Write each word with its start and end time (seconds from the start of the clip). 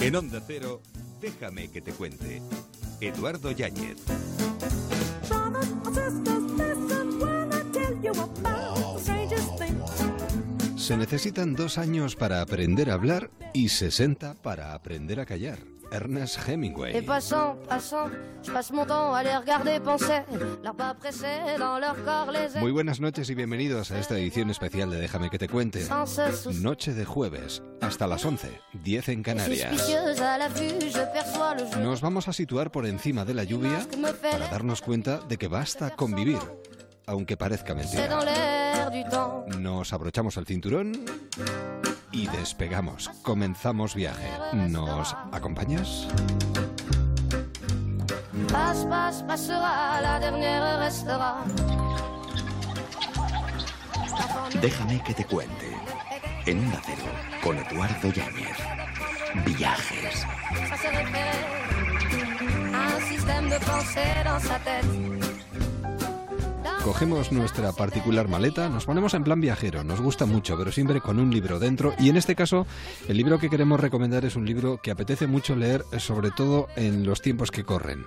En 0.00 0.14
Onda 0.14 0.42
Cero, 0.46 0.82
déjame 1.20 1.68
que 1.70 1.80
te 1.80 1.92
cuente. 1.92 2.42
Eduardo 3.00 3.50
Yáñez. 3.50 3.96
Se 10.86 10.96
necesitan 10.96 11.56
dos 11.56 11.78
años 11.78 12.14
para 12.14 12.40
aprender 12.40 12.92
a 12.92 12.94
hablar 12.94 13.28
y 13.52 13.70
60 13.70 14.34
para 14.34 14.72
aprender 14.72 15.18
a 15.18 15.26
callar. 15.26 15.58
Ernest 15.90 16.48
Hemingway. 16.48 17.04
Muy 22.60 22.70
buenas 22.70 23.00
noches 23.00 23.30
y 23.30 23.34
bienvenidos 23.34 23.90
a 23.90 23.98
esta 23.98 24.16
edición 24.16 24.50
especial 24.50 24.88
de 24.88 24.98
Déjame 24.98 25.28
que 25.28 25.38
te 25.38 25.48
cuente. 25.48 25.84
Noche 26.60 26.94
de 26.94 27.04
jueves, 27.04 27.64
hasta 27.80 28.06
las 28.06 28.24
11, 28.24 28.60
10 28.84 29.08
en 29.08 29.22
Canarias. 29.24 29.90
Nos 31.80 32.00
vamos 32.00 32.28
a 32.28 32.32
situar 32.32 32.70
por 32.70 32.86
encima 32.86 33.24
de 33.24 33.34
la 33.34 33.42
lluvia 33.42 33.84
para 34.22 34.50
darnos 34.50 34.82
cuenta 34.82 35.18
de 35.18 35.36
que 35.36 35.48
basta 35.48 35.90
convivir, 35.96 36.38
aunque 37.06 37.36
parezca 37.36 37.74
mentira. 37.74 38.55
Nos 39.58 39.92
abrochamos 39.92 40.36
el 40.36 40.46
cinturón 40.46 40.92
y 42.12 42.28
despegamos. 42.28 43.08
Comenzamos 43.22 43.94
viaje. 43.94 44.30
¿Nos 44.52 45.14
acompañas? 45.32 46.06
Déjame 54.60 55.02
que 55.02 55.14
te 55.14 55.24
cuente. 55.24 55.76
En 56.46 56.60
un 56.60 56.72
acero, 56.72 57.02
con 57.42 57.58
Eduardo 57.58 58.08
Yáñez. 58.12 58.56
Viajes. 59.44 60.24
Cogemos 66.86 67.32
nuestra 67.32 67.72
particular 67.72 68.28
maleta, 68.28 68.68
nos 68.68 68.84
ponemos 68.84 69.12
en 69.14 69.24
plan 69.24 69.40
viajero, 69.40 69.82
nos 69.82 70.00
gusta 70.00 70.24
mucho, 70.24 70.56
pero 70.56 70.70
siempre 70.70 71.00
con 71.00 71.18
un 71.18 71.32
libro 71.32 71.58
dentro. 71.58 71.92
Y 71.98 72.10
en 72.10 72.16
este 72.16 72.36
caso, 72.36 72.64
el 73.08 73.16
libro 73.16 73.40
que 73.40 73.50
queremos 73.50 73.80
recomendar 73.80 74.24
es 74.24 74.36
un 74.36 74.46
libro 74.46 74.78
que 74.80 74.92
apetece 74.92 75.26
mucho 75.26 75.56
leer, 75.56 75.84
sobre 75.98 76.30
todo 76.30 76.68
en 76.76 77.04
los 77.04 77.22
tiempos 77.22 77.50
que 77.50 77.64
corren 77.64 78.04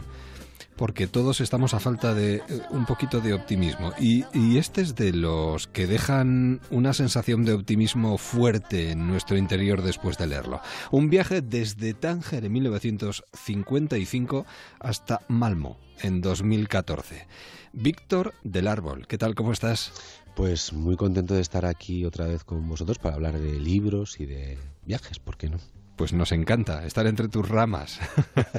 porque 0.80 1.08
todos 1.08 1.42
estamos 1.42 1.74
a 1.74 1.82
falta 1.82 2.14
de 2.14 2.36
eh, 2.36 2.42
un 2.70 2.86
poquito 2.86 3.20
de 3.20 3.34
optimismo. 3.34 3.92
Y, 4.00 4.24
este 4.58 4.80
es 4.80 4.96
de 4.96 5.12
los 5.12 5.68
que 5.68 5.88
dejan 5.88 6.62
una 6.72 6.94
sensación 6.94 7.44
de 7.44 7.52
optimismo 7.52 8.18
fuerte 8.18 8.92
en 8.92 9.06
nuestro 9.06 9.36
interior 9.36 9.82
después 9.82 10.18
de 10.18 10.28
leerlo. 10.28 10.62
Un 10.90 11.10
viaje 11.10 11.42
desde 11.42 11.94
Tánger 11.94 12.46
en 12.46 12.54
1955 12.54 14.46
hasta 14.80 15.20
Malmo 15.28 15.78
en 16.00 16.22
2014. 16.22 17.28
Víctor 17.74 18.34
del 18.46 18.70
Árbol, 18.70 19.06
¿qué 19.06 19.18
tal? 19.18 19.36
¿Cómo 19.36 19.52
estás? 19.52 19.92
Pues 20.34 20.72
muy 20.72 20.96
contento 20.96 21.34
de 21.34 21.42
estar 21.42 21.66
aquí 21.66 22.06
otra 22.06 22.26
vez 22.26 22.46
con 22.46 22.66
vosotros 22.70 23.00
para 23.00 23.16
hablar 23.16 23.38
de 23.38 23.60
libros 23.60 24.18
y 24.22 24.26
de 24.26 24.58
viajes, 24.86 25.20
¿por 25.20 25.36
qué 25.36 25.50
no? 25.50 25.58
Pues 26.00 26.14
nos 26.14 26.32
encanta 26.32 26.86
estar 26.86 27.06
entre 27.08 27.28
tus 27.28 27.50
ramas, 27.50 28.00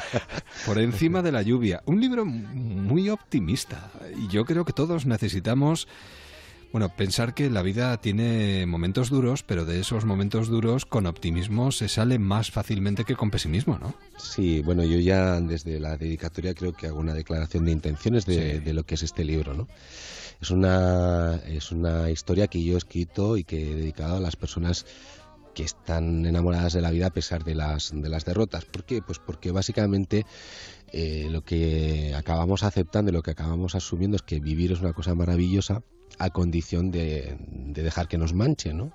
por 0.67 0.79
encima 0.79 1.23
de 1.23 1.33
la 1.33 1.41
lluvia. 1.41 1.83
Un 1.87 1.99
libro 1.99 2.27
muy 2.27 3.09
optimista 3.09 3.91
y 4.15 4.29
yo 4.29 4.45
creo 4.45 4.67
que 4.67 4.75
todos 4.75 5.07
necesitamos 5.07 5.89
bueno, 6.71 6.95
pensar 6.95 7.33
que 7.33 7.49
la 7.49 7.63
vida 7.63 7.99
tiene 7.99 8.67
momentos 8.67 9.09
duros, 9.09 9.43
pero 9.43 9.65
de 9.65 9.81
esos 9.81 10.05
momentos 10.05 10.49
duros 10.49 10.85
con 10.85 11.07
optimismo 11.07 11.73
se 11.73 11.89
sale 11.89 12.19
más 12.19 12.51
fácilmente 12.51 13.07
que 13.07 13.17
con 13.17 13.31
pesimismo, 13.31 13.79
¿no? 13.79 13.95
Sí, 14.19 14.61
bueno, 14.61 14.85
yo 14.85 14.99
ya 14.99 15.41
desde 15.41 15.81
la 15.81 15.97
dedicatoria 15.97 16.53
creo 16.53 16.75
que 16.75 16.89
hago 16.89 17.01
una 17.01 17.15
declaración 17.15 17.65
de 17.65 17.73
intenciones 17.73 18.27
de, 18.27 18.61
de 18.61 18.75
lo 18.75 18.85
que 18.85 18.97
es 18.97 19.03
este 19.03 19.25
libro, 19.25 19.55
¿no? 19.55 19.67
Es 20.43 20.51
una, 20.51 21.37
es 21.47 21.71
una 21.71 22.11
historia 22.11 22.49
que 22.49 22.63
yo 22.63 22.75
he 22.75 22.79
escrito 22.79 23.37
y 23.37 23.45
que 23.45 23.73
he 23.73 23.75
dedicado 23.75 24.17
a 24.17 24.21
las 24.21 24.37
personas 24.37 24.87
que 25.55 25.65
están 25.65 26.25
enamoradas 26.27 26.73
de 26.73 26.81
la 26.81 26.91
vida 26.91 27.07
a 27.07 27.11
pesar 27.11 27.45
de 27.45 27.55
las, 27.55 27.93
de 27.95 28.09
las 28.09 28.25
derrotas. 28.25 28.65
¿Por 28.65 28.85
qué? 28.85 29.03
Pues 29.03 29.19
porque 29.19 29.51
básicamente 29.51 30.25
eh, 30.93 31.29
lo 31.31 31.43
que 31.43 32.15
acabamos 32.17 32.63
aceptando, 32.63 33.13
lo 33.13 33.23
que 33.23 33.31
acabamos 33.31 33.75
asumiendo 33.75 34.17
es 34.17 34.23
que 34.23 34.41
vivir 34.41 34.73
es 34.73 34.81
una 34.81 34.93
cosa 34.93 35.15
maravillosa 35.15 35.83
a 36.19 36.31
condición 36.31 36.91
de, 36.91 37.37
dejar 37.49 38.09
que 38.09 38.19
nos 38.19 38.35
manche, 38.35 38.75
¿no? 38.75 38.93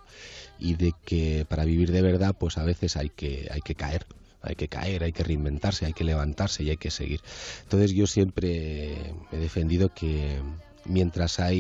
Y 0.60 0.76
de 0.76 0.94
que 1.06 1.46
para 1.48 1.66
vivir 1.66 1.92
de 1.92 2.02
verdad, 2.02 2.36
pues 2.38 2.58
a 2.58 2.64
veces 2.64 2.98
hay 2.98 3.10
que, 3.10 3.48
hay 3.52 3.62
que 3.62 3.76
caer, 3.76 4.06
hay 4.42 4.56
que 4.56 4.68
caer, 4.68 5.04
hay 5.04 5.12
que 5.12 5.24
reinventarse, 5.24 5.86
hay 5.86 5.94
que 5.94 6.04
levantarse 6.04 6.64
y 6.64 6.70
hay 6.70 6.78
que 6.78 6.92
seguir. 6.92 7.22
Entonces 7.64 7.94
yo 7.94 8.08
siempre 8.08 9.14
he 9.32 9.38
defendido 9.38 9.94
que 9.94 10.40
mientras 10.86 11.40
hay 11.40 11.60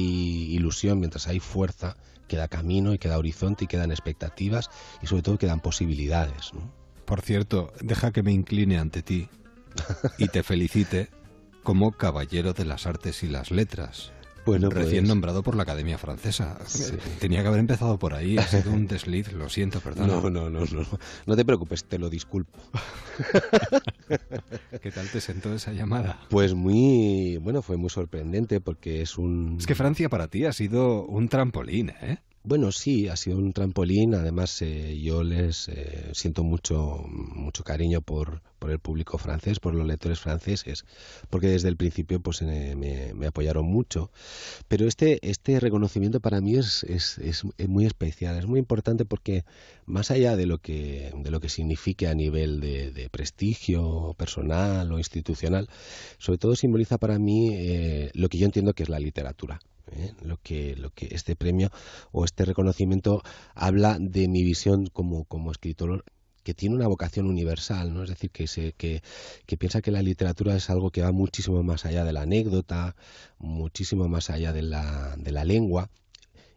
ilusión, 0.54 1.00
mientras 1.00 1.28
hay 1.28 1.40
fuerza, 1.40 1.98
queda 2.28 2.47
camino 2.47 2.94
y 2.94 2.97
queda 2.97 3.18
horizonte 3.18 3.66
y 3.66 3.68
quedan 3.68 3.91
expectativas 3.91 4.69
y 5.02 5.08
sobre 5.08 5.24
todo 5.24 5.38
quedan 5.38 5.59
posibilidades. 5.59 6.52
Por 7.06 7.22
cierto, 7.22 7.72
deja 7.81 8.12
que 8.12 8.24
me 8.24 8.31
incline 8.31 8.78
ante 8.78 9.03
ti 9.03 9.30
y 10.18 10.28
te 10.28 10.44
felicite 10.44 11.09
como 11.64 11.91
caballero 11.91 12.53
de 12.53 12.66
las 12.66 12.85
artes 12.85 13.24
y 13.24 13.28
las 13.28 13.52
letras. 13.52 14.12
Bueno, 14.46 14.70
recién 14.70 15.04
pues- 15.04 15.10
nombrado 15.10 15.44
por 15.44 15.56
la 15.56 15.64
Academia 15.64 15.98
Francesa. 15.98 16.58
Tenía 17.20 17.42
que 17.42 17.48
haber 17.48 17.60
empezado 17.60 17.98
por 17.98 18.14
ahí, 18.14 18.38
ha 18.38 18.48
sido 18.48 18.72
un 18.72 18.88
desliz, 18.88 19.32
lo 19.34 19.50
siento, 19.50 19.80
perdón. 19.80 20.08
No, 20.08 20.30
no, 20.30 20.50
no, 20.50 20.66
no, 20.66 20.86
no 21.26 21.36
te 21.36 21.46
preocupes, 21.46 21.86
te 21.86 21.98
lo 21.98 22.10
disculpo. 22.10 22.58
¿Qué 24.82 24.92
tal 24.92 25.10
te 25.10 25.22
sentó 25.22 25.54
esa 25.54 25.72
llamada? 25.72 26.20
Pues 26.30 26.54
muy, 26.54 27.38
bueno, 27.42 27.62
fue 27.62 27.78
muy 27.78 27.90
sorprendente 27.90 28.62
porque 28.62 29.02
es 29.02 29.18
un... 29.18 29.58
Es 29.60 29.66
que 29.66 29.76
Francia 29.76 30.10
para 30.10 30.28
ti 30.28 30.46
ha 30.46 30.54
sido 30.54 31.06
un 31.06 31.28
trampolín, 31.30 31.90
¿eh? 32.02 32.20
Bueno, 32.48 32.72
sí, 32.72 33.08
ha 33.08 33.16
sido 33.16 33.38
un 33.38 33.54
trampolín. 33.54 34.14
Además, 34.14 34.62
eh, 34.62 35.00
yo 35.02 35.24
les 35.24 35.68
eh, 35.68 36.12
siento 36.14 36.44
mucho, 36.44 37.04
mucho 37.08 37.64
cariño 37.64 38.02
por, 38.02 38.44
el 38.70 38.80
público 38.80 39.18
francés, 39.18 39.60
por 39.60 39.74
los 39.74 39.86
lectores 39.88 40.20
franceses, 40.20 40.86
porque 41.30 41.48
desde 41.48 41.70
el 41.70 41.78
principio 41.78 42.20
pues 42.20 42.42
me, 42.44 42.76
me 42.76 43.28
apoyaron 43.28 43.66
mucho. 43.66 44.12
Pero 44.68 44.88
este, 44.88 45.20
este 45.28 45.60
reconocimiento 45.60 46.20
para 46.20 46.40
mí 46.42 46.56
es, 46.56 46.84
es, 46.84 47.18
es, 47.20 47.44
muy 47.68 47.86
especial, 47.86 48.38
es 48.38 48.46
muy 48.46 48.60
importante 48.60 49.06
porque 49.06 49.44
más 49.86 50.12
allá 50.12 50.36
de 50.36 50.46
lo 50.46 50.60
que, 50.60 51.12
de 51.16 51.32
lo 51.32 51.40
que 51.40 51.50
signifique 51.50 52.08
a 52.08 52.14
nivel 52.16 52.60
de, 52.60 52.92
de 52.92 53.10
prestigio 53.10 54.16
personal 54.18 54.92
o 54.92 54.98
institucional, 55.00 55.68
sobre 56.20 56.38
todo 56.40 56.56
simboliza 56.56 56.98
para 57.00 57.18
mí 57.20 57.50
eh, 57.54 58.12
lo 58.14 58.30
que 58.30 58.38
yo 58.38 58.46
entiendo 58.46 58.74
que 58.74 58.84
es 58.84 58.90
la 58.90 59.00
literatura. 59.00 59.60
¿Eh? 59.91 60.13
lo 60.22 60.38
que 60.38 60.75
lo 60.75 60.90
que 60.91 61.07
este 61.12 61.35
premio 61.35 61.72
o 62.12 62.25
este 62.25 62.46
reconocimiento 62.46 63.22
habla 63.53 63.97
de 64.00 64.28
mi 64.28 64.44
visión 64.44 64.88
como, 64.88 65.25
como 65.25 65.51
escritor 65.51 66.06
que 66.44 66.53
tiene 66.53 66.75
una 66.75 66.88
vocación 66.88 67.25
universal, 67.25 67.91
¿no? 67.94 68.03
Es 68.03 68.09
decir, 68.09 68.29
que, 68.29 68.46
se, 68.47 68.73
que, 68.73 69.01
que, 69.47 69.57
piensa 69.57 69.81
que 69.81 69.90
la 69.90 70.03
literatura 70.03 70.56
es 70.56 70.69
algo 70.69 70.91
que 70.91 71.01
va 71.01 71.12
muchísimo 71.12 71.63
más 71.63 71.85
allá 71.85 72.06
de 72.06 72.13
la 72.13 72.22
anécdota, 72.22 72.96
muchísimo 73.40 74.07
más 74.07 74.29
allá 74.29 74.53
de 74.53 74.62
la, 74.62 75.16
de 75.18 75.31
la 75.31 75.44
lengua, 75.44 75.90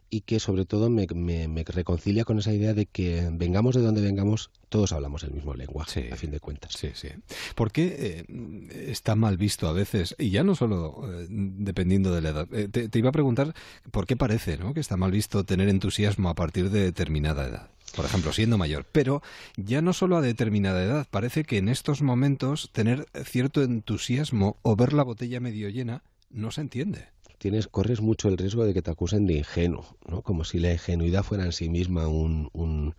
y 0.09 0.21
que 0.21 0.39
sobre 0.39 0.65
todo 0.65 0.89
me, 0.89 1.07
me, 1.13 1.63
reconcilia 1.63 2.25
con 2.25 2.39
esa 2.39 2.53
idea 2.53 2.73
de 2.73 2.85
que 2.85 3.29
vengamos 3.31 3.75
de 3.75 3.81
donde 3.81 4.01
vengamos, 4.01 4.49
todos 4.69 4.91
hablamos 4.91 5.23
el 5.23 5.31
mismo 5.31 5.53
lenguaje, 5.53 6.09
a 6.11 6.15
fin 6.15 6.31
de 6.31 6.39
cuentas. 6.39 6.73
Sí, 6.73 6.91
sí. 6.93 7.09
¿Por 7.55 7.71
qué 7.71 8.25
eh, 8.27 8.91
está 8.91 9.15
mal 9.15 9.37
visto 9.37 9.67
a 9.67 9.73
veces? 9.73 10.15
Y 10.17 10.31
ya 10.31 10.43
no 10.43 10.55
solo 10.55 11.03
eh, 11.07 11.27
dependiendo 11.29 12.13
de 12.13 12.21
la 12.21 12.29
edad. 12.29 12.47
Eh, 12.53 12.67
te, 12.67 12.99
iba 12.99 13.09
a 13.09 13.13
preguntar 13.13 13.53
por 13.91 14.07
qué 14.07 14.15
parece 14.15 14.57
¿no? 14.57 14.73
que 14.73 14.79
está 14.79 14.97
mal 14.97 15.11
visto 15.11 15.43
tener 15.43 15.69
entusiasmo 15.69 16.29
a 16.29 16.35
partir 16.35 16.69
de 16.69 16.81
determinada 16.81 17.47
edad. 17.47 17.69
Por 17.95 18.05
ejemplo, 18.05 18.33
siendo 18.33 18.57
mayor. 18.57 18.85
Pero 18.91 19.21
ya 19.57 19.81
no 19.81 19.93
solo 19.93 20.17
a 20.17 20.21
determinada 20.21 20.83
edad. 20.83 21.07
Parece 21.09 21.43
que 21.43 21.57
en 21.57 21.69
estos 21.69 22.01
momentos 22.01 22.69
tener 22.71 23.07
cierto 23.25 23.63
entusiasmo 23.63 24.57
o 24.61 24.75
ver 24.75 24.93
la 24.93 25.03
botella 25.03 25.39
medio 25.39 25.69
llena 25.69 26.03
no 26.29 26.51
se 26.51 26.61
entiende 26.61 27.18
tienes, 27.39 27.67
corres 27.67 28.01
mucho 28.01 28.29
el 28.29 28.37
riesgo 28.37 28.65
de 28.65 28.73
que 28.73 28.83
te 28.83 28.91
acusen 28.91 29.25
de 29.25 29.37
ingenuo, 29.37 29.85
¿no? 30.07 30.21
Como 30.21 30.43
si 30.43 30.59
la 30.59 30.71
ingenuidad 30.71 31.23
fuera 31.23 31.45
en 31.45 31.51
sí 31.51 31.69
misma 31.69 32.07
un, 32.07 32.49
un 32.53 32.93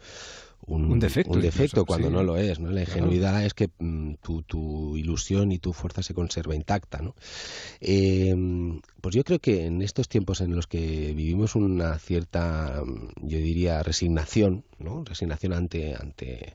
un, 0.67 1.01
defecto, 1.01 1.33
un 1.33 1.41
defecto 1.41 1.85
cuando 1.85 2.11
no 2.11 2.23
lo 2.23 2.37
es. 2.37 2.61
¿no? 2.61 2.71
La 2.71 2.83
ingenuidad 2.83 3.45
es 3.45 3.55
que 3.55 3.71
mm, 3.79 4.15
tu, 4.23 4.43
tu, 4.43 4.97
ilusión 4.97 5.53
y 5.53 5.59
tu 5.59 5.73
fuerza 5.73 6.03
se 6.03 6.15
conserva 6.15 6.55
intacta. 6.55 7.01
¿no? 7.01 7.15
Eh, 7.81 8.35
pues 9.01 9.15
yo 9.15 9.25
creo 9.25 9.39
que 9.39 9.67
en 9.67 9.83
estos 9.83 10.09
tiempos 10.09 10.41
en 10.41 10.55
los 10.55 10.67
que 10.67 11.13
vivimos 11.15 11.55
una 11.55 11.99
cierta, 11.99 12.83
yo 13.17 13.39
diría, 13.39 13.83
resignación, 13.83 14.65
¿no? 14.79 15.05
resignación 15.05 15.53
ante, 15.53 15.95
ante, 15.95 16.55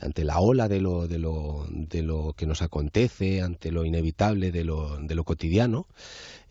ante 0.00 0.24
la 0.24 0.40
ola 0.40 0.68
de 0.68 0.80
lo, 0.80 1.08
de, 1.08 1.18
lo, 1.18 1.66
de 1.70 2.02
lo 2.02 2.34
que 2.36 2.46
nos 2.46 2.62
acontece, 2.62 3.42
ante 3.42 3.70
lo 3.70 3.84
inevitable 3.84 4.52
de 4.52 4.64
lo, 4.64 4.98
de 4.98 5.14
lo 5.14 5.24
cotidiano, 5.24 5.86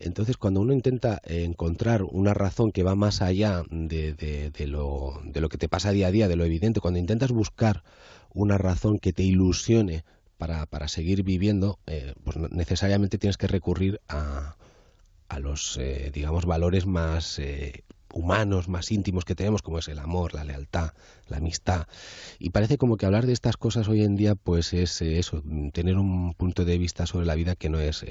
entonces, 0.00 0.38
cuando 0.38 0.60
uno 0.60 0.72
intenta 0.72 1.20
encontrar 1.24 2.02
una 2.04 2.32
razón 2.32 2.72
que 2.72 2.82
va 2.82 2.94
más 2.94 3.20
allá 3.20 3.64
de, 3.70 4.14
de, 4.14 4.66
lo, 4.66 5.20
de 5.24 5.42
lo 5.42 5.50
que 5.50 5.58
te 5.58 5.68
pasa 5.68 5.92
día 5.92 6.06
a 6.06 6.10
día, 6.10 6.26
de 6.26 6.36
lo 6.36 6.44
evidente, 6.46 6.80
cuando 6.80 6.98
intentas 6.98 7.30
buscar 7.32 7.84
una 8.32 8.56
razón 8.56 8.98
que 8.98 9.12
te 9.12 9.22
ilusione 9.22 10.04
para, 10.38 10.64
para 10.64 10.88
seguir 10.88 11.22
viviendo, 11.22 11.78
eh, 11.86 12.14
pues 12.24 12.38
necesariamente 12.50 13.18
tienes 13.18 13.36
que 13.36 13.46
recurrir 13.46 14.00
a, 14.08 14.56
a 15.28 15.38
los, 15.38 15.76
eh, 15.76 16.10
digamos, 16.14 16.46
valores 16.46 16.86
más 16.86 17.38
eh, 17.38 17.84
humanos, 18.12 18.68
más 18.68 18.90
íntimos 18.90 19.24
que 19.24 19.34
tenemos, 19.34 19.62
como 19.62 19.78
es 19.78 19.88
el 19.88 19.98
amor, 19.98 20.34
la 20.34 20.44
lealtad, 20.44 20.92
la 21.28 21.38
amistad. 21.38 21.86
Y 22.38 22.50
parece 22.50 22.78
como 22.78 22.96
que 22.96 23.06
hablar 23.06 23.26
de 23.26 23.32
estas 23.32 23.56
cosas 23.56 23.88
hoy 23.88 24.02
en 24.02 24.16
día, 24.16 24.34
pues 24.34 24.72
es 24.72 25.00
eso, 25.02 25.42
tener 25.72 25.96
un 25.96 26.34
punto 26.34 26.64
de 26.64 26.78
vista 26.78 27.06
sobre 27.06 27.26
la 27.26 27.34
vida 27.34 27.56
que 27.56 27.68
no 27.68 27.80
es 27.80 28.04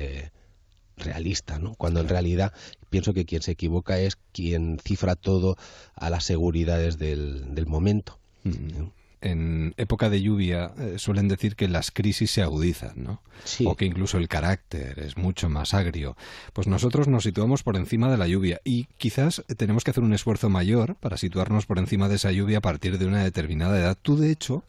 realista, 0.98 1.60
¿no? 1.60 1.76
Cuando 1.76 2.02
en 2.02 2.10
realidad 2.10 2.54
pienso 2.90 3.14
que 3.14 3.26
quien 3.26 3.42
se 3.42 3.52
equivoca 3.52 4.00
es 4.00 4.18
quien 4.32 4.80
cifra 4.84 5.16
todo 5.16 5.56
a 5.96 6.10
las 6.10 6.26
seguridades 6.26 6.98
del, 6.98 7.56
del 7.56 7.66
momento. 7.66 8.20
Mm 8.44 8.90
en 9.22 9.74
época 9.78 10.10
de 10.10 10.22
lluvia 10.22 10.72
eh, 10.78 10.96
suelen 10.98 11.28
decir 11.28 11.56
que 11.56 11.68
las 11.68 11.92
crisis 11.92 12.32
se 12.32 12.42
agudizan, 12.42 12.94
¿no? 13.04 13.22
O 13.66 13.76
que 13.76 13.86
incluso 13.86 14.18
el 14.18 14.28
carácter 14.28 15.00
es 15.00 15.18
mucho 15.18 15.50
más 15.50 15.74
agrio. 15.74 16.18
Pues 16.54 16.68
nosotros 16.68 17.08
nos 17.08 17.24
situamos 17.24 17.64
por 17.64 17.78
encima 17.78 18.10
de 18.12 18.18
la 18.18 18.28
lluvia 18.28 18.60
y 18.64 18.86
quizás 18.98 19.44
tenemos 19.58 19.84
que 19.84 19.92
hacer 19.92 20.04
un 20.04 20.14
esfuerzo 20.14 20.50
mayor 20.50 20.96
para 20.96 21.18
situarnos 21.18 21.66
por 21.66 21.80
encima 21.80 22.10
de 22.10 22.16
esa 22.16 22.32
lluvia 22.32 22.60
a 22.60 22.62
partir 22.62 22.98
de 22.98 23.06
una 23.06 23.24
determinada 23.24 23.78
edad. 23.78 23.98
Tú, 24.02 24.18
de 24.18 24.32
hecho, 24.32 24.64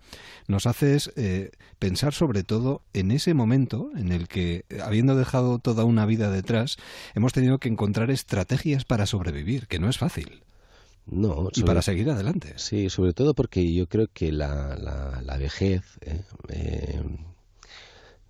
nos 0.46 0.66
haces 0.66 1.12
eh, 1.16 1.50
pensar 1.78 2.12
sobre 2.12 2.44
todo 2.44 2.82
en 2.92 3.10
ese 3.10 3.34
momento 3.34 3.90
en 3.96 4.12
el 4.12 4.28
que, 4.28 4.64
habiendo 4.82 5.16
dejado 5.16 5.58
toda 5.58 5.84
una 5.84 6.06
vida 6.06 6.30
detrás, 6.30 6.76
hemos 7.14 7.32
tenido 7.32 7.58
que 7.58 7.68
encontrar 7.68 8.10
estrategias 8.10 8.84
para 8.84 9.06
sobrevivir, 9.06 9.66
que 9.66 9.78
no 9.78 9.88
es 9.88 9.98
fácil. 9.98 10.42
No, 11.06 11.48
y 11.54 11.62
para 11.62 11.82
seguir 11.82 12.08
adelante. 12.10 12.54
Sí, 12.56 12.88
sobre 12.88 13.12
todo 13.12 13.34
porque 13.34 13.72
yo 13.72 13.88
creo 13.88 14.08
que 14.12 14.30
la, 14.30 14.76
la, 14.76 15.36
vejez, 15.38 15.82
eh, 16.02 16.22
eh, 16.48 17.02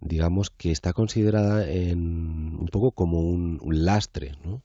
digamos 0.01 0.51
que 0.51 0.71
está 0.71 0.93
considerada 0.93 1.69
en, 1.69 2.57
un 2.59 2.69
poco 2.73 2.93
como 2.93 3.21
un, 3.21 3.61
lastre, 3.85 4.33
¿no? 4.45 4.63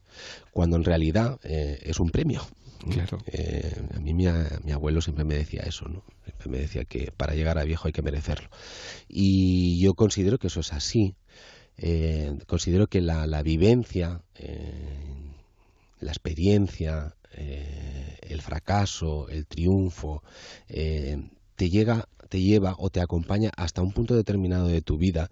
cuando 0.52 0.78
en 0.78 0.86
realidad 0.86 1.40
eh, 1.44 1.80
es 1.84 2.00
un 2.00 2.10
premio. 2.10 2.42
Claro. 2.90 3.18
a 3.96 4.00
mí 4.00 4.14
mi, 4.14 4.28
mi, 4.64 4.72
abuelo 4.72 5.02
siempre 5.02 5.26
me 5.26 5.34
decía 5.34 5.64
eso, 5.64 5.88
¿no? 5.88 6.04
Siempre 6.24 6.50
me 6.50 6.60
decía 6.60 6.86
que 6.86 7.12
para 7.12 7.34
llegar 7.34 7.58
a 7.58 7.64
viejo 7.64 7.88
hay 7.88 7.94
que 7.94 8.04
merecerlo. 8.04 8.48
Y 9.10 9.80
yo 9.80 9.96
considero 9.96 10.38
que 10.38 10.48
eso 10.48 10.60
es 10.60 10.72
así. 10.72 11.16
considero 12.46 12.86
que 12.86 13.02
la, 13.02 13.26
la 13.26 13.42
vivencia, 13.42 14.22
la 16.00 16.12
experiencia, 16.12 17.16
eh, 17.38 18.18
el 18.22 18.42
fracaso, 18.42 19.28
el 19.30 19.46
triunfo, 19.46 20.24
eh, 20.70 21.30
te 21.56 21.70
llega 21.70 22.08
te 22.28 22.42
lleva 22.42 22.76
o 22.80 22.90
te 22.90 23.02
acompaña 23.02 23.52
hasta 23.56 23.84
un 23.84 23.92
punto 23.92 24.16
determinado 24.16 24.68
de 24.68 24.82
tu 24.82 24.98
vida 24.98 25.30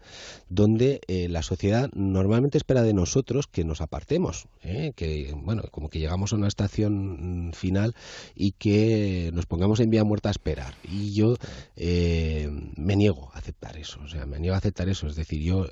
donde 0.47 1.01
eh, 1.07 1.27
la 1.27 1.41
sociedad 1.41 1.89
normalmente 1.93 2.59
espera 2.59 2.83
de 2.83 2.93
nosotros 2.93 3.47
que 3.47 3.63
nos 3.65 3.81
apartemos, 3.81 4.47
que 4.61 5.33
bueno, 5.35 5.63
como 5.71 5.89
que 5.89 5.97
llegamos 5.97 6.31
a 6.31 6.35
una 6.35 6.47
estación 6.47 7.47
mm, 7.47 7.53
final 7.53 7.95
y 8.35 8.51
que 8.51 9.31
nos 9.33 9.47
pongamos 9.47 9.79
en 9.79 9.89
vía 9.89 10.03
muerta 10.03 10.29
a 10.29 10.33
esperar. 10.33 10.75
Y 10.83 11.13
yo 11.13 11.35
me 11.75 12.95
niego 12.95 13.31
a 13.33 13.39
aceptar 13.39 13.75
eso, 13.77 13.99
o 14.05 14.07
sea, 14.07 14.27
me 14.27 14.39
niego 14.39 14.53
a 14.53 14.59
aceptar 14.59 14.87
eso. 14.87 15.07
Es 15.07 15.15
decir, 15.15 15.41
yo 15.41 15.67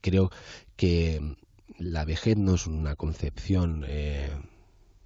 creo 0.00 0.30
que 0.76 1.34
la 1.76 2.04
vejez 2.04 2.36
no 2.36 2.54
es 2.54 2.68
una 2.68 2.94
concepción 2.94 3.84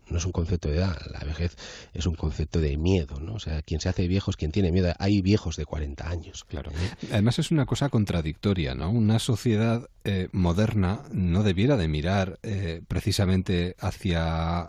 no 0.08 0.18
es 0.18 0.24
un 0.24 0.32
concepto 0.32 0.68
de 0.68 0.76
edad, 0.76 0.96
la 1.12 1.20
vejez 1.20 1.56
es 1.92 2.06
un 2.06 2.14
concepto 2.14 2.60
de 2.60 2.76
miedo, 2.76 3.20
¿no? 3.20 3.34
O 3.34 3.38
sea, 3.38 3.62
quien 3.62 3.80
se 3.80 3.88
hace 3.88 4.06
viejo 4.08 4.30
es 4.30 4.36
quien 4.36 4.52
tiene 4.52 4.72
miedo. 4.72 4.92
Hay 4.98 5.22
viejos 5.22 5.56
de 5.56 5.64
40 5.64 6.08
años. 6.08 6.44
Claro. 6.44 6.70
Además 7.10 7.38
es 7.38 7.50
una 7.50 7.66
cosa 7.66 7.88
contradictoria, 7.88 8.74
¿no? 8.74 8.90
Una 8.90 9.18
sociedad 9.18 9.88
eh, 10.04 10.28
moderna 10.32 11.02
no 11.10 11.42
debiera 11.42 11.76
de 11.76 11.88
mirar 11.88 12.38
eh, 12.42 12.82
precisamente 12.86 13.74
hacia 13.80 14.66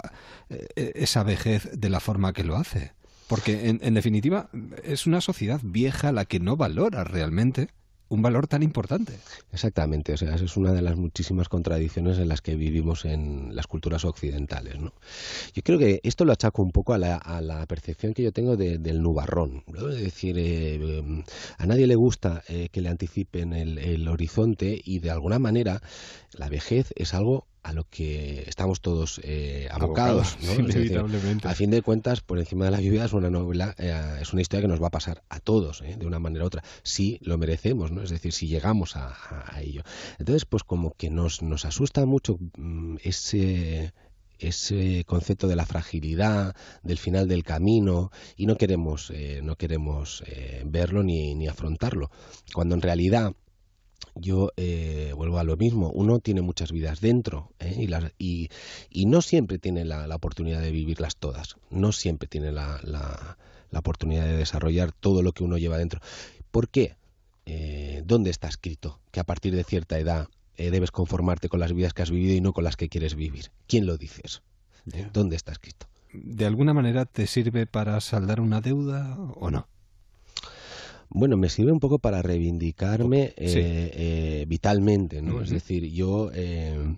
eh, 0.50 0.92
esa 0.96 1.24
vejez 1.24 1.70
de 1.72 1.90
la 1.90 2.00
forma 2.00 2.34
que 2.34 2.44
lo 2.44 2.56
hace. 2.56 2.94
Porque, 3.28 3.70
en, 3.70 3.80
en 3.84 3.94
definitiva, 3.94 4.50
es 4.84 5.06
una 5.06 5.20
sociedad 5.20 5.60
vieja 5.62 6.14
la 6.14 6.26
que 6.26 6.40
no 6.40 6.56
valora 6.56 7.04
realmente 7.04 7.70
un 8.10 8.22
valor 8.22 8.48
tan 8.48 8.64
importante. 8.64 9.14
Exactamente, 9.52 10.14
o 10.14 10.18
sea, 10.18 10.36
es 10.36 10.58
una 10.58 10.72
de 10.72 10.82
las 10.82 10.96
muchísimas 10.96 11.50
contradicciones 11.50 12.18
en 12.18 12.30
las 12.30 12.42
que 12.42 12.56
vivimos 12.56 13.06
en 13.06 13.56
las 13.56 13.68
culturas 13.68 14.06
occidentales. 14.06 14.80
¿no? 14.80 14.94
Yo 15.54 15.62
creo 15.64 15.80
que 15.80 16.00
esto 16.04 16.26
lo 16.26 16.34
achaco 16.34 16.62
un 16.62 16.72
poco 16.72 16.94
a 16.94 16.98
la, 16.98 17.66
percepción 17.68 18.14
que 18.14 18.24
yo 18.24 18.32
tengo 18.32 18.56
del 18.56 19.02
nubarrón. 19.02 19.64
Es 19.68 20.02
decir, 20.02 20.36
eh, 20.40 21.24
a 21.58 21.66
nadie 21.66 21.88
le 21.88 21.96
gusta 21.96 22.44
eh, 22.48 22.70
que 22.72 22.82
le 22.82 22.90
anticipen 22.90 23.54
el, 23.54 23.78
el 23.78 24.08
horizonte 24.08 24.80
y 24.84 25.00
de 25.00 25.12
alguna 25.12 25.40
manera 25.40 25.82
la 26.34 26.50
vejez 26.50 26.94
es 26.96 27.14
algo 27.14 27.48
a 27.68 27.74
lo 27.74 27.84
que 27.84 28.46
estamos 28.48 28.80
todos 28.80 29.20
eh, 29.26 29.68
abocados. 29.70 30.38
¿no? 30.42 30.54
a 31.50 31.54
fin 31.54 31.70
de 31.70 31.82
cuentas, 31.82 32.22
por 32.22 32.40
encima 32.40 32.64
de 32.64 32.72
la 32.72 32.80
lluvia 32.80 33.04
es 33.04 33.12
una 33.12 33.30
novela, 33.30 33.76
eh, 33.78 34.20
es 34.22 34.32
una 34.32 34.42
historia 34.42 34.62
que 34.62 34.70
nos 34.70 34.82
va 34.82 34.88
a 34.88 34.92
pasar 34.92 35.22
a 35.28 35.42
todos, 35.42 35.82
¿eh? 35.82 35.98
de 36.00 36.06
una 36.06 36.18
manera 36.18 36.46
u 36.46 36.48
otra, 36.48 36.64
si 36.84 37.20
lo 37.22 37.38
merecemos, 37.38 37.92
¿no? 37.92 38.04
es 38.04 38.10
decir, 38.10 38.32
si 38.32 38.48
llegamos 38.48 38.96
a, 38.96 39.18
ello. 39.60 39.82
Entonces, 40.18 40.46
pues 40.46 40.64
como 40.64 40.92
que 40.92 41.10
nos, 41.10 41.42
nos 41.42 41.66
asusta 41.66 42.06
mucho 42.06 42.38
mm, 42.58 42.98
ese 43.04 43.94
ese 44.40 45.04
concepto 45.06 45.48
de 45.48 45.56
la 45.56 45.66
fragilidad, 45.66 46.56
del 46.84 47.00
final 47.00 47.28
del 47.28 47.44
camino, 47.44 48.12
y 48.36 48.46
no 48.46 48.56
queremos, 48.56 49.12
no 49.42 49.56
queremos 49.56 50.24
verlo 50.64 51.02
ni, 51.02 51.34
ni 51.34 51.48
afrontarlo, 51.48 52.12
cuando 52.54 52.76
en 52.76 52.84
realidad 52.84 53.34
yo 54.20 54.52
eh, 54.58 55.14
vuelvo 55.16 55.40
a 55.40 55.44
lo 55.44 55.58
mismo, 55.58 55.90
uno 55.92 56.20
tiene 56.20 56.42
muchas 56.42 56.72
vidas 56.72 57.02
dentro 57.02 57.52
¿eh? 57.60 57.88
y, 58.18 58.50
y, 58.90 59.06
no 59.06 59.22
siempre 59.22 59.60
tiene 59.60 59.86
la, 59.86 60.08
oportunidad 60.16 60.62
de 60.62 60.72
vivirlas 60.72 61.18
todas, 61.18 61.58
no 61.70 61.92
siempre 61.92 62.28
tiene 62.28 62.52
la, 62.52 62.80
la, 62.84 63.38
oportunidad 63.80 64.26
de 64.26 64.38
desarrollar 64.38 64.92
todo 64.92 65.22
lo 65.22 65.34
que 65.34 65.44
uno 65.44 65.58
lleva 65.58 65.78
dentro. 65.78 66.02
¿Por 66.52 66.70
qué? 66.70 66.96
Eh, 67.46 68.02
¿Dónde 68.06 68.32
está 68.32 68.48
escrito 68.48 69.00
que 69.12 69.20
a 69.20 69.24
partir 69.24 69.56
de 69.56 69.64
cierta 69.64 70.00
edad 70.00 70.28
debes 70.58 70.90
conformarte 70.90 71.50
con 71.50 71.60
las 71.60 71.72
vidas 71.72 71.94
que 71.94 72.02
has 72.02 72.10
vivido 72.10 72.34
y 72.34 72.42
no 72.42 72.54
con 72.54 72.64
las 72.64 72.76
que 72.76 72.90
quieres 72.90 73.16
vivir? 73.16 73.52
¿Quién 73.68 73.86
lo 73.86 73.98
dice 73.98 74.22
eso? 74.24 74.42
¿Dónde 75.14 75.36
está 75.36 75.52
escrito? 75.52 75.88
¿De 76.14 76.46
alguna 76.46 76.74
manera 76.74 77.06
te 77.06 77.28
sirve 77.28 77.68
para 77.68 78.00
saldar 78.02 78.42
una 78.42 78.62
deuda 78.62 79.16
o 79.36 79.52
no? 79.52 79.68
Bueno, 81.10 81.38
me 81.38 81.50
sirve 81.50 81.72
un 81.72 81.80
poco 81.80 82.00
para 82.00 82.22
reivindicarme 82.22 83.34
eh, 83.38 83.92
eh, 83.94 84.46
vitalmente, 84.48 85.22
¿no? 85.22 85.42
Es 85.42 85.50
decir, 85.50 85.86
yo 85.92 86.32
eh, 86.34 86.98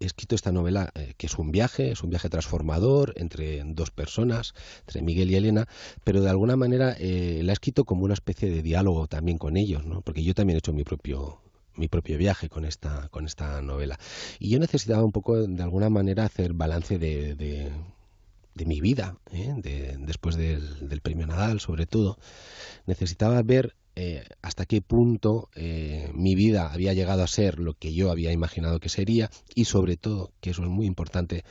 he 0.00 0.04
escrito 0.04 0.34
esta 0.34 0.50
novela 0.50 0.92
que 1.16 1.26
es 1.26 1.38
un 1.38 1.52
viaje, 1.52 1.92
es 1.92 2.02
un 2.02 2.10
viaje 2.10 2.28
transformador 2.28 3.14
entre 3.16 3.62
dos 3.64 3.90
personas, 3.90 4.54
entre 4.80 5.02
Miguel 5.02 5.30
y 5.30 5.36
Elena, 5.36 5.68
pero 6.02 6.20
de 6.20 6.30
alguna 6.30 6.56
manera 6.56 6.96
la 6.98 6.98
he 6.98 7.52
escrito 7.52 7.84
como 7.84 8.04
una 8.04 8.14
especie 8.14 8.50
de 8.50 8.62
diálogo 8.62 9.06
también 9.06 9.38
con 9.38 9.56
ellos, 9.56 9.86
¿no? 9.86 10.02
Porque 10.02 10.24
yo 10.24 10.34
también 10.34 10.56
he 10.56 10.58
hecho 10.58 10.72
mi 10.72 10.84
propio 10.84 11.38
mi 11.74 11.88
propio 11.88 12.18
viaje 12.18 12.50
con 12.50 12.66
esta 12.66 13.08
con 13.08 13.24
esta 13.24 13.62
novela 13.62 13.98
y 14.38 14.50
yo 14.50 14.58
necesitaba 14.58 15.02
un 15.02 15.12
poco 15.12 15.46
de 15.46 15.62
alguna 15.62 15.88
manera 15.88 16.26
hacer 16.26 16.52
balance 16.52 16.98
de 16.98 17.34
de 17.34 17.70
mi 18.54 18.80
vida, 18.80 19.16
¿eh? 19.30 19.54
de, 19.56 19.96
después 19.98 20.36
del, 20.36 21.00
premio 21.02 21.26
Nadal 21.26 21.60
sobre 21.60 21.86
todo, 21.86 22.18
necesitaba 22.86 23.42
ver 23.42 23.74
eh, 23.94 24.24
hasta 24.40 24.64
qué 24.66 24.80
punto 24.80 25.50
eh, 25.54 26.10
mi 26.14 26.34
vida 26.34 26.72
había 26.72 26.94
llegado 26.94 27.22
a 27.22 27.26
ser 27.26 27.58
lo 27.58 27.74
que 27.74 27.92
yo 27.92 28.10
había 28.10 28.32
imaginado 28.32 28.80
que 28.80 28.88
sería 28.88 29.30
y 29.54 29.64
sobre 29.64 29.96
todo, 29.96 30.32
que 30.40 30.50
eso 30.50 30.62
es 30.62 30.68
muy 30.68 30.86
importante, 30.86 31.44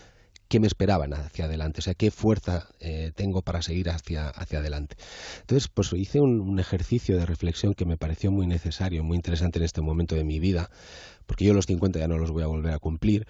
qué 0.47 0.59
me 0.59 0.67
esperaban 0.67 1.13
hacia 1.13 1.45
adelante, 1.45 1.79
o 1.79 1.81
sea, 1.81 1.93
qué 1.93 2.11
fuerza 2.11 2.67
tengo 3.15 3.41
para 3.41 3.61
seguir 3.61 3.89
hacia, 3.89 4.27
hacia 4.27 4.59
adelante. 4.59 4.97
Entonces, 5.39 5.69
pues 5.69 5.93
hice 5.93 6.19
un, 6.19 6.41
un, 6.41 6.59
ejercicio 6.59 7.17
de 7.17 7.25
reflexión 7.25 7.73
que 7.73 7.85
me 7.85 7.95
pareció 7.95 8.31
muy 8.31 8.47
necesario, 8.47 9.01
muy 9.01 9.15
interesante 9.15 9.59
en 9.59 9.65
este 9.65 9.79
momento 9.79 10.15
de 10.15 10.25
mi 10.25 10.39
vida, 10.39 10.69
porque 11.25 11.45
yo 11.45 11.53
los 11.53 11.67
50 11.67 11.99
ya 11.99 12.09
no 12.09 12.17
los 12.17 12.31
voy 12.31 12.43
a 12.43 12.47
volver 12.47 12.73
a 12.73 12.79
cumplir, 12.79 13.27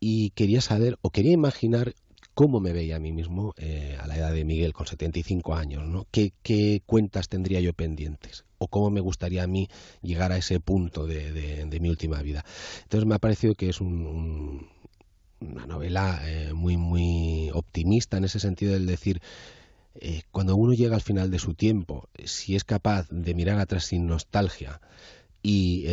y 0.00 0.30
quería 0.30 0.60
saber 0.60 0.98
o 1.02 1.10
quería 1.10 1.32
imaginar 1.32 1.94
cómo 2.36 2.60
me 2.60 2.74
veía 2.74 2.96
a 2.96 3.00
mí 3.00 3.12
mismo 3.12 3.54
eh, 3.56 3.96
a 3.98 4.06
la 4.06 4.18
edad 4.18 4.30
de 4.30 4.44
Miguel, 4.44 4.74
con 4.74 4.86
75 4.86 5.54
años, 5.54 5.88
¿no? 5.88 6.06
¿Qué, 6.10 6.82
cuentas 6.84 7.30
tendría 7.30 7.60
yo 7.60 7.72
pendientes? 7.72 8.44
¿O 8.58 8.68
cómo 8.68 8.90
me 8.90 9.00
gustaría 9.00 9.42
a 9.42 9.46
mí 9.46 9.70
llegar 10.02 10.32
a 10.32 10.36
ese 10.36 10.60
punto 10.60 11.06
de, 11.06 11.78
mi 11.80 11.88
última 11.88 12.20
vida? 12.20 12.44
Entonces 12.82 13.06
me 13.06 13.14
ha 13.14 13.18
parecido 13.18 13.54
que 13.54 13.70
es 13.70 13.80
una 13.80 14.60
novela 15.66 16.20
eh, 16.26 16.52
muy, 16.52 16.76
muy 16.76 17.50
optimista 17.54 18.18
en 18.18 18.24
ese 18.24 18.38
sentido 18.38 18.74
del 18.74 18.84
decir, 18.84 19.22
eh, 19.94 20.20
cuando 20.30 20.56
uno 20.56 20.74
llega 20.74 20.94
al 20.94 21.00
final 21.00 21.30
de 21.30 21.38
su 21.38 21.54
tiempo, 21.54 22.10
si 22.22 22.54
es 22.54 22.64
capaz 22.64 23.08
de 23.08 23.34
mirar 23.34 23.58
atrás 23.58 23.86
sin 23.86 24.06
nostalgia, 24.06 24.82
y 25.42 25.86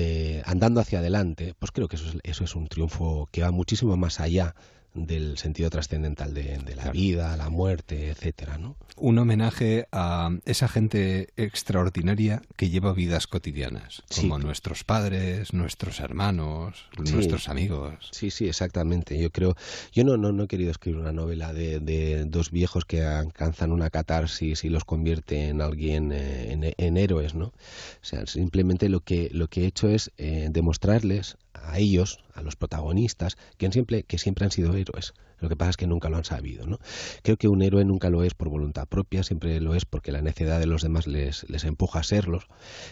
andando 0.46 0.82
hacia 0.82 1.00
adelante, 1.00 1.54
pues 1.60 1.72
creo 1.72 1.88
que 1.88 1.96
eso 1.96 2.10
es, 2.10 2.18
eso 2.24 2.44
es 2.44 2.56
un 2.56 2.68
triunfo 2.68 3.30
que 3.32 3.44
va 3.44 3.52
muchísimo 3.52 3.96
más 3.96 4.20
allá 4.20 4.56
del 4.94 5.38
sentido 5.38 5.70
trascendental 5.70 6.34
de, 6.34 6.60
la 6.76 6.92
vida, 6.92 7.36
la 7.38 7.50
muerte, 7.50 8.10
etcétera, 8.10 8.58
¿no? 8.58 8.76
Un 8.96 9.18
homenaje 9.18 9.88
a 9.92 10.30
esa 10.46 10.68
gente 10.68 11.30
extraordinaria 11.36 12.42
que 12.56 12.70
lleva 12.70 12.94
vidas 12.94 13.28
cotidianas, 13.28 14.04
como 14.16 14.38
nuestros 14.38 14.84
padres, 14.84 15.54
nuestros 15.54 16.00
hermanos, 16.00 16.90
nuestros 16.98 17.50
amigos. 17.50 18.10
Sí, 18.12 18.30
sí, 18.30 18.48
exactamente. 18.48 19.20
Yo 19.20 19.32
creo, 19.32 19.56
yo 19.92 20.04
no, 20.04 20.18
no, 20.18 20.32
no 20.32 20.44
he 20.44 20.48
querido 20.48 20.72
escribir 20.72 21.00
una 21.00 21.12
novela 21.12 21.54
de, 21.54 22.26
dos 22.28 22.52
viejos 22.52 22.86
que 22.86 23.04
alcanzan 23.04 23.72
una 23.72 23.90
catarsis 23.90 24.64
y 24.64 24.70
los 24.70 24.86
convierte 24.86 25.50
en 25.50 25.62
alguien, 25.62 26.12
eh, 26.12 26.74
en, 26.78 26.98
héroes, 26.98 27.34
¿no? 27.34 27.46
O 27.46 27.54
sea, 28.02 28.26
simplemente 28.28 28.90
lo 28.90 29.00
que, 29.00 29.30
lo 29.34 29.48
que 29.48 29.64
he 29.64 29.66
hecho 29.66 29.90
es 29.90 30.12
eh, 30.18 30.48
demostrarles 30.52 31.38
a 31.54 31.78
ellos, 31.80 32.24
a 32.34 32.42
los 32.42 32.56
protagonistas, 32.56 33.38
que 33.58 33.72
siempre, 33.72 34.46
han 34.46 34.52
sido 34.52 34.76
héroes. 34.76 35.14
Lo 35.44 35.50
que 35.50 35.58
pasa 35.58 35.72
es 35.72 35.78
que 35.78 35.88
nunca 35.88 36.08
lo 36.08 36.16
han 36.16 36.24
sabido. 36.24 36.66
¿no? 36.66 36.80
Creo 37.22 37.36
que 37.36 37.50
un 37.50 37.62
héroe 37.62 37.84
nunca 37.84 38.10
lo 38.10 38.24
es 38.24 38.34
por 38.34 38.48
voluntad 38.48 38.88
propia, 38.88 39.24
siempre 39.24 39.60
lo 39.60 39.76
es 39.76 39.84
porque 39.84 40.14
la 40.14 40.22
necedad 40.22 40.58
de 40.58 40.68
los 40.68 40.82
demás 40.82 41.06
les, 41.06 41.48
les 41.50 41.66
empuja 41.66 42.00
a 42.00 42.04
serlos. 42.04 42.48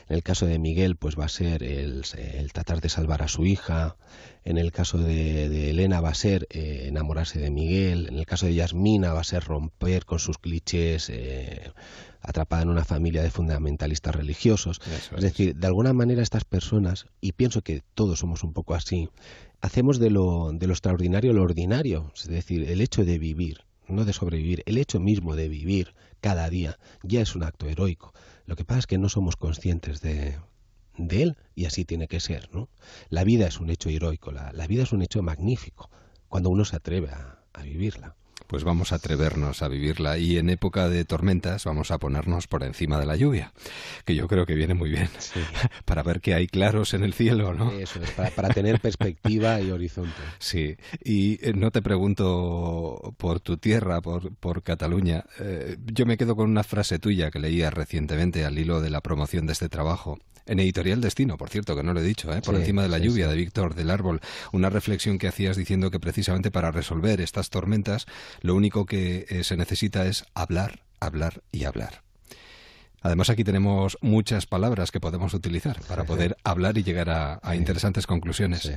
En 0.10 0.18
el 0.18 0.22
caso 0.22 0.46
de 0.46 0.60
Miguel, 0.60 0.98
pues 0.98 1.18
va 1.18 1.26
a 1.26 1.30
ser 1.30 1.64
el, 1.64 2.04
tratar 2.52 2.82
de 2.82 2.90
salvar 2.90 3.22
a 3.22 3.30
su 3.30 3.46
hija. 3.46 3.96
En 4.44 4.58
el 4.58 4.74
caso 4.74 4.98
de, 4.98 5.70
Elena 5.70 6.02
va 6.02 6.10
a 6.10 6.14
ser 6.14 6.46
eh, 6.50 6.88
enamorarse 6.88 7.40
de 7.40 7.52
Miguel. 7.52 8.08
En 8.10 8.18
el 8.18 8.26
caso 8.26 8.48
de 8.48 8.56
Yasmina 8.56 9.14
va 9.14 9.22
a 9.22 9.24
ser 9.24 9.46
romper 9.46 10.04
con 10.04 10.20
sus 10.20 10.38
clichés. 10.38 11.10
Eh, 11.10 11.72
atrapada 12.22 12.62
en 12.62 12.70
una 12.70 12.86
familia 12.86 13.24
de 13.24 13.32
fundamentalistas 13.32 14.16
religiosos. 14.16 14.80
es. 15.16 15.22
decir, 15.22 15.56
de 15.56 15.68
alguna 15.68 15.94
manera 15.94 16.22
estas 16.22 16.46
personas, 16.46 17.08
y 17.20 17.32
pienso 17.32 17.62
que 17.62 17.82
todos 17.96 18.20
somos 18.20 18.44
un 18.44 18.54
poco 18.54 18.76
así, 18.76 19.10
hacemos 19.62 20.00
de 20.00 20.10
lo, 20.10 20.52
de 20.52 20.68
lo 20.68 20.74
extraordinario 20.74 21.34
lo 21.34 21.44
ordinario, 21.44 22.12
es 22.16 22.28
decir, 22.28 22.70
el 22.70 22.82
hecho 22.82 23.06
de 23.06 23.20
vivir, 23.20 23.62
no 23.88 24.06
de 24.06 24.14
sobrevivir, 24.14 24.64
el 24.66 24.78
hecho 24.78 25.00
mismo 25.00 25.36
de 25.36 25.50
vivir 25.50 25.94
cada 26.20 26.50
día 26.50 26.78
ya 27.04 27.22
es 27.22 27.36
un 27.36 27.44
acto 27.44 27.68
heroico. 27.68 28.14
Lo 28.46 28.56
que 28.56 28.66
pasa 28.66 28.80
es 28.80 28.88
que 28.88 28.98
no 28.98 29.10
somos 29.10 29.36
conscientes 29.36 30.02
de, 30.02 30.40
él 31.10 31.38
y 31.56 31.66
así 31.66 31.86
tiene 31.86 32.08
que 32.08 32.20
ser, 32.20 32.50
¿no? 32.54 32.70
La 33.10 33.24
vida 33.24 33.48
es 33.48 33.60
un 33.60 33.70
hecho 33.70 33.90
heroico, 33.90 34.32
la, 34.32 34.52
la 34.54 34.68
vida 34.68 34.84
es 34.84 34.92
un 34.92 35.02
hecho 35.02 35.22
magnífico 35.24 35.90
cuando 36.28 36.50
uno 36.50 36.66
se 36.66 36.76
atreve 36.76 37.10
a 37.10 37.64
vivirla 37.64 38.16
pues 38.52 38.66
vamos 38.66 38.92
a 38.92 38.96
atrevernos 38.96 39.62
a 39.62 39.70
vivirla. 39.70 40.18
Y 40.18 40.38
en 40.38 40.50
época 40.50 40.90
de 40.90 41.06
tormentas 41.06 41.64
vamos 41.64 41.90
a 41.90 42.00
ponernos 42.00 42.48
por 42.48 42.64
encima 42.64 43.00
de 43.00 43.06
la 43.06 43.16
lluvia, 43.16 43.54
que 44.04 44.14
yo 44.14 44.28
creo 44.28 44.46
que 44.46 44.56
viene 44.56 44.74
muy 44.74 44.90
bien 44.90 45.10
para 45.86 46.04
ver 46.04 46.20
que 46.20 46.34
hay 46.34 46.48
claros 46.48 46.94
en 46.94 47.06
el 47.06 47.14
cielo, 47.14 47.54
¿no? 47.54 47.72
Eso 47.72 48.02
es, 48.04 48.12
para, 48.12 48.50
tener 48.50 48.82
perspectiva 48.82 49.62
y 49.62 49.72
horizonte. 49.72 50.12
Sí, 50.40 50.76
y 51.02 51.40
eh, 51.48 51.54
no 51.54 51.72
te 51.72 51.82
pregunto 51.82 53.16
por 53.18 53.40
tu 53.40 53.56
tierra, 53.56 54.02
por, 54.02 54.36
por 54.36 54.64
Cataluña, 54.64 55.24
eh, 55.40 55.78
yo 55.86 56.06
me 56.06 56.18
quedo 56.18 56.36
con 56.36 56.50
una 56.50 56.64
frase 56.64 57.00
tuya 57.00 57.32
que 57.32 57.40
leía 57.40 57.70
recientemente 57.70 58.44
al 58.44 58.60
hilo 58.60 58.82
de 58.82 58.90
la 58.90 59.00
promoción 59.00 59.46
de 59.46 59.54
este 59.54 59.70
trabajo 59.70 60.20
en 60.52 60.60
Editorial 60.60 61.00
Destino, 61.00 61.38
por 61.38 61.50
cierto, 61.50 61.78
que 61.78 61.84
no 61.84 61.94
lo 61.94 62.02
he 62.02 62.04
dicho, 62.04 62.32
¿eh? 62.34 62.42
por 62.42 62.56
encima 62.56 62.84
de 62.84 62.90
la 62.90 62.98
lluvia 62.98 63.30
de 63.30 63.38
Víctor 63.38 63.74
del 63.74 63.90
Árbol, 63.90 64.20
una 64.52 64.70
reflexión 64.70 65.18
que 65.18 65.30
hacías 65.30 65.56
diciendo 65.56 65.92
que 65.92 66.00
precisamente 66.00 66.52
para 66.52 66.72
resolver 66.72 67.22
estas 67.22 67.50
tormentas 67.50 68.06
lo 68.42 68.54
único 68.54 68.86
que 68.86 69.26
eh, 69.30 69.46
se 69.46 69.56
necesita 69.56 70.06
es 70.06 70.26
hablar, 70.34 70.84
hablar 71.00 71.42
y 71.54 71.64
hablar. 71.64 72.04
Además, 73.02 73.30
aquí 73.30 73.44
tenemos 73.44 73.98
muchas 74.02 74.46
palabras 74.46 74.92
que 74.92 75.00
podemos 75.00 75.34
utilizar 75.34 75.82
para 75.88 76.04
poder 76.04 76.38
hablar 76.44 76.78
y 76.78 76.84
llegar 76.84 77.10
a, 77.10 77.56
interesantes 77.56 78.06
conclusiones. 78.06 78.72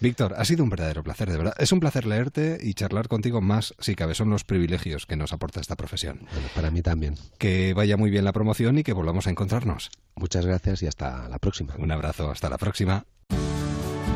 Víctor, 0.00 0.34
ha 0.36 0.44
sido 0.44 0.64
un 0.64 0.70
verdadero 0.70 1.02
placer, 1.02 1.30
de 1.30 1.38
verdad. 1.38 1.54
Es 1.58 1.72
un 1.72 1.80
placer 1.80 2.06
leerte 2.06 2.58
y 2.60 2.74
charlar 2.74 3.08
contigo 3.08 3.40
más, 3.40 3.74
si 3.78 3.94
cabe, 3.94 4.14
son 4.14 4.30
los 4.30 4.44
privilegios 4.44 5.06
que 5.06 5.16
nos 5.16 5.32
aporta 5.32 5.60
esta 5.60 5.76
profesión. 5.76 6.20
Bueno, 6.32 6.48
para 6.54 6.70
mí 6.70 6.82
también. 6.82 7.16
Que 7.38 7.72
vaya 7.74 7.96
muy 7.96 8.10
bien 8.10 8.24
la 8.24 8.32
promoción 8.32 8.78
y 8.78 8.82
que 8.82 8.92
volvamos 8.92 9.26
a 9.26 9.30
encontrarnos. 9.30 9.90
Muchas 10.14 10.44
gracias 10.44 10.82
y 10.82 10.86
hasta 10.86 11.28
la 11.28 11.38
próxima. 11.38 11.74
Un 11.78 11.90
abrazo, 11.90 12.30
hasta 12.30 12.50
la 12.50 12.58
próxima. 12.58 13.04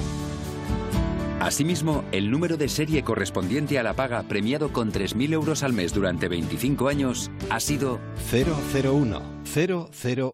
Asimismo, 1.40 2.04
el 2.12 2.30
número 2.30 2.58
de 2.58 2.68
serie 2.68 3.02
correspondiente 3.04 3.80
a 3.80 3.84
la 3.84 3.94
paga 3.94 4.24
premiado 4.24 4.74
con 4.74 4.92
3.000 4.92 5.32
euros 5.34 5.64
al 5.64 5.72
mes 5.74 5.94
durante 5.94 6.28
25 6.28 6.90
años 6.90 7.32
ha 7.50 7.62
sido 7.62 8.00
001 8.32 9.22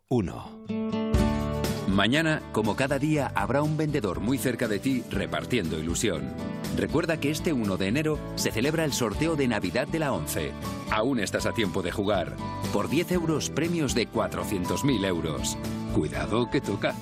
001. 0.09 1.04
Mañana, 1.95 2.41
como 2.51 2.75
cada 2.75 2.99
día, 2.99 3.31
habrá 3.35 3.61
un 3.61 3.77
vendedor 3.77 4.19
muy 4.19 4.37
cerca 4.37 4.67
de 4.67 4.79
ti 4.79 5.01
repartiendo 5.09 5.79
ilusión. 5.79 6.23
Recuerda 6.75 7.21
que 7.21 7.31
este 7.31 7.53
1 7.53 7.77
de 7.77 7.87
enero 7.87 8.19
se 8.35 8.51
celebra 8.51 8.83
el 8.83 8.91
sorteo 8.91 9.37
de 9.37 9.47
Navidad 9.47 9.87
de 9.87 9.99
la 9.99 10.11
11. 10.11 10.51
Aún 10.91 11.21
estás 11.21 11.45
a 11.45 11.53
tiempo 11.53 11.81
de 11.81 11.93
jugar. 11.93 12.35
Por 12.73 12.89
10 12.89 13.13
euros, 13.13 13.49
premios 13.49 13.95
de 13.95 14.09
400.000 14.09 15.05
euros. 15.05 15.57
Cuidado 15.93 16.51
que 16.51 16.59
toca. 16.59 16.95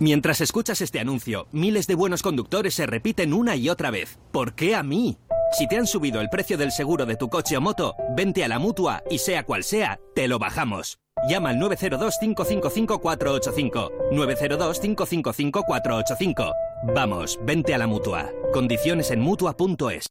Mientras 0.00 0.40
escuchas 0.40 0.80
este 0.80 0.98
anuncio, 0.98 1.46
miles 1.52 1.86
de 1.86 1.94
buenos 1.94 2.22
conductores 2.22 2.74
se 2.74 2.86
repiten 2.86 3.32
una 3.32 3.54
y 3.54 3.68
otra 3.68 3.92
vez. 3.92 4.18
¿Por 4.32 4.54
qué 4.54 4.74
a 4.74 4.82
mí? 4.82 5.18
Si 5.52 5.66
te 5.66 5.76
han 5.76 5.86
subido 5.86 6.22
el 6.22 6.30
precio 6.30 6.56
del 6.56 6.72
seguro 6.72 7.04
de 7.04 7.16
tu 7.16 7.28
coche 7.28 7.58
o 7.58 7.60
moto, 7.60 7.94
vente 8.16 8.42
a 8.42 8.48
la 8.48 8.58
mutua 8.58 9.02
y 9.10 9.18
sea 9.18 9.44
cual 9.44 9.64
sea, 9.64 10.00
te 10.14 10.26
lo 10.26 10.38
bajamos. 10.38 10.96
Llama 11.28 11.50
al 11.50 11.58
902-555-485. 11.58 13.90
902-555-485. 14.12 16.54
Vamos, 16.94 17.38
vente 17.42 17.74
a 17.74 17.78
la 17.78 17.86
mutua. 17.86 18.30
Condiciones 18.52 19.10
en 19.10 19.20
mutua.es. 19.20 20.06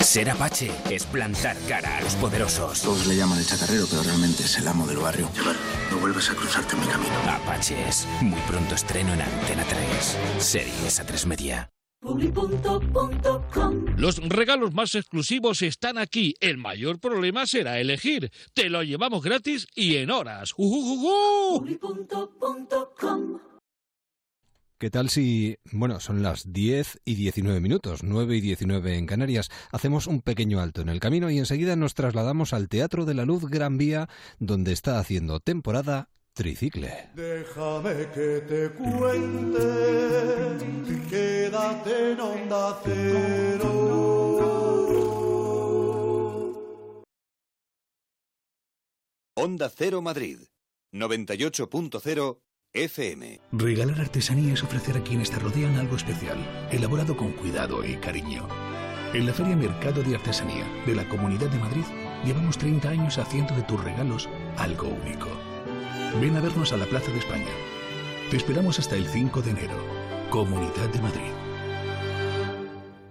Ser 0.00 0.30
Apache 0.30 0.70
es 0.90 1.04
plantar 1.04 1.58
cara 1.68 1.98
a 1.98 2.00
los 2.00 2.14
poderosos. 2.14 2.80
Todos 2.80 3.06
le 3.06 3.16
llaman 3.16 3.38
el 3.38 3.46
chatarrero, 3.46 3.84
pero 3.90 4.02
realmente 4.02 4.44
es 4.44 4.56
el 4.58 4.66
amo 4.66 4.86
del 4.86 4.96
barrio. 4.96 5.28
Chaval, 5.34 5.56
no 5.90 5.98
vuelvas 5.98 6.30
a 6.30 6.34
cruzarte 6.34 6.74
en 6.74 6.80
mi 6.80 6.86
camino. 6.86 7.12
Apaches. 7.28 8.08
Muy 8.22 8.40
pronto 8.48 8.74
estreno 8.74 9.12
en 9.12 9.20
Antena 9.20 9.66
3. 9.68 10.18
Series 10.38 11.00
a 11.00 11.04
3 11.04 11.26
media. 11.26 11.68
Los 14.04 14.18
regalos 14.18 14.74
más 14.74 14.94
exclusivos 14.96 15.62
están 15.62 15.96
aquí. 15.96 16.34
El 16.38 16.58
mayor 16.58 16.98
problema 16.98 17.46
será 17.46 17.80
elegir. 17.80 18.30
Te 18.52 18.68
lo 18.68 18.82
llevamos 18.82 19.22
gratis 19.24 19.66
y 19.74 19.96
en 19.96 20.10
horas. 20.10 20.52
¿Qué 24.76 24.90
tal 24.90 25.08
si, 25.08 25.56
bueno, 25.72 26.00
son 26.00 26.22
las 26.22 26.52
10 26.52 27.00
y 27.06 27.14
19 27.14 27.60
minutos, 27.60 28.02
9 28.02 28.36
y 28.36 28.40
19 28.42 28.98
en 28.98 29.06
Canarias? 29.06 29.48
Hacemos 29.72 30.06
un 30.06 30.20
pequeño 30.20 30.60
alto 30.60 30.82
en 30.82 30.90
el 30.90 31.00
camino 31.00 31.30
y 31.30 31.38
enseguida 31.38 31.74
nos 31.74 31.94
trasladamos 31.94 32.52
al 32.52 32.68
Teatro 32.68 33.06
de 33.06 33.14
la 33.14 33.24
Luz 33.24 33.48
Gran 33.48 33.78
Vía, 33.78 34.10
donde 34.38 34.72
está 34.72 34.98
haciendo 34.98 35.40
temporada 35.40 36.10
Tricicle. 36.34 37.10
Déjame 37.14 38.10
que 38.12 38.40
te 38.40 38.70
cuente, 38.70 39.60
quédate 41.08 42.10
en 42.10 42.20
onda 42.20 42.80
cero. 42.84 43.94
Onda 49.36 49.70
Cero 49.70 50.02
Madrid, 50.02 50.38
98.0 50.92 52.40
FM. 52.72 53.40
Regalar 53.52 54.00
artesanía 54.00 54.54
es 54.54 54.64
ofrecer 54.64 54.96
a 54.96 55.04
quienes 55.04 55.30
te 55.30 55.38
rodean 55.38 55.76
algo 55.76 55.94
especial, 55.94 56.38
elaborado 56.72 57.16
con 57.16 57.30
cuidado 57.30 57.84
y 57.84 57.94
cariño. 57.98 58.48
En 59.12 59.26
la 59.26 59.32
Feria 59.32 59.54
Mercado 59.54 60.02
de 60.02 60.16
Artesanía 60.16 60.66
de 60.84 60.96
la 60.96 61.08
Comunidad 61.08 61.48
de 61.48 61.60
Madrid, 61.60 61.84
llevamos 62.24 62.58
30 62.58 62.88
años 62.88 63.18
haciendo 63.18 63.54
de 63.54 63.62
tus 63.62 63.84
regalos 63.84 64.28
algo 64.56 64.88
único. 64.88 65.43
Ven 66.20 66.36
a 66.36 66.40
vernos 66.40 66.72
a 66.72 66.76
la 66.76 66.86
Plaza 66.86 67.10
de 67.10 67.18
España. 67.18 67.50
Te 68.30 68.36
esperamos 68.36 68.78
hasta 68.78 68.94
el 68.94 69.08
5 69.08 69.42
de 69.42 69.50
enero. 69.50 69.84
Comunidad 70.30 70.88
de 70.90 71.00
Madrid. 71.00 71.32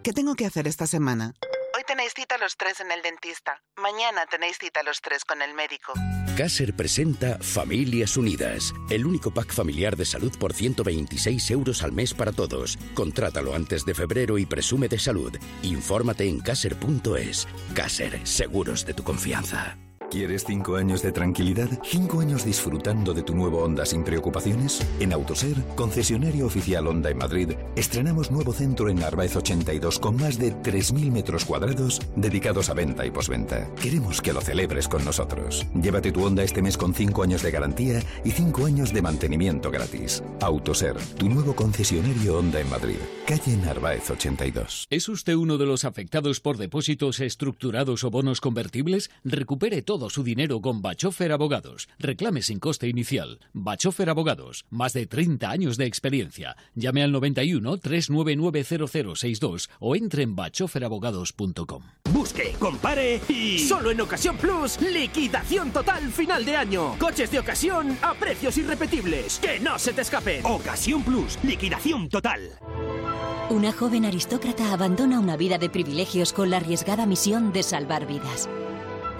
¿Qué 0.03 0.13
tengo 0.13 0.35
que 0.35 0.45
hacer 0.45 0.67
esta 0.67 0.87
semana? 0.87 1.33
Hoy 1.75 1.83
tenéis 1.85 2.13
cita 2.15 2.37
los 2.37 2.55
tres 2.55 2.79
en 2.79 2.91
el 2.91 3.01
dentista. 3.01 3.61
Mañana 3.77 4.25
tenéis 4.29 4.57
cita 4.57 4.83
los 4.83 5.01
tres 5.01 5.25
con 5.25 5.41
el 5.41 5.53
médico. 5.53 5.93
Caser 6.37 6.75
presenta 6.75 7.37
Familias 7.39 8.15
Unidas, 8.15 8.73
el 8.89 9.05
único 9.05 9.31
pack 9.33 9.53
familiar 9.53 9.95
de 9.95 10.05
salud 10.05 10.31
por 10.39 10.53
126 10.53 11.51
euros 11.51 11.83
al 11.83 11.91
mes 11.91 12.13
para 12.13 12.31
todos. 12.31 12.77
Contrátalo 12.93 13.53
antes 13.53 13.85
de 13.85 13.93
febrero 13.93 14.37
y 14.37 14.45
presume 14.45 14.87
de 14.87 14.99
salud. 14.99 15.33
Infórmate 15.61 16.27
en 16.27 16.39
caser.es. 16.39 17.47
Caser, 17.73 18.25
seguros 18.25 18.85
de 18.85 18.93
tu 18.93 19.03
confianza. 19.03 19.77
¿Quieres 20.13 20.43
cinco 20.45 20.75
años 20.75 21.01
de 21.01 21.11
tranquilidad? 21.11 21.67
¿Cinco 21.83 22.21
años 22.21 22.45
disfrutando 22.45 23.15
de 23.15 23.23
tu 23.23 23.33
nuevo 23.33 23.63
Honda 23.63 23.83
sin 23.83 24.03
preocupaciones? 24.03 24.79
En 24.99 25.11
Autoser, 25.11 25.55
concesionario 25.73 26.45
oficial 26.45 26.85
Honda 26.85 27.09
en 27.09 27.17
Madrid, 27.17 27.53
estrenamos 27.75 28.29
nuevo 28.29 28.53
centro 28.53 28.89
en 28.89 28.97
Narváez 28.97 29.35
82 29.35 29.97
con 29.97 30.17
más 30.17 30.37
de 30.37 30.53
3.000 30.53 31.11
metros 31.11 31.45
cuadrados 31.45 31.99
dedicados 32.15 32.69
a 32.69 32.75
venta 32.75 33.07
y 33.07 33.09
posventa. 33.09 33.67
Queremos 33.81 34.21
que 34.21 34.33
lo 34.33 34.41
celebres 34.41 34.87
con 34.87 35.03
nosotros. 35.03 35.65
Llévate 35.73 36.11
tu 36.11 36.23
Honda 36.23 36.43
este 36.43 36.61
mes 36.61 36.77
con 36.77 36.93
cinco 36.93 37.23
años 37.23 37.41
de 37.41 37.49
garantía 37.49 37.99
y 38.23 38.29
cinco 38.29 38.67
años 38.67 38.93
de 38.93 39.01
mantenimiento 39.01 39.71
gratis. 39.71 40.21
Autoser, 40.41 40.95
tu 41.17 41.27
nuevo 41.27 41.55
concesionario 41.55 42.37
Honda 42.37 42.59
en 42.59 42.69
Madrid. 42.69 42.97
Calle 43.25 43.57
Narváez 43.57 44.11
82. 44.11 44.85
¿Es 44.91 45.09
usted 45.09 45.33
uno 45.33 45.57
de 45.57 45.65
los 45.65 45.85
afectados 45.85 46.39
por 46.39 46.57
depósitos 46.57 47.19
estructurados 47.19 48.03
o 48.03 48.11
bonos 48.11 48.41
convertibles? 48.41 49.09
Recupere 49.23 49.81
todo 49.81 50.02
su 50.09 50.23
dinero 50.23 50.61
con 50.61 50.81
Bachofer 50.81 51.31
Abogados. 51.31 51.89
Reclame 51.99 52.41
sin 52.41 52.59
coste 52.59 52.87
inicial. 52.87 53.39
Bachofer 53.53 54.09
Abogados. 54.09 54.65
Más 54.69 54.93
de 54.93 55.05
30 55.05 55.49
años 55.49 55.77
de 55.77 55.85
experiencia. 55.85 56.55
Llame 56.75 57.03
al 57.03 57.11
91 57.11 57.77
399 57.77 58.63
0062 58.63 59.69
o 59.79 59.95
entre 59.95 60.23
en 60.23 60.35
bachoferabogados.com. 60.35 61.83
Busque, 62.11 62.55
compare 62.59 63.21
y 63.27 63.59
solo 63.59 63.91
en 63.91 64.01
Ocasión 64.01 64.37
Plus, 64.37 64.79
liquidación 64.81 65.71
total 65.71 66.11
final 66.11 66.45
de 66.45 66.55
año. 66.55 66.95
Coches 66.99 67.31
de 67.31 67.39
ocasión 67.39 67.97
a 68.01 68.13
precios 68.13 68.57
irrepetibles. 68.57 69.39
Que 69.39 69.59
no 69.59 69.79
se 69.79 69.93
te 69.93 70.01
escapen. 70.01 70.45
Ocasión 70.45 71.03
Plus, 71.03 71.37
liquidación 71.43 72.09
total. 72.09 72.59
Una 73.49 73.71
joven 73.71 74.05
aristócrata 74.05 74.73
abandona 74.73 75.19
una 75.19 75.37
vida 75.37 75.57
de 75.57 75.69
privilegios 75.69 76.33
con 76.33 76.49
la 76.49 76.57
arriesgada 76.57 77.05
misión 77.05 77.51
de 77.51 77.61
salvar 77.61 78.07
vidas. 78.07 78.49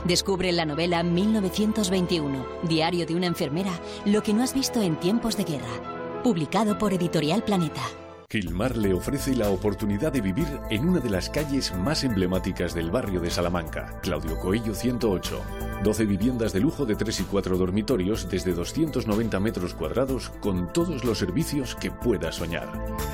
Descubre 0.06 0.52
la 0.52 0.66
novela 0.66 1.02
1921, 1.02 2.46
Diario 2.64 3.06
de 3.06 3.16
una 3.16 3.28
enfermera, 3.28 3.72
lo 4.04 4.22
que 4.22 4.34
no 4.34 4.44
has 4.44 4.54
visto 4.54 4.82
en 4.82 4.98
tiempos 4.98 5.38
de 5.38 5.46
guerra. 5.46 6.22
Publicado 6.24 6.78
por 6.78 6.94
Editorial 6.94 7.42
Planeta. 7.44 8.03
Gilmar 8.34 8.76
le 8.78 8.96
ofrece 8.96 9.36
la 9.36 9.52
oportunidad 9.52 10.12
de 10.12 10.20
vivir 10.20 10.48
en 10.72 10.90
una 10.90 11.00
de 11.00 11.12
las 11.12 11.30
calles 11.30 11.72
más 11.76 12.04
emblemáticas 12.04 12.74
del 12.74 12.90
barrio 12.90 13.20
de 13.20 13.30
Salamanca, 13.30 14.00
Claudio 14.02 14.40
Coello 14.40 14.74
108. 14.74 15.40
12 15.84 16.06
viviendas 16.08 16.52
de 16.52 16.60
lujo 16.60 16.88
de 16.88 16.96
3 16.96 17.20
y 17.20 17.24
4 17.26 17.60
dormitorios 17.60 18.28
desde 18.28 18.56
290 18.56 19.40
metros 19.40 19.76
cuadrados 19.76 20.32
con 20.40 20.74
todos 20.74 21.06
los 21.06 21.20
servicios 21.20 21.76
que 21.76 21.92
pueda 21.92 22.32
soñar. 22.32 22.68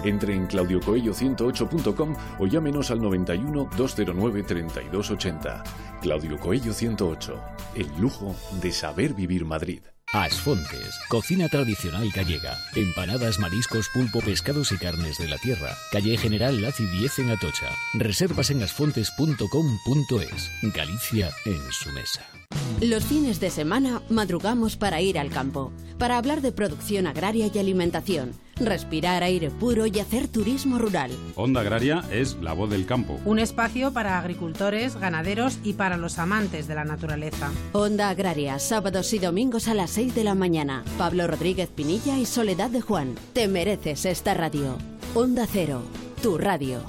Entre 0.06 0.34
en 0.34 0.48
claudiocoello108.com 0.48 2.16
o 2.40 2.48
llámenos 2.48 2.90
al 2.90 3.02
91 3.02 3.72
209 3.76 4.44
3280. 4.44 5.64
Claudio 6.02 6.40
Coello 6.40 6.72
108. 6.72 7.42
El 7.76 7.90
lujo 8.00 8.34
de 8.62 8.72
saber 8.72 9.14
vivir 9.16 9.44
Madrid. 9.44 9.82
Asfontes, 10.14 11.00
cocina 11.08 11.48
tradicional 11.50 12.10
gallega. 12.10 12.58
Empanadas, 12.76 13.38
mariscos, 13.38 13.90
pulpo, 13.90 14.22
pescados 14.22 14.72
y 14.72 14.78
carnes 14.78 15.20
de 15.20 15.28
la 15.28 15.38
tierra. 15.38 15.78
Calle 15.92 16.18
General 16.18 16.60
Laci 16.60 16.86
10 16.88 17.20
en 17.20 17.30
Atocha. 17.30 17.70
Reservas 17.94 18.50
en 18.50 18.64
asfontes.com.es. 18.64 20.52
Galicia 20.74 21.30
en 21.46 21.72
su 21.72 21.92
mesa. 21.92 22.39
Los 22.82 23.04
fines 23.04 23.42
de 23.42 23.50
semana 23.50 24.02
madrugamos 24.08 24.78
para 24.78 25.02
ir 25.02 25.20
al 25.20 25.30
campo, 25.30 25.74
para 25.98 26.18
hablar 26.18 26.40
de 26.40 26.54
producción 26.54 27.08
agraria 27.08 27.52
y 27.54 27.60
alimentación, 27.60 28.32
respirar 28.56 29.22
aire 29.22 29.50
puro 29.50 29.86
y 29.86 30.00
hacer 30.00 30.30
turismo 30.30 30.80
rural. 30.80 31.12
Onda 31.36 31.60
Agraria 31.60 32.06
es 32.10 32.38
la 32.42 32.54
voz 32.54 32.70
del 32.70 32.86
campo. 32.86 33.20
Un 33.26 33.40
espacio 33.40 33.92
para 33.92 34.18
agricultores, 34.18 34.96
ganaderos 34.96 35.60
y 35.62 35.74
para 35.74 35.98
los 35.98 36.20
amantes 36.20 36.70
de 36.70 36.76
la 36.76 36.86
naturaleza. 36.86 37.52
Onda 37.74 38.08
Agraria, 38.08 38.58
sábados 38.60 39.12
y 39.12 39.20
domingos 39.20 39.68
a 39.68 39.74
las 39.74 39.90
6 39.90 40.16
de 40.16 40.24
la 40.24 40.36
mañana. 40.36 40.86
Pablo 40.98 41.28
Rodríguez 41.28 41.68
Pinilla 41.68 42.18
y 42.18 42.26
Soledad 42.26 42.70
de 42.70 42.80
Juan. 42.80 43.16
Te 43.34 43.50
mereces 43.50 44.06
esta 44.06 44.34
radio. 44.34 44.78
Onda 45.16 45.46
Cero, 45.52 45.82
tu 46.22 46.38
radio. 46.38 46.82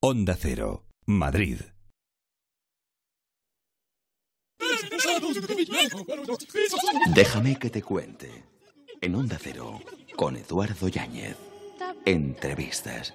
Onda 0.00 0.36
Cero, 0.38 0.84
Madrid. 1.06 1.56
Déjame 7.14 7.58
que 7.58 7.70
te 7.70 7.82
cuente. 7.82 8.44
En 9.00 9.14
Onda 9.14 9.38
Cero, 9.40 9.80
con 10.16 10.36
Eduardo 10.36 10.88
Yáñez. 10.88 11.36
Entrevistas. 12.04 13.12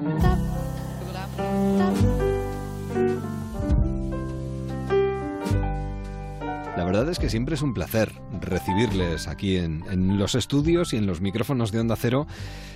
La 6.79 6.85
verdad 6.85 7.09
es 7.09 7.19
que 7.19 7.29
siempre 7.29 7.55
es 7.55 7.61
un 7.61 7.73
placer 7.73 8.09
recibirles 8.39 9.27
aquí 9.27 9.57
en, 9.57 9.83
en, 9.91 10.17
los 10.17 10.33
estudios 10.33 10.93
y 10.93 10.95
en 10.95 11.07
los 11.07 11.19
micrófonos 11.19 11.73
de 11.73 11.81
Onda 11.81 11.97
Cero. 11.97 12.25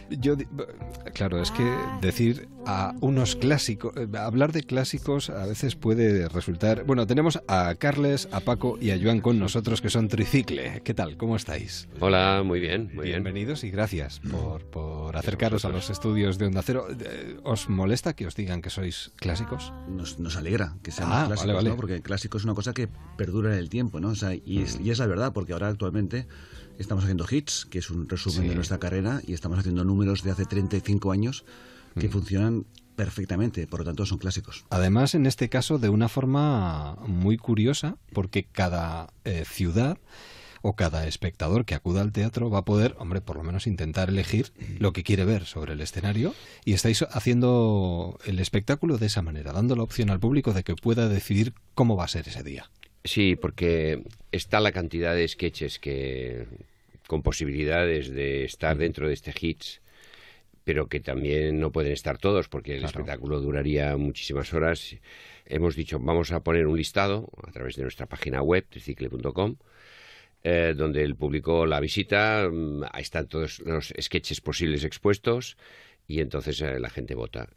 Yo, 0.09 0.35
claro, 1.13 1.41
es 1.41 1.51
que 1.51 1.63
decir 2.01 2.49
a 2.65 2.93
unos 3.01 3.35
clásicos, 3.35 3.93
eh, 3.95 4.07
hablar 4.17 4.51
de 4.51 4.63
clásicos 4.63 5.29
a 5.29 5.45
veces 5.45 5.75
puede 5.75 6.27
resultar. 6.29 6.83
Bueno, 6.85 7.07
tenemos 7.07 7.41
a 7.47 7.73
Carles, 7.75 8.27
a 8.31 8.41
Paco 8.41 8.77
y 8.79 8.91
a 8.91 8.99
Joan 9.01 9.21
con 9.21 9.39
nosotros 9.39 9.81
que 9.81 9.89
son 9.89 10.07
Tricicle. 10.07 10.81
¿Qué 10.83 10.93
tal? 10.93 11.17
¿Cómo 11.17 11.35
estáis? 11.35 11.87
Hola, 11.99 12.43
muy 12.45 12.59
bien, 12.59 12.91
muy 12.93 13.05
Bienvenidos 13.05 13.61
bien. 13.61 13.73
y 13.73 13.75
gracias 13.75 14.19
por, 14.19 14.65
por 14.65 15.15
acercaros 15.17 15.65
a 15.65 15.69
los 15.69 15.89
estudios 15.89 16.37
de 16.37 16.47
Onda 16.47 16.61
Cero. 16.61 16.87
Eh, 16.89 17.37
¿Os 17.43 17.69
molesta 17.69 18.13
que 18.13 18.27
os 18.27 18.35
digan 18.35 18.61
que 18.61 18.69
sois 18.69 19.11
clásicos? 19.15 19.73
Nos, 19.87 20.19
nos 20.19 20.35
alegra 20.35 20.75
que 20.83 20.91
seamos 20.91 21.15
ah, 21.17 21.25
clásicos, 21.27 21.47
vale, 21.47 21.53
vale. 21.53 21.69
¿no? 21.69 21.75
Porque 21.75 22.01
clásico 22.01 22.37
es 22.37 22.43
una 22.43 22.53
cosa 22.53 22.73
que 22.73 22.87
perdura 23.17 23.53
en 23.53 23.59
el 23.59 23.69
tiempo, 23.69 23.92
¿no? 23.99 24.09
O 24.09 24.15
sea, 24.15 24.35
y, 24.35 24.59
es, 24.59 24.79
y 24.79 24.91
es 24.91 24.99
la 24.99 25.07
verdad, 25.07 25.33
porque 25.33 25.53
ahora 25.53 25.67
actualmente 25.67 26.27
estamos 26.77 27.03
haciendo 27.03 27.25
hits, 27.29 27.65
que 27.65 27.79
es 27.79 27.89
un 27.89 28.09
resumen 28.09 28.43
sí. 28.43 28.47
de 28.49 28.55
nuestra 28.55 28.79
carrera, 28.79 29.21
y 29.25 29.33
estamos 29.33 29.59
haciendo 29.59 29.83
números 29.83 30.23
de 30.23 30.31
hace 30.31 30.45
35 30.45 31.11
años 31.11 31.45
que 31.99 32.07
mm. 32.07 32.11
funcionan 32.11 32.65
perfectamente, 32.95 33.67
por 33.67 33.79
lo 33.79 33.85
tanto 33.85 34.05
son 34.05 34.17
clásicos. 34.17 34.65
Además, 34.69 35.15
en 35.15 35.25
este 35.25 35.49
caso, 35.49 35.79
de 35.79 35.89
una 35.89 36.09
forma 36.09 36.95
muy 37.07 37.37
curiosa, 37.37 37.97
porque 38.13 38.43
cada 38.43 39.11
eh, 39.23 39.45
ciudad 39.45 39.97
o 40.61 40.75
cada 40.75 41.05
espectador 41.07 41.65
que 41.65 41.75
acuda 41.75 42.01
al 42.01 42.13
teatro 42.13 42.49
va 42.49 42.59
a 42.59 42.65
poder, 42.65 42.95
hombre, 42.97 43.19
por 43.19 43.35
lo 43.35 43.43
menos 43.43 43.67
intentar 43.67 44.09
elegir 44.09 44.53
lo 44.79 44.93
que 44.93 45.03
quiere 45.03 45.25
ver 45.25 45.45
sobre 45.45 45.73
el 45.73 45.81
escenario 45.81 46.33
y 46.63 46.71
estáis 46.71 47.01
haciendo 47.11 48.17
el 48.25 48.39
espectáculo 48.39 48.97
de 48.97 49.07
esa 49.07 49.21
manera, 49.21 49.51
dando 49.51 49.75
la 49.75 49.83
opción 49.83 50.09
al 50.09 50.21
público 50.21 50.53
de 50.53 50.63
que 50.63 50.75
pueda 50.75 51.09
decidir 51.09 51.53
cómo 51.75 51.97
va 51.97 52.05
a 52.05 52.07
ser 52.07 52.29
ese 52.29 52.43
día. 52.43 52.69
Sí, 53.03 53.35
porque 53.35 54.03
está 54.31 54.59
la 54.59 54.71
cantidad 54.71 55.13
de 55.13 55.27
sketches 55.27 55.79
que 55.79 56.45
con 57.07 57.21
posibilidades 57.21 58.09
de 58.09 58.45
estar 58.45 58.77
dentro 58.77 59.07
de 59.07 59.13
este 59.13 59.33
hits, 59.39 59.81
pero 60.63 60.87
que 60.87 61.01
también 61.01 61.59
no 61.59 61.71
pueden 61.71 61.91
estar 61.91 62.17
todos 62.17 62.47
porque 62.47 62.73
el 62.73 62.79
claro. 62.79 62.91
espectáculo 62.91 63.41
duraría 63.41 63.97
muchísimas 63.97 64.53
horas. 64.53 64.95
Hemos 65.45 65.75
dicho, 65.75 65.99
vamos 65.99 66.31
a 66.31 66.39
poner 66.39 66.65
un 66.67 66.77
listado 66.77 67.29
a 67.45 67.51
través 67.51 67.75
de 67.75 67.83
nuestra 67.83 68.05
página 68.05 68.41
web, 68.41 68.65
tricicle.com, 68.69 69.57
eh, 70.43 70.73
donde 70.75 71.03
el 71.03 71.15
público 71.15 71.65
la 71.65 71.81
visita, 71.81 72.45
ahí 72.91 73.01
están 73.01 73.27
todos 73.27 73.59
los 73.59 73.93
sketches 73.99 74.39
posibles 74.39 74.85
expuestos 74.85 75.57
y 76.07 76.21
entonces 76.21 76.61
eh, 76.61 76.79
la 76.79 76.89
gente 76.89 77.15
vota. 77.15 77.49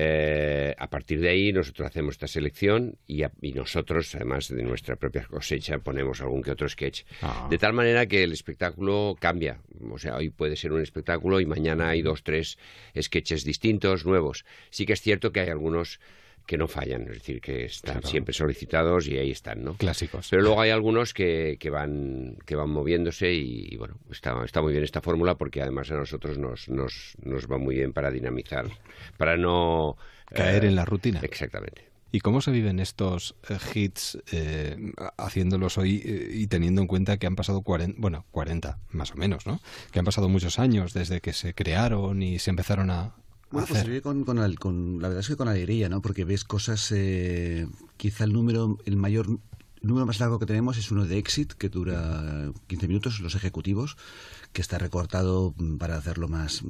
Eh, 0.00 0.76
a 0.78 0.88
partir 0.88 1.18
de 1.18 1.28
ahí 1.28 1.52
nosotros 1.52 1.88
hacemos 1.88 2.14
esta 2.14 2.28
selección 2.28 2.98
y, 3.08 3.24
a, 3.24 3.32
y, 3.42 3.52
nosotros, 3.52 4.14
además 4.14 4.46
de 4.46 4.62
nuestra 4.62 4.94
propia 4.94 5.24
cosecha, 5.24 5.80
ponemos 5.80 6.20
algún 6.20 6.40
que 6.40 6.52
otro 6.52 6.68
sketch. 6.68 7.02
Ah. 7.20 7.48
De 7.50 7.58
tal 7.58 7.72
manera 7.72 8.06
que 8.06 8.22
el 8.22 8.30
espectáculo 8.30 9.16
cambia. 9.18 9.60
O 9.90 9.98
sea, 9.98 10.14
hoy 10.14 10.30
puede 10.30 10.54
ser 10.54 10.70
un 10.70 10.82
espectáculo 10.82 11.40
y 11.40 11.46
mañana 11.46 11.88
hay 11.88 12.02
dos, 12.02 12.22
tres 12.22 12.58
sketches 12.96 13.42
distintos, 13.42 14.06
nuevos. 14.06 14.44
Sí 14.70 14.86
que 14.86 14.92
es 14.92 15.00
cierto 15.00 15.32
que 15.32 15.40
hay 15.40 15.48
algunos 15.48 15.98
que 16.48 16.56
no 16.56 16.66
fallan, 16.66 17.02
es 17.02 17.18
decir, 17.18 17.42
que 17.42 17.66
están 17.66 17.96
claro. 17.96 18.08
siempre 18.08 18.32
solicitados 18.32 19.06
y 19.06 19.18
ahí 19.18 19.30
están, 19.30 19.62
¿no? 19.62 19.74
Clásicos. 19.74 20.28
Pero 20.30 20.42
luego 20.42 20.62
hay 20.62 20.70
algunos 20.70 21.12
que, 21.12 21.58
que 21.60 21.68
van 21.68 22.38
que 22.46 22.56
van 22.56 22.70
moviéndose 22.70 23.30
y, 23.34 23.68
y 23.70 23.76
bueno, 23.76 23.98
está, 24.10 24.42
está 24.42 24.62
muy 24.62 24.72
bien 24.72 24.82
esta 24.82 25.02
fórmula 25.02 25.36
porque 25.36 25.60
además 25.60 25.90
a 25.90 25.96
nosotros 25.96 26.38
nos, 26.38 26.70
nos, 26.70 27.16
nos 27.22 27.52
va 27.52 27.58
muy 27.58 27.74
bien 27.74 27.92
para 27.92 28.10
dinamizar, 28.10 28.64
para 29.18 29.36
no... 29.36 29.98
Caer 30.32 30.64
eh, 30.64 30.68
en 30.68 30.76
la 30.76 30.86
rutina. 30.86 31.20
Exactamente. 31.22 31.88
¿Y 32.10 32.20
cómo 32.20 32.40
se 32.40 32.50
viven 32.50 32.80
estos 32.80 33.34
eh, 33.50 33.58
hits 33.74 34.18
eh, 34.32 34.94
haciéndolos 35.18 35.76
hoy 35.76 36.00
eh, 36.02 36.30
y 36.32 36.46
teniendo 36.46 36.80
en 36.80 36.86
cuenta 36.86 37.18
que 37.18 37.26
han 37.26 37.36
pasado 37.36 37.60
40, 37.60 37.96
bueno, 38.00 38.24
40 38.30 38.78
más 38.92 39.12
o 39.12 39.16
menos, 39.16 39.46
¿no? 39.46 39.60
Que 39.92 39.98
han 39.98 40.06
pasado 40.06 40.30
muchos 40.30 40.58
años 40.58 40.94
desde 40.94 41.20
que 41.20 41.34
se 41.34 41.52
crearon 41.52 42.22
y 42.22 42.38
se 42.38 42.48
empezaron 42.48 42.90
a, 42.90 43.16
bueno, 43.50 43.66
pues 43.68 43.80
se 43.80 44.02
con, 44.02 44.24
con, 44.24 44.54
con, 44.56 45.00
la 45.00 45.08
verdad 45.08 45.20
es 45.20 45.28
que 45.28 45.36
con 45.36 45.48
alegría, 45.48 45.88
¿no? 45.88 46.02
Porque 46.02 46.24
ves 46.24 46.44
cosas, 46.44 46.92
eh, 46.92 47.66
quizá 47.96 48.24
el 48.24 48.32
número, 48.32 48.78
el 48.84 48.96
mayor 48.96 49.38
número 49.82 50.06
más 50.06 50.20
largo 50.20 50.38
que 50.38 50.46
tenemos 50.46 50.76
es 50.76 50.90
uno 50.90 51.06
de 51.06 51.18
Exit, 51.18 51.52
que 51.52 51.68
dura 51.68 52.50
15 52.66 52.88
minutos, 52.88 53.20
los 53.20 53.34
ejecutivos, 53.34 53.96
que 54.52 54.62
está 54.62 54.78
recortado 54.78 55.54
para 55.78 55.96
hacerlo 55.96 56.28
más... 56.28 56.62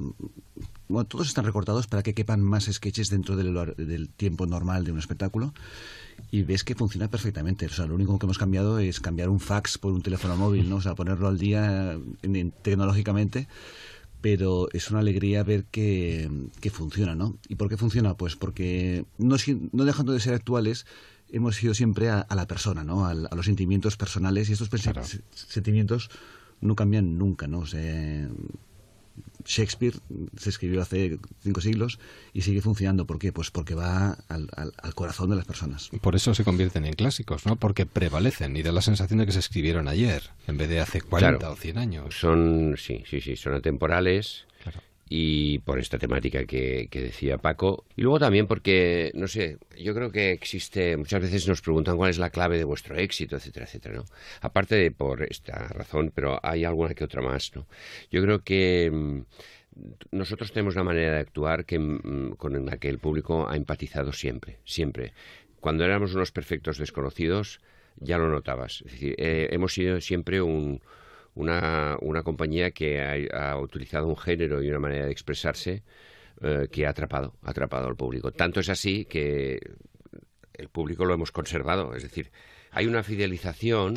Bueno, 0.87 1.05
todos 1.05 1.27
están 1.27 1.45
recortados 1.45 1.87
para 1.87 2.01
que 2.01 2.13
quepan 2.13 2.41
más 2.41 2.65
sketches 2.65 3.09
dentro 3.09 3.35
del, 3.35 4.09
tiempo 4.09 4.47
normal 4.47 4.83
de 4.85 4.91
un 4.91 4.99
espectáculo 4.99 5.53
y 6.31 6.41
ves 6.41 6.63
que 6.63 6.75
funciona 6.75 7.09
perfectamente. 7.09 7.67
O 7.67 7.69
sea, 7.69 7.85
lo 7.85 7.95
único 7.95 8.17
que 8.17 8.25
hemos 8.25 8.37
cambiado 8.37 8.79
es 8.79 8.99
cambiar 8.99 9.29
un 9.29 9.39
fax 9.39 9.77
por 9.77 9.93
un 9.93 10.01
teléfono 10.01 10.35
móvil, 10.35 10.69
¿no? 10.69 10.77
O 10.77 10.81
sea, 10.81 10.95
ponerlo 10.95 11.27
al 11.27 11.37
día 11.37 11.97
tecnológicamente 12.63 13.47
pero 14.21 14.67
es 14.73 14.89
una 14.91 14.99
alegría 14.99 15.43
ver 15.43 15.65
que, 15.65 16.29
funciona, 16.71 17.15
¿no? 17.15 17.37
¿Y 17.47 17.55
por 17.55 17.69
qué 17.69 17.77
funciona? 17.77 18.15
Pues 18.15 18.35
porque 18.35 19.05
no, 19.17 19.37
no 19.71 19.85
dejando 19.85 20.13
de 20.13 20.19
ser 20.19 20.33
actuales, 20.33 20.85
hemos 21.29 21.61
ido 21.63 21.73
siempre 21.73 22.09
a, 22.09 22.25
la 22.35 22.47
persona, 22.47 22.83
¿no? 22.83 23.05
A, 23.05 23.13
los 23.13 23.45
sentimientos 23.45 23.97
personales 23.97 24.49
y 24.49 24.53
estos 24.53 24.69
sentimientos 25.33 26.09
no 26.61 26.75
cambian 26.75 27.17
nunca, 27.17 27.47
¿no? 27.47 27.63
Shakespeare 29.45 29.95
se 30.37 30.49
escribió 30.49 30.81
hace 30.81 31.19
cinco 31.41 31.61
siglos 31.61 31.99
y 32.33 32.41
sigue 32.41 32.61
funcionando. 32.61 33.05
¿Por 33.05 33.19
qué? 33.19 33.31
Pues 33.31 33.51
porque 33.51 33.75
va 33.75 34.17
al, 34.27 34.49
corazón 34.95 35.29
de 35.29 35.35
las 35.35 35.45
personas. 35.45 35.89
Por 36.01 36.15
eso 36.15 36.33
se 36.33 36.43
convierten 36.43 36.85
en 36.85 36.93
clásicos, 36.93 37.45
¿no? 37.45 37.55
Porque 37.55 37.85
prevalecen 37.85 38.55
y 38.55 38.63
da 38.63 38.71
la 38.71 38.81
sensación 38.81 39.19
de 39.19 39.25
que 39.25 39.31
se 39.31 39.39
escribieron 39.39 39.87
ayer 39.87 40.29
en 40.47 40.57
vez 40.57 40.69
de 40.69 40.79
hace 40.79 41.01
40 41.01 41.49
o 41.49 41.55
100 41.55 41.77
años. 41.77 42.19
Son, 42.19 42.75
sí, 42.77 43.03
sí, 43.09 43.21
sí, 43.21 43.35
son 43.35 43.53
atemporales 43.53 44.45
y 45.11 45.57
por 45.59 45.79
esta 45.79 45.97
temática 45.97 46.45
que, 46.45 46.87
decía 46.91 47.39
Paco. 47.39 47.83
Y 47.95 48.03
luego 48.03 48.19
también 48.19 48.45
porque, 48.45 49.11
no 49.15 49.27
sé, 49.27 49.57
yo 49.75 49.95
creo 49.95 50.11
que 50.11 50.31
existe, 50.31 50.95
muchas 50.97 51.23
veces 51.23 51.47
nos 51.47 51.61
preguntan 51.61 51.97
cuál 51.97 52.11
es 52.11 52.19
la 52.19 52.29
clave 52.29 52.59
de 52.59 52.63
vuestro 52.63 52.95
éxito, 52.95 53.35
etcétera, 53.35 53.65
etcétera, 53.65 53.95
¿no? 53.95 54.05
Aparte 54.41 54.75
de 54.75 54.91
por 54.91 55.23
esta 55.23 55.67
razón, 55.69 56.11
pero 56.13 56.39
hay 56.43 56.63
alguna 56.63 56.93
que 56.93 57.03
otra 57.03 57.23
más, 57.23 57.51
¿no? 57.55 57.65
Yo 58.11 58.21
creo 58.21 58.43
que 58.43 58.91
mm, 58.93 59.21
nosotros 60.11 60.51
tenemos 60.51 60.75
una 60.75 60.83
manera 60.83 61.13
de 61.13 61.19
actuar 61.19 61.65
que, 61.65 61.79
mm, 61.79 62.35
con 62.37 62.63
la 62.63 62.77
que 62.77 62.89
el 62.89 62.99
público 62.99 63.49
ha 63.49 63.55
empatizado 63.55 64.13
siempre, 64.13 64.59
siempre. 64.63 65.13
Cuando 65.59 65.83
éramos 65.85 66.13
unos 66.13 66.31
perfectos 66.31 66.77
desconocidos, 66.77 67.61
ya 67.97 68.19
lo 68.19 68.29
notabas. 68.29 68.83
Es 68.85 68.91
decir, 68.91 69.15
eh, 69.17 69.49
hemos 69.51 69.73
sido 69.73 69.99
siempre 70.01 70.39
un 70.39 70.81
una, 71.39 71.97
una 72.01 72.21
compañía 72.23 72.71
que 72.71 73.01
ha, 73.31 73.57
utilizado 73.57 74.07
un 74.07 74.17
género 74.17 74.61
y 74.61 74.69
una 74.69 74.79
manera 74.79 75.05
de 75.05 75.11
expresarse 75.11 75.83
eh, 76.41 76.67
que 76.69 76.85
ha 76.85 76.89
atrapado, 76.89 77.35
ha 77.43 77.51
atrapado 77.51 77.87
al 77.87 77.95
público. 77.95 78.31
Tanto 78.31 78.59
es 78.59 78.69
así 78.69 79.05
que 79.05 79.59
el 80.53 80.67
público 80.67 81.05
lo 81.05 81.13
hemos 81.13 81.31
conservado, 81.31 81.95
es 81.95 82.03
decir, 82.03 82.31
hay 82.71 82.85
una 82.85 83.03
fidelización 83.03 83.95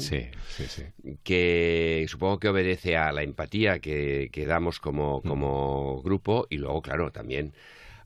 que 1.24 2.06
supongo 2.08 2.38
que 2.38 2.48
obedece 2.48 2.96
a 2.96 3.12
la 3.12 3.22
empatía 3.22 3.80
que, 3.80 4.44
damos 4.46 4.78
como, 4.78 5.20
como 5.22 6.00
grupo 6.02 6.46
y 6.48 6.58
luego, 6.58 6.80
claro, 6.80 7.10
también 7.10 7.52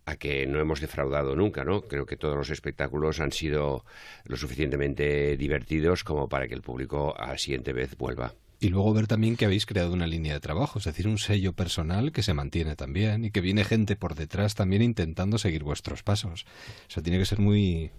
a 0.07 0.16
que 0.16 0.46
no 0.46 0.61
hemos 0.61 0.81
defraudado 0.81 1.37
nunca, 1.37 1.64
¿no? 1.64 1.83
Creo 1.83 2.07
que 2.07 2.16
todos 2.16 2.37
los 2.37 2.51
espectáculos 2.51 3.20
han 3.20 3.33
sido 3.33 3.85
lo 4.25 4.37
suficientemente 4.37 5.37
divertidos 5.37 6.05
como 6.05 6.29
para 6.29 6.49
que 6.49 6.55
el 6.55 6.62
público 6.62 7.14
a 7.18 7.29
la 7.29 7.38
siguiente 7.38 7.72
vez 7.72 7.96
vuelva. 7.96 8.33
Y 8.59 8.71
luego 8.71 8.95
ver 8.95 9.07
también 9.07 9.37
que 9.37 9.45
habéis 9.45 9.66
creado 9.66 9.92
una 9.92 10.07
línea 10.07 10.33
de 10.33 10.40
trabajo, 10.40 10.79
es 10.79 10.87
decir, 10.87 11.09
un 11.09 11.19
sello 11.19 11.53
personal 11.53 12.11
que 12.11 12.23
se 12.23 12.33
mantiene 12.33 12.75
también 12.75 13.25
y 13.25 13.31
que 13.31 13.42
viene 13.42 13.64
gente 13.64 13.97
por 13.97 14.14
detrás 14.14 14.55
también 14.55 14.83
intentando 14.83 15.37
seguir 15.37 15.62
vuestros 15.62 16.03
pasos. 16.03 16.47
O 16.88 16.90
sea, 16.90 17.03
tiene 17.03 17.19
que 17.19 17.27
ser 17.27 17.38
muy 17.38 17.90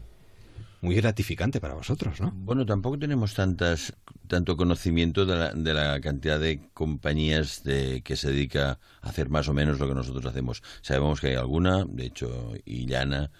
muy 0.82 0.96
gratificante 0.96 1.60
para 1.60 1.74
vosotros, 1.74 2.22
¿no? 2.22 2.32
Bueno, 2.36 2.65
tampoco 2.65 3.00
tenemos 3.00 3.34
tantas 3.34 3.93
tanto 4.28 4.58
conocimiento 4.58 5.26
de 5.26 5.36
la, 5.36 5.54
de 5.54 5.74
la 5.74 6.00
cantidad 6.02 6.39
de 6.39 6.70
compañías 6.74 7.63
de, 7.63 8.02
que 8.02 8.15
se 8.15 8.30
dedica 8.30 8.80
a 9.02 9.10
hacer 9.10 9.30
más 9.30 9.48
o 9.48 9.54
menos 9.54 9.80
lo 9.80 9.88
que 9.88 9.96
nosotros 9.96 10.26
hacemos. 10.26 10.62
Sabemos 10.82 11.20
que 11.20 11.28
hay 11.28 11.36
alguna, 11.36 11.86
de 11.86 12.06
hecho, 12.06 12.54
Illana 12.65 13.32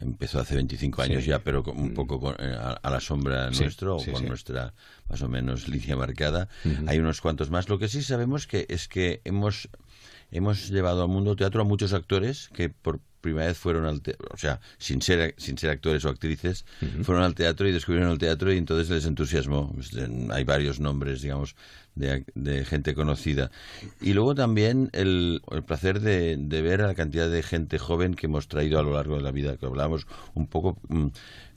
empezó 0.00 0.40
hace 0.40 0.54
25 0.54 1.02
años 1.02 1.24
ya, 1.24 1.40
pero 1.40 1.62
un 1.62 1.90
mm. 1.90 1.94
poco 1.94 2.34
eh, 2.38 2.56
a, 2.82 2.90
la 2.90 3.00
sombra 3.00 3.50
nuestro 3.50 3.96
o 3.96 4.04
con 4.04 4.26
nuestra 4.26 4.74
más 5.08 5.22
o 5.22 5.28
menos 5.28 5.68
línea 5.68 5.96
marcada. 5.96 6.48
Hay 6.86 6.98
unos 6.98 7.20
cuantos 7.20 7.50
más. 7.50 7.68
Lo 7.68 7.78
que 7.78 7.88
sí 7.88 8.02
sabemos 8.02 8.46
que 8.46 8.66
es 8.68 8.88
que 8.88 9.20
hemos 9.24 9.68
hemos 10.30 10.70
llevado 10.70 11.02
al 11.02 11.08
mundo 11.08 11.36
teatro 11.36 11.60
a 11.60 11.64
muchos 11.64 11.92
actores 11.92 12.48
que 12.54 12.70
por 12.70 13.00
primera 13.22 13.46
vez 13.46 13.56
fueron 13.56 13.86
al 13.86 14.02
teatro, 14.02 14.28
o 14.30 14.36
sea, 14.36 14.60
sin 14.76 15.00
ser, 15.00 15.34
sin 15.38 15.56
ser 15.56 15.70
actores 15.70 16.04
o 16.04 16.10
actrices, 16.10 16.66
fueron 17.02 17.24
al 17.24 17.34
teatro 17.34 17.66
y 17.66 17.72
descubrieron 17.72 18.12
el 18.12 18.18
teatro 18.18 18.52
y 18.52 18.58
entonces 18.58 18.90
les 18.90 19.06
entusiasmó. 19.06 19.72
Pues, 19.72 19.92
hay 20.30 20.44
varios 20.44 20.80
nombres, 20.80 21.22
digamos, 21.22 21.56
de, 21.94 22.64
gente 22.64 22.94
conocida. 22.94 23.50
Y 24.00 24.12
luego 24.12 24.34
también 24.34 24.90
el, 24.92 25.42
el 25.50 25.62
placer 25.62 26.00
de, 26.00 26.36
de, 26.36 26.62
ver 26.62 26.82
a 26.82 26.86
la 26.88 26.94
cantidad 26.94 27.30
de 27.30 27.42
gente 27.42 27.78
joven 27.78 28.14
que 28.14 28.26
hemos 28.26 28.48
traído 28.48 28.78
a 28.78 28.82
lo 28.82 28.92
largo 28.92 29.16
de 29.16 29.22
la 29.22 29.30
vida, 29.30 29.56
que 29.56 29.66
hablamos 29.66 30.06
un 30.34 30.46
poco... 30.46 30.78
Mm, 30.88 31.08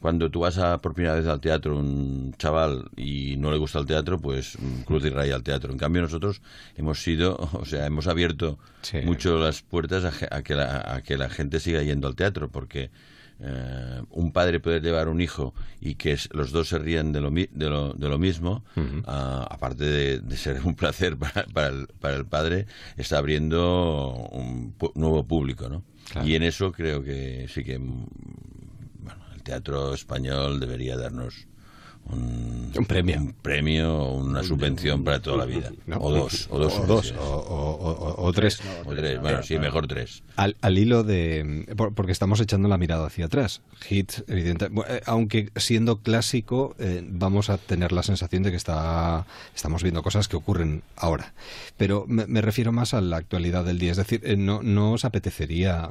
cuando 0.05 0.29
tú 0.29 0.41
vas 0.41 0.59
a, 0.59 0.81
por 0.81 0.93
primera 0.93 1.15
vez 1.15 1.25
al 1.25 1.41
teatro, 1.41 1.79
un 1.79 2.35
chaval, 2.37 2.91
y 2.95 3.37
no 3.37 3.49
le 3.49 3.57
gusta 3.57 3.79
el 3.79 3.87
teatro, 3.87 4.19
pues 4.19 4.55
mm, 4.59 4.81
cruz 4.81 5.03
y 5.03 5.09
raya 5.09 5.33
al 5.33 5.41
teatro. 5.41 5.71
En 5.71 5.79
cambio 5.79 6.03
nosotros 6.03 6.43
hemos 6.75 7.01
sido, 7.01 7.35
o 7.53 7.65
sea, 7.65 7.87
hemos 7.87 8.05
abierto 8.05 8.59
mucho 9.03 9.39
las 9.39 9.61
puertas 9.61 10.23
a, 10.29 10.43
que 10.43 10.55
la, 10.55 10.95
a 10.95 11.01
que 11.01 11.17
la 11.17 11.29
gente 11.29 11.59
siga 11.59 11.81
yendo 11.81 12.07
al 12.07 12.15
teatro, 12.15 12.49
porque 12.49 12.91
eh, 13.39 14.01
un 14.11 14.31
padre 14.31 14.61
puede 14.61 14.79
llevar 14.79 15.09
un 15.09 15.19
hijo 15.19 15.53
y 15.81 15.95
que 15.95 16.17
los 16.31 16.51
dos 16.51 16.69
se 16.69 16.79
rían 16.79 17.11
de 17.11 17.19
lo, 17.19 17.29
de 17.31 17.69
lo, 17.69 17.93
de 17.93 18.09
lo 18.09 18.17
mismo, 18.17 18.63
aparte 19.05 19.83
de, 19.83 20.37
ser 20.37 20.61
un 20.63 20.75
placer 20.75 21.17
para, 21.17 21.67
el, 21.67 21.87
para, 21.99 22.15
el, 22.15 22.25
padre, 22.25 22.65
está 22.97 23.17
abriendo 23.17 24.29
un 24.31 24.75
nuevo 24.95 25.25
público, 25.25 25.67
¿no? 25.67 25.83
Y 26.23 26.35
en 26.35 26.43
eso 26.43 26.71
creo 26.71 27.03
que 27.03 27.47
sí 27.49 27.63
que 27.63 27.79
mm, 27.79 28.05
bueno, 28.99 29.25
el 29.33 29.43
teatro 29.43 29.93
español 29.93 30.59
debería 30.59 30.95
darnos 30.95 31.47
un, 32.07 32.85
premio. 32.87 33.17
Un 33.17 33.33
premio 33.33 33.95
o 33.95 34.17
una 34.17 34.43
subvención 34.43 35.03
para 35.03 35.21
toda 35.21 35.37
la 35.37 35.45
vida. 35.45 35.71
O 35.97 36.11
dos. 36.11 36.47
O 36.51 36.59
dos. 36.59 36.79
O, 36.79 36.85
dos, 36.85 37.13
o, 37.17 38.31
tres. 38.33 38.61
O 38.85 38.93
tres. 38.93 39.19
Bueno, 39.21 39.41
sí, 39.41 39.57
mejor 39.57 39.87
tres. 39.87 40.23
Al, 40.35 40.77
hilo 40.77 41.03
de... 41.03 41.65
Porque 41.95 42.11
estamos 42.11 42.39
echando 42.39 42.67
la 42.67 42.77
mirada 42.77 43.07
hacia 43.07 43.25
atrás. 43.25 43.61
Hit, 43.81 44.11
evidente. 44.27 44.69
Eh, 44.87 45.01
aunque 45.05 45.49
siendo 45.55 46.01
clásico, 46.01 46.75
eh, 46.77 47.03
vamos 47.07 47.49
a 47.49 47.57
tener 47.57 47.91
la 47.91 48.03
sensación 48.03 48.43
de 48.43 48.51
que 48.51 48.57
está, 48.57 49.25
estamos 49.55 49.81
viendo 49.81 50.03
cosas 50.03 50.27
que 50.27 50.35
ocurren 50.35 50.83
ahora. 50.95 51.33
Pero 51.77 52.05
me, 52.07 52.41
refiero 52.41 52.71
más 52.71 52.93
a 52.93 53.01
la 53.01 53.17
actualidad 53.17 53.65
del 53.65 53.79
día. 53.79 53.91
Es 53.91 53.97
decir, 53.97 54.21
eh, 54.23 54.37
no, 54.37 54.61
no 54.61 54.93
os 54.93 55.05
apetecería 55.05 55.89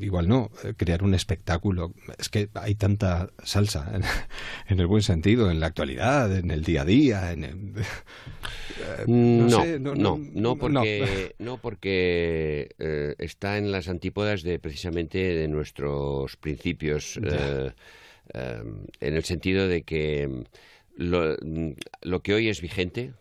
igual 0.00 0.28
no, 0.28 0.50
eh, 0.64 0.74
crear 0.76 1.02
un 1.02 1.14
espectáculo. 1.14 1.92
Es 2.18 2.28
que 2.28 2.48
hay 2.54 2.74
tanta 2.74 3.30
salsa 3.42 3.92
en, 4.68 4.80
el 4.80 4.86
buen 4.86 5.02
sentido, 5.02 5.50
en 5.50 5.60
la 5.60 5.66
actualidad, 5.66 6.36
en 6.36 6.50
el 6.50 6.64
día 6.64 6.82
a 6.82 6.84
día. 6.84 7.32
En 7.32 7.44
eh, 7.44 9.04
no, 9.06 9.94
no, 9.94 10.18
no, 10.18 10.56
porque, 10.56 11.34
no. 11.38 11.58
porque 11.58 12.74
eh, 12.78 13.14
está 13.18 13.58
en 13.58 13.72
las 13.72 13.88
antípodas 13.88 14.42
de 14.42 14.58
precisamente 14.58 15.18
de 15.18 15.48
nuestros 15.48 16.36
principios, 16.36 17.18
en 18.30 19.14
el 19.14 19.24
sentido 19.24 19.68
de 19.68 19.82
que 19.82 20.44
lo, 20.96 21.36
lo 22.02 22.20
que 22.20 22.34
hoy 22.34 22.48
es 22.48 22.60
vigente, 22.60 23.12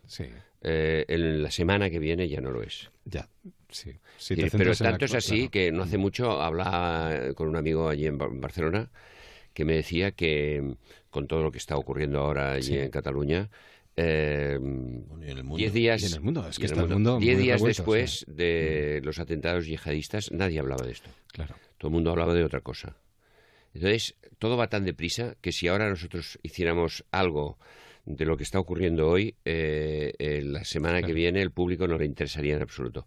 en 0.62 1.44
la 1.44 1.52
semana 1.52 1.90
que 1.90 2.00
viene 2.00 2.28
ya 2.28 2.42
no 2.42 2.52
lo 2.52 2.64
es. 2.64 2.90
Ya, 3.06 3.30
sí 3.70 4.00
pero 4.36 4.76
tanto 4.76 5.06
es 5.06 5.14
así 5.14 5.50
que 5.50 5.72
no 5.72 5.84
hace 5.84 5.98
mucho 5.98 6.42
hablaba 6.42 7.34
con 7.36 7.48
un 7.48 7.56
amigo 7.56 7.90
allí 7.90 8.08
en 8.08 8.18
Barcelona 8.18 8.90
que 9.54 9.66
me 9.66 9.76
decía 9.76 10.12
que 10.12 10.76
con 11.10 11.28
todo 11.28 11.44
lo 11.44 11.52
que 11.52 11.58
está 11.58 11.78
ocurriendo 11.78 12.20
ahora 12.20 12.54
allí 12.54 12.78
en 12.78 12.92
Cataluña, 12.92 13.50
eh, 13.96 14.60
diez 15.56 15.74
días, 15.74 16.20
diez 17.20 17.38
días 17.40 17.64
después 17.64 18.26
de 18.28 19.02
los 19.04 19.18
atentados 19.18 19.66
yihadistas, 19.66 20.32
nadie 20.32 20.60
hablaba 20.60 20.86
de 20.86 20.92
esto. 20.92 21.10
Claro. 21.32 21.56
Todo 21.80 21.90
el 21.90 21.94
mundo 21.94 22.12
hablaba 22.12 22.36
de 22.36 22.44
otra 22.44 22.62
cosa. 22.62 22.98
Entonces, 23.74 24.16
todo 24.38 24.58
va 24.58 24.70
tan 24.70 24.86
deprisa 24.86 25.36
que 25.42 25.52
si 25.52 25.68
ahora 25.68 25.90
nosotros 25.90 26.38
hiciéramos 26.44 27.04
algo 27.10 27.58
de 28.08 28.26
lo 28.26 28.38
que 28.38 28.44
está 28.44 28.60
ocurriendo 28.60 29.10
hoy, 29.10 29.36
eh, 29.44 30.14
eh, 30.18 30.42
la 30.42 30.64
semana 30.64 31.02
que 31.02 31.14
viene 31.14 31.42
el 31.42 31.52
público 31.52 31.88
no 31.88 31.98
le 31.98 32.06
interesaría 32.06 32.56
en 32.56 32.62
absoluto. 32.62 33.06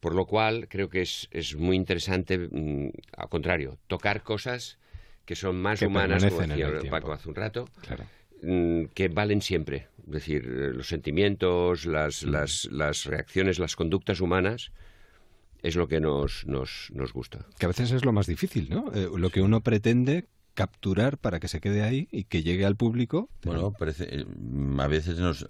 Por 0.00 0.14
lo 0.14 0.26
cual 0.26 0.68
creo 0.68 0.88
que 0.88 1.02
es, 1.02 1.28
es 1.30 1.54
muy 1.54 1.76
interesante, 1.76 2.36
mm, 2.38 2.90
al 3.16 3.28
contrario, 3.28 3.78
tocar 3.86 4.22
cosas 4.22 4.78
que 5.24 5.36
son 5.36 5.60
más 5.60 5.80
humanas, 5.82 6.24
como 6.24 6.40
decía 6.40 6.70
Paco 6.90 7.12
hace 7.12 7.28
un 7.28 7.34
rato, 7.36 7.68
mm, 8.42 8.86
que 8.94 9.08
valen 9.08 9.42
siempre. 9.42 9.86
Es 10.06 10.12
decir, 10.12 10.44
los 10.44 10.88
sentimientos, 10.88 11.86
las, 11.86 12.24
mm. 12.24 12.30
las, 12.30 12.64
las 12.66 13.04
reacciones, 13.04 13.58
las 13.60 13.76
conductas 13.76 14.20
humanas 14.20 14.72
es 15.62 15.76
lo 15.76 15.88
que 15.88 16.00
nos, 16.00 16.46
nos, 16.46 16.90
nos 16.92 17.12
gusta. 17.12 17.46
Que 17.58 17.66
a 17.66 17.68
veces 17.68 17.92
es 17.92 18.04
lo 18.04 18.12
más 18.12 18.26
difícil, 18.26 18.68
¿no? 18.70 18.92
Eh, 18.92 19.08
lo 19.16 19.30
que 19.30 19.40
uno 19.40 19.60
pretende 19.62 20.26
capturar 20.56 21.18
para 21.18 21.38
que 21.38 21.48
se 21.48 21.60
quede 21.60 21.82
ahí 21.82 22.08
y 22.10 22.24
que 22.24 22.42
llegue 22.42 22.64
al 22.64 22.76
público. 22.76 23.28
Bueno, 23.44 23.72
parece, 23.72 24.08
eh, 24.10 24.26
a 24.78 24.86
veces 24.88 25.18
nos, 25.18 25.46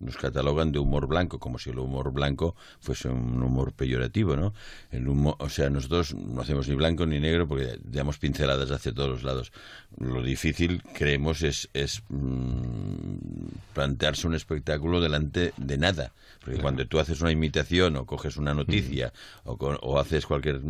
nos 0.00 0.16
catalogan 0.16 0.72
de 0.72 0.80
humor 0.80 1.06
blanco, 1.06 1.38
como 1.38 1.58
si 1.58 1.70
el 1.70 1.78
humor 1.78 2.12
blanco 2.12 2.56
fuese 2.80 3.08
un 3.08 3.40
humor 3.42 3.72
peyorativo, 3.72 4.36
¿no? 4.36 4.52
El 4.90 5.08
humor, 5.08 5.36
o 5.38 5.48
sea, 5.48 5.70
nosotros 5.70 6.14
no 6.14 6.42
hacemos 6.42 6.68
ni 6.68 6.74
blanco 6.74 7.06
ni 7.06 7.20
negro 7.20 7.46
porque 7.46 7.78
damos 7.84 8.18
pinceladas 8.18 8.72
hacia 8.72 8.92
todos 8.92 9.08
los 9.08 9.22
lados. 9.22 9.52
Lo 9.96 10.20
difícil, 10.20 10.82
creemos, 10.94 11.42
es, 11.42 11.70
es 11.72 12.02
mm, 12.08 13.46
plantearse 13.72 14.26
un 14.26 14.34
espectáculo 14.34 15.00
delante 15.00 15.54
de 15.56 15.78
nada. 15.78 16.12
Porque 16.44 16.58
cuando 16.58 16.86
tú 16.86 16.98
haces 16.98 17.20
una 17.20 17.30
imitación 17.30 17.96
o 17.96 18.06
coges 18.06 18.36
una 18.36 18.54
noticia 18.54 19.12
o, 19.44 19.52
o, 19.52 20.00
haces 20.00 20.24
cualquier, 20.26 20.60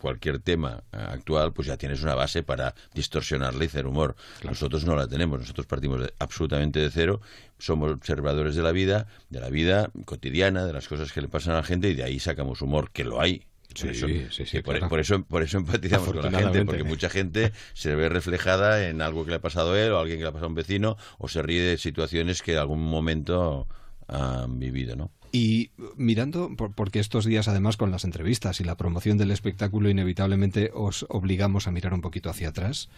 cualquier 0.00 0.38
tema 0.38 0.82
actual, 0.92 1.52
pues 1.52 1.66
ya 1.66 1.76
tienes 1.76 2.02
una 2.02 2.14
base 2.14 2.42
para 2.44 2.74
distorsionarle 3.18 3.64
y 3.64 3.68
hacer 3.68 3.86
humor. 3.86 4.16
Nosotros 4.44 4.84
no 4.84 4.96
la 4.96 5.06
tenemos, 5.06 5.40
nosotros 5.40 5.66
partimos 5.66 6.02
absolutamente 6.18 6.80
de 6.80 6.90
cero, 6.90 7.20
somos 7.58 7.90
observadores 7.92 8.54
de 8.54 8.62
la 8.62 8.72
vida, 8.72 9.06
de 9.30 9.40
la 9.40 9.50
vida 9.50 9.90
cotidiana, 10.04 10.64
de 10.64 10.72
las 10.72 10.88
cosas 10.88 11.12
que 11.12 11.20
le 11.20 11.28
pasan 11.28 11.54
a 11.54 11.56
la 11.58 11.62
gente 11.64 11.88
y 11.90 11.94
de 11.94 12.04
ahí 12.04 12.18
sacamos 12.18 12.62
humor, 12.62 12.90
que 12.90 13.04
lo 13.04 13.20
hay, 13.20 13.44
por, 13.68 13.90
eso, 13.90 14.06
sí, 14.06 14.46
sí, 14.46 14.62
por, 14.62 14.98
eso, 14.98 15.22
por 15.24 15.42
eso 15.42 15.58
empatizamos 15.58 16.08
con 16.08 16.32
la 16.32 16.38
gente, 16.38 16.64
porque 16.64 16.84
mucha 16.84 17.10
gente 17.10 17.52
se 17.74 17.94
ve 17.94 18.08
reflejada 18.08 18.88
en 18.88 19.02
algo 19.02 19.24
que 19.24 19.30
le 19.30 19.36
ha 19.36 19.40
pasado 19.40 19.72
a 19.72 19.80
él 19.80 19.92
o 19.92 19.98
a 19.98 20.00
alguien 20.00 20.18
que 20.18 20.24
le 20.24 20.28
ha 20.28 20.32
pasado 20.32 20.46
a 20.46 20.48
un 20.48 20.54
vecino 20.54 20.96
o 21.18 21.28
se 21.28 21.42
ríe 21.42 21.62
de 21.62 21.78
situaciones 21.78 22.42
que 22.42 22.52
en 22.52 22.58
algún 22.58 22.82
momento 22.82 23.68
han 24.08 24.58
vivido, 24.58 24.96
¿no? 24.96 25.10
Y 25.32 25.70
mirando, 25.96 26.50
porque 26.56 27.00
estos 27.00 27.24
días 27.24 27.48
además 27.48 27.76
con 27.76 27.90
las 27.90 28.04
entrevistas 28.04 28.60
y 28.60 28.64
la 28.64 28.76
promoción 28.76 29.18
del 29.18 29.30
espectáculo 29.30 29.90
inevitablemente 29.90 30.70
os 30.72 31.06
obligamos 31.08 31.66
a 31.66 31.70
mirar 31.70 31.92
un 31.94 32.00
poquito 32.00 32.30
hacia 32.30 32.48
atrás. 32.48 32.88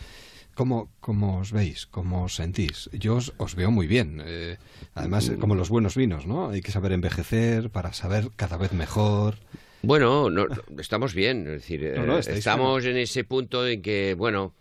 ¿Cómo, 0.55 0.91
cómo 1.01 1.39
os 1.39 1.53
veis? 1.53 1.87
¿Cómo 1.87 2.25
os 2.25 2.35
sentís? 2.35 2.91
Yo 2.93 3.19
os, 3.37 3.55
veo 3.55 3.71
muy 3.71 3.87
bien. 3.87 4.23
Eh, 4.25 4.59
además, 4.95 5.33
como 5.41 5.55
los 5.55 5.71
buenos 5.71 5.97
vinos, 5.97 6.27
¿no? 6.27 6.51
Hay 6.51 6.61
que 6.61 6.73
saber 6.73 6.93
envejecer 6.93 7.71
para 7.71 7.93
saber 7.93 8.29
cada 8.37 8.57
vez 8.57 8.73
mejor. 8.73 9.37
Bueno, 9.83 10.29
no, 10.29 10.47
estamos 10.79 11.15
bien. 11.15 11.47
Es 11.47 11.63
decir, 11.63 11.85
eh, 11.85 12.21
estamos 12.29 12.85
en 12.85 12.97
ese 12.97 13.25
punto 13.25 13.67
en 13.67 13.81
que, 13.81 14.15
bueno, 14.15 14.55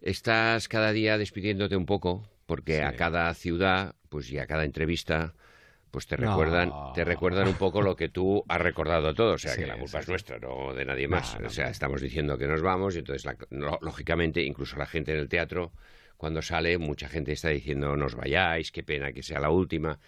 estás 0.00 0.68
cada 0.68 0.92
día 0.92 1.18
despidiéndote 1.18 1.76
un 1.76 1.86
poco, 1.86 2.26
porque 2.46 2.82
a 2.82 2.94
cada 2.96 3.32
ciudad, 3.34 3.94
pues 4.08 4.30
y 4.30 4.38
a 4.38 4.46
cada 4.46 4.64
entrevista, 4.64 5.34
pues 5.94 6.08
te 6.08 6.16
recuerdan, 6.16 6.72
te 6.92 7.04
recuerdan 7.04 7.46
un 7.46 7.54
poco 7.54 7.80
lo 7.80 7.94
que 7.94 8.08
tú 8.08 8.44
has 8.48 8.60
recordado 8.60 9.06
a 9.06 9.14
todos, 9.14 9.36
o 9.36 9.38
sea 9.38 9.54
que 9.54 9.64
la 9.64 9.78
culpa 9.78 10.00
es 10.00 10.08
nuestra, 10.08 10.40
no 10.40 10.74
de 10.74 10.84
nadie 10.84 11.06
más. 11.06 11.36
o 11.36 11.48
sea, 11.50 11.68
estamos 11.68 12.00
diciendo 12.00 12.36
que 12.36 12.48
nos 12.48 12.62
vamos 12.62 12.96
y 12.96 12.98
entonces 12.98 13.32
lógicamente 13.80 14.42
incluso 14.42 14.76
la 14.76 14.86
gente 14.86 15.12
en 15.12 15.20
el 15.20 15.28
teatro 15.28 15.70
cuando 16.16 16.42
sale 16.42 16.78
mucha 16.78 17.08
gente 17.08 17.30
está 17.30 17.50
diciendo 17.50 17.94
nos 17.96 18.16
vayáis, 18.16 18.72
qué 18.72 18.82
pena 18.82 19.12
que 19.12 19.22
sea 19.22 19.38
la 19.38 19.50
última. 19.50 20.00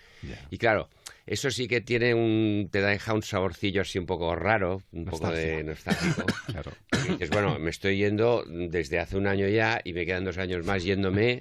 Y 0.50 0.58
claro, 0.58 0.88
eso 1.24 1.52
sí 1.52 1.68
que 1.68 1.80
tiene 1.80 2.14
un 2.14 2.68
te 2.72 2.82
deja 2.82 3.14
un 3.14 3.22
saborcillo 3.22 3.82
así 3.82 4.00
un 4.00 4.06
poco 4.06 4.34
raro, 4.34 4.82
un 4.90 5.04
poco 5.04 5.30
de 5.30 5.62
nostálgico. 5.62 6.24
claro. 6.48 6.72
dices, 7.10 7.30
bueno, 7.30 7.60
me 7.60 7.70
estoy 7.70 7.98
yendo 7.98 8.42
desde 8.44 8.98
hace 8.98 9.16
un 9.16 9.28
año 9.28 9.46
ya 9.46 9.80
y 9.84 9.92
me 9.92 10.04
quedan 10.04 10.24
dos 10.24 10.38
años 10.38 10.66
más 10.66 10.82
yéndome 10.82 11.38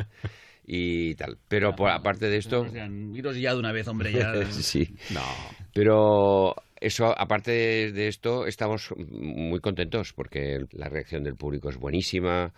y 0.66 1.16
tal. 1.16 1.38
Pero 1.48 1.76
por, 1.76 1.90
aparte 1.90 2.30
de 2.30 2.38
esto... 2.38 2.66
Iros 3.14 3.38
ya 3.38 3.54
de 3.54 3.60
una 3.60 3.72
vez, 3.72 3.88
hombre, 3.88 4.12
ya. 4.12 4.34
sí. 4.52 4.96
No. 5.12 5.22
Pero 5.74 6.56
eso, 6.80 7.18
aparte 7.18 7.52
de, 7.92 8.08
esto, 8.08 8.46
estamos 8.48 8.94
muy 8.98 9.60
contentos 9.60 10.14
porque 10.14 10.66
la 10.72 10.90
reacción 10.90 11.24
del 11.24 11.36
público 11.36 11.70
es 11.70 11.78
buenísima. 11.78 12.54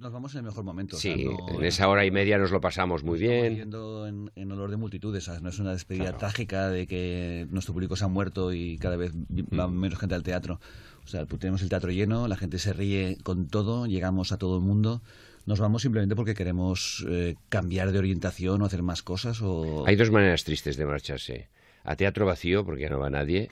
Nos, 0.00 0.12
vamos 0.12 0.34
en 0.34 0.38
el 0.38 0.44
mejor 0.44 0.64
momento. 0.64 0.96
Sí, 0.96 1.26
en 1.48 1.64
esa 1.64 1.88
hora 1.88 2.04
y 2.04 2.10
media 2.10 2.38
nos 2.38 2.50
lo 2.50 2.60
pasamos 2.60 3.04
muy 3.04 3.18
bien. 3.18 3.56
Yendo 3.56 4.06
en, 4.06 4.30
en, 4.36 4.52
olor 4.52 4.70
de 4.70 4.76
multitudes, 4.76 5.28
no 5.40 5.48
es 5.48 5.58
una 5.58 5.72
despedida 5.72 6.16
trágica 6.16 6.68
de 6.68 6.86
que 6.86 7.46
nuestro 7.50 7.74
público 7.74 7.96
se 7.96 8.04
ha 8.04 8.08
muerto 8.08 8.52
y 8.52 8.78
cada 8.78 8.96
vez 8.96 9.12
va 9.14 9.66
menos 9.68 9.98
gente 9.98 10.14
al 10.14 10.22
teatro. 10.22 10.60
O 11.04 11.08
sea, 11.08 11.24
tenemos 11.24 11.62
el 11.62 11.70
teatro 11.70 11.90
lleno, 11.90 12.28
la 12.28 12.36
gente 12.36 12.58
se 12.58 12.72
ríe 12.74 13.16
con 13.22 13.48
todo, 13.48 13.86
llegamos 13.86 14.30
a 14.30 14.36
todo 14.36 14.58
el 14.58 14.62
mundo 14.62 15.02
nos 15.48 15.60
vamos 15.60 15.80
simplemente 15.80 16.14
porque 16.14 16.34
queremos 16.34 17.06
eh, 17.08 17.36
cambiar 17.48 17.90
de 17.90 17.98
orientación 17.98 18.60
o 18.60 18.66
hacer 18.66 18.82
más 18.82 19.02
cosas 19.02 19.40
o... 19.40 19.84
Hay 19.86 19.96
dos 19.96 20.10
maneras 20.10 20.44
tristes 20.44 20.76
de 20.76 20.84
marcharse. 20.84 21.48
A 21.84 21.96
teatro 21.96 22.26
vacío, 22.26 22.66
porque 22.66 22.82
ya 22.82 22.90
no 22.90 22.98
va 22.98 23.08
nadie, 23.08 23.48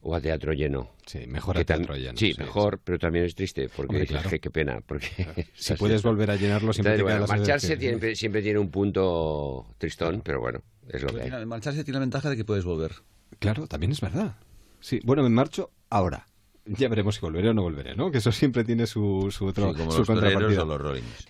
o 0.00 0.14
a 0.14 0.20
teatro 0.22 0.54
lleno. 0.54 0.92
Sí, 1.04 1.26
mejor 1.26 1.58
a 1.58 1.64
teatro 1.64 1.94
lleno. 1.94 2.16
Sí, 2.16 2.34
mejor, 2.38 2.80
pero 2.82 2.98
también 2.98 3.26
es 3.26 3.34
triste, 3.34 3.68
porque 3.68 4.06
qué 4.40 4.50
pena. 4.50 4.80
Porque 4.80 5.50
Si 5.54 5.74
puedes 5.74 6.02
volver 6.02 6.30
a 6.30 6.36
llenarlo, 6.36 6.72
siempre 6.72 7.04
Marcharse 7.04 8.16
siempre 8.16 8.40
tiene 8.40 8.58
un 8.58 8.70
punto 8.70 9.74
tristón, 9.76 10.22
pero 10.24 10.40
bueno, 10.40 10.62
es 10.88 11.02
lo 11.02 11.08
que 11.08 11.20
hay. 11.20 11.44
Marcharse 11.44 11.84
tiene 11.84 11.96
la 11.96 12.00
ventaja 12.00 12.30
de 12.30 12.36
que 12.38 12.46
puedes 12.46 12.64
volver. 12.64 12.92
Claro, 13.40 13.66
también 13.66 13.92
es 13.92 14.00
verdad. 14.00 14.36
Sí, 14.80 15.00
bueno, 15.04 15.22
me 15.22 15.28
marcho 15.28 15.70
ahora 15.90 16.26
ya 16.78 16.88
veremos 16.88 17.16
si 17.16 17.20
volveré 17.20 17.50
o 17.50 17.54
no 17.54 17.62
volveré, 17.62 17.94
¿no? 17.94 18.10
Que 18.10 18.18
eso 18.18 18.32
siempre 18.32 18.64
tiene 18.64 18.86
su, 18.86 19.28
su 19.30 19.46
otro 19.46 19.74
su 19.90 20.04
contrapartida. 20.04 20.64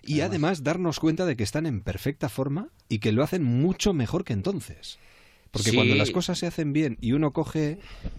y 0.03 0.21
además 0.21 0.63
darnos 0.63 1.01
cuenta 1.01 1.27
de 1.27 1.37
que 1.37 1.43
están 1.43 1.67
en 1.67 1.81
perfecta 1.81 2.29
forma 2.29 2.69
y 2.89 2.99
que 2.99 3.13
lo 3.13 3.23
hacen 3.23 3.43
mucho 3.43 3.93
mejor 3.93 4.25
que 4.25 4.33
entonces. 4.33 4.99
Porque 5.51 5.73
cuando 5.73 5.95
las 5.95 6.11
cosas 6.11 6.39
se 6.39 6.47
hacen 6.47 6.73
bien 6.73 6.99
y 7.01 7.13
uno 7.13 7.33
coge 7.33 7.79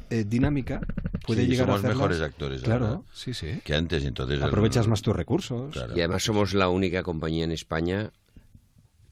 eh, 0.10 0.24
dinámica, 0.26 0.82
puede 1.26 1.46
llegar 1.46 1.70
a 1.70 1.76
hacerlas... 1.76 1.98
mejores 1.98 2.22
actores, 2.22 2.62
claro, 2.62 3.04
sí, 3.14 3.34
sí. 3.34 3.60
Que 3.64 3.76
antes, 3.76 4.06
entonces 4.06 4.42
aprovechas 4.42 4.88
más 4.88 5.02
tus 5.04 5.16
recursos. 5.16 5.76
Y 5.96 6.00
además 6.00 6.24
somos 6.24 6.56
la 6.56 6.70
única 6.70 7.04
compañía 7.04 7.44
en 7.44 7.52
España 7.52 8.12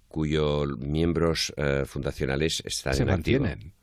cuyos 0.07 0.77
miembros 0.79 1.53
eh, 1.57 1.83
fundacionales 1.85 2.63
están 2.65 2.93
se 2.95 3.03
en 3.03 3.09
mantienen. 3.09 3.73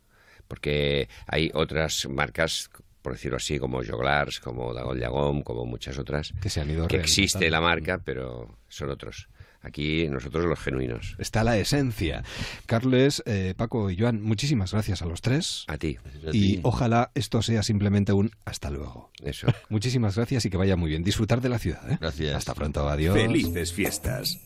Porque 0.49 1.09
hay 1.27 1.51
otras 1.55 2.09
marcas 2.09 2.69
por 3.03 3.13
decirlo 3.13 3.37
así, 3.37 3.59
como 3.59 3.83
Joglars, 3.85 4.41
como 4.41 4.73
Dagol 4.73 4.99
Yagom, 4.99 5.43
como 5.43 5.67
muchas 5.67 5.99
otras, 5.99 6.33
que, 6.41 6.49
se 6.49 6.61
han 6.61 6.71
ido 6.71 6.87
que 6.87 6.97
existe 6.97 7.51
la 7.51 7.61
marca, 7.61 8.01
pero 8.03 8.57
son 8.69 8.91
otros. 8.91 9.29
Aquí 9.63 10.09
nosotros 10.09 10.45
los 10.45 10.59
genuinos. 10.59 11.15
Está 11.19 11.45
la 11.45 11.57
esencia. 11.57 12.25
Carles, 12.67 13.23
eh, 13.27 13.55
Paco 13.57 13.91
y 13.91 13.99
Joan, 13.99 14.21
muchísimas 14.21 14.73
gracias 14.73 15.03
a 15.03 15.07
los 15.07 15.21
tres. 15.21 15.65
A 15.69 15.79
ti. 15.79 15.99
y 16.33 16.59
ojalá 16.65 17.13
esto 17.15 17.43
sea 17.43 17.63
simplemente 17.63 18.13
un 18.13 18.33
hasta 18.45 18.71
luego. 18.71 19.11
Eso. 19.23 19.47
Muchísimas 19.69 20.17
gracias 20.17 20.45
y 20.47 20.51
que 20.51 20.57
vaya 20.57 20.75
muy 20.75 20.91
bien. 20.91 21.05
Disfrutar 21.05 21.41
de 21.41 21.49
la 21.49 21.61
ciudad. 21.61 21.91
¿eh? 21.91 21.99
Gracias. 22.01 22.35
Hasta 22.35 22.55
pronto. 22.55 22.89
Adiós. 22.89 23.15
Felices 23.15 23.73
fiestas. 23.73 24.41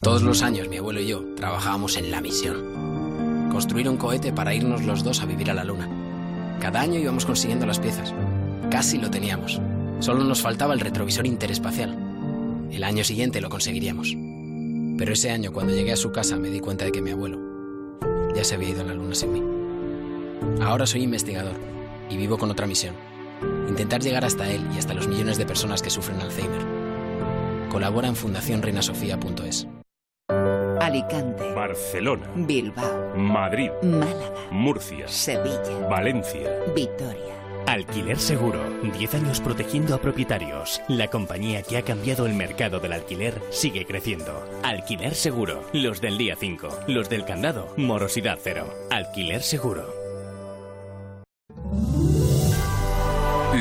Todos 0.00 0.22
los 0.22 0.42
años 0.42 0.68
mi 0.68 0.78
abuelo 0.78 1.00
y 1.00 1.08
yo 1.08 1.34
trabajábamos 1.34 1.96
en 1.96 2.10
la 2.10 2.20
misión 2.20 2.99
construir 3.50 3.88
un 3.88 3.98
cohete 3.98 4.32
para 4.32 4.54
irnos 4.54 4.84
los 4.84 5.04
dos 5.04 5.20
a 5.20 5.26
vivir 5.26 5.50
a 5.50 5.54
la 5.54 5.64
Luna. 5.64 5.88
Cada 6.60 6.80
año 6.80 6.98
íbamos 6.98 7.26
consiguiendo 7.26 7.66
las 7.66 7.78
piezas. 7.78 8.14
Casi 8.70 8.96
lo 8.96 9.10
teníamos. 9.10 9.60
Solo 9.98 10.24
nos 10.24 10.40
faltaba 10.40 10.72
el 10.72 10.80
retrovisor 10.80 11.26
interespacial. 11.26 11.94
El 12.70 12.84
año 12.84 13.04
siguiente 13.04 13.40
lo 13.40 13.50
conseguiríamos. 13.50 14.16
Pero 14.96 15.12
ese 15.12 15.30
año, 15.30 15.52
cuando 15.52 15.74
llegué 15.74 15.92
a 15.92 15.96
su 15.96 16.12
casa, 16.12 16.36
me 16.36 16.50
di 16.50 16.60
cuenta 16.60 16.84
de 16.86 16.92
que 16.92 17.02
mi 17.02 17.10
abuelo 17.10 17.38
ya 18.34 18.44
se 18.44 18.54
había 18.54 18.70
ido 18.70 18.82
a 18.82 18.84
la 18.84 18.94
Luna 18.94 19.14
sin 19.14 19.32
mí. 19.32 19.42
Ahora 20.62 20.86
soy 20.86 21.02
investigador 21.02 21.56
y 22.08 22.16
vivo 22.16 22.38
con 22.38 22.50
otra 22.50 22.66
misión. 22.66 22.94
Intentar 23.68 24.00
llegar 24.00 24.24
hasta 24.24 24.50
él 24.50 24.66
y 24.74 24.78
hasta 24.78 24.94
los 24.94 25.08
millones 25.08 25.38
de 25.38 25.46
personas 25.46 25.82
que 25.82 25.90
sufren 25.90 26.20
Alzheimer. 26.20 26.60
Colabora 27.70 28.08
en 28.08 28.16
fundacionreinasofía.es. 28.16 29.66
Alicante, 30.80 31.52
Barcelona, 31.52 32.26
Bilbao, 32.34 33.14
Madrid, 33.14 33.70
Málaga, 33.82 34.32
Murcia, 34.50 35.06
Sevilla, 35.08 35.86
Valencia, 35.90 36.50
Vitoria. 36.74 37.34
Alquiler 37.66 38.18
Seguro. 38.18 38.58
10 38.82 39.14
años 39.14 39.40
protegiendo 39.40 39.94
a 39.94 40.00
propietarios. 40.00 40.80
La 40.88 41.08
compañía 41.08 41.62
que 41.62 41.76
ha 41.76 41.82
cambiado 41.82 42.26
el 42.26 42.34
mercado 42.34 42.80
del 42.80 42.94
alquiler 42.94 43.40
sigue 43.50 43.84
creciendo. 43.84 44.42
Alquiler 44.62 45.14
Seguro. 45.14 45.62
Los 45.72 46.00
del 46.00 46.16
día 46.16 46.34
5. 46.34 46.68
Los 46.88 47.10
del 47.10 47.26
candado. 47.26 47.68
Morosidad 47.76 48.38
cero. 48.42 48.66
Alquiler 48.90 49.42
Seguro. 49.42 49.99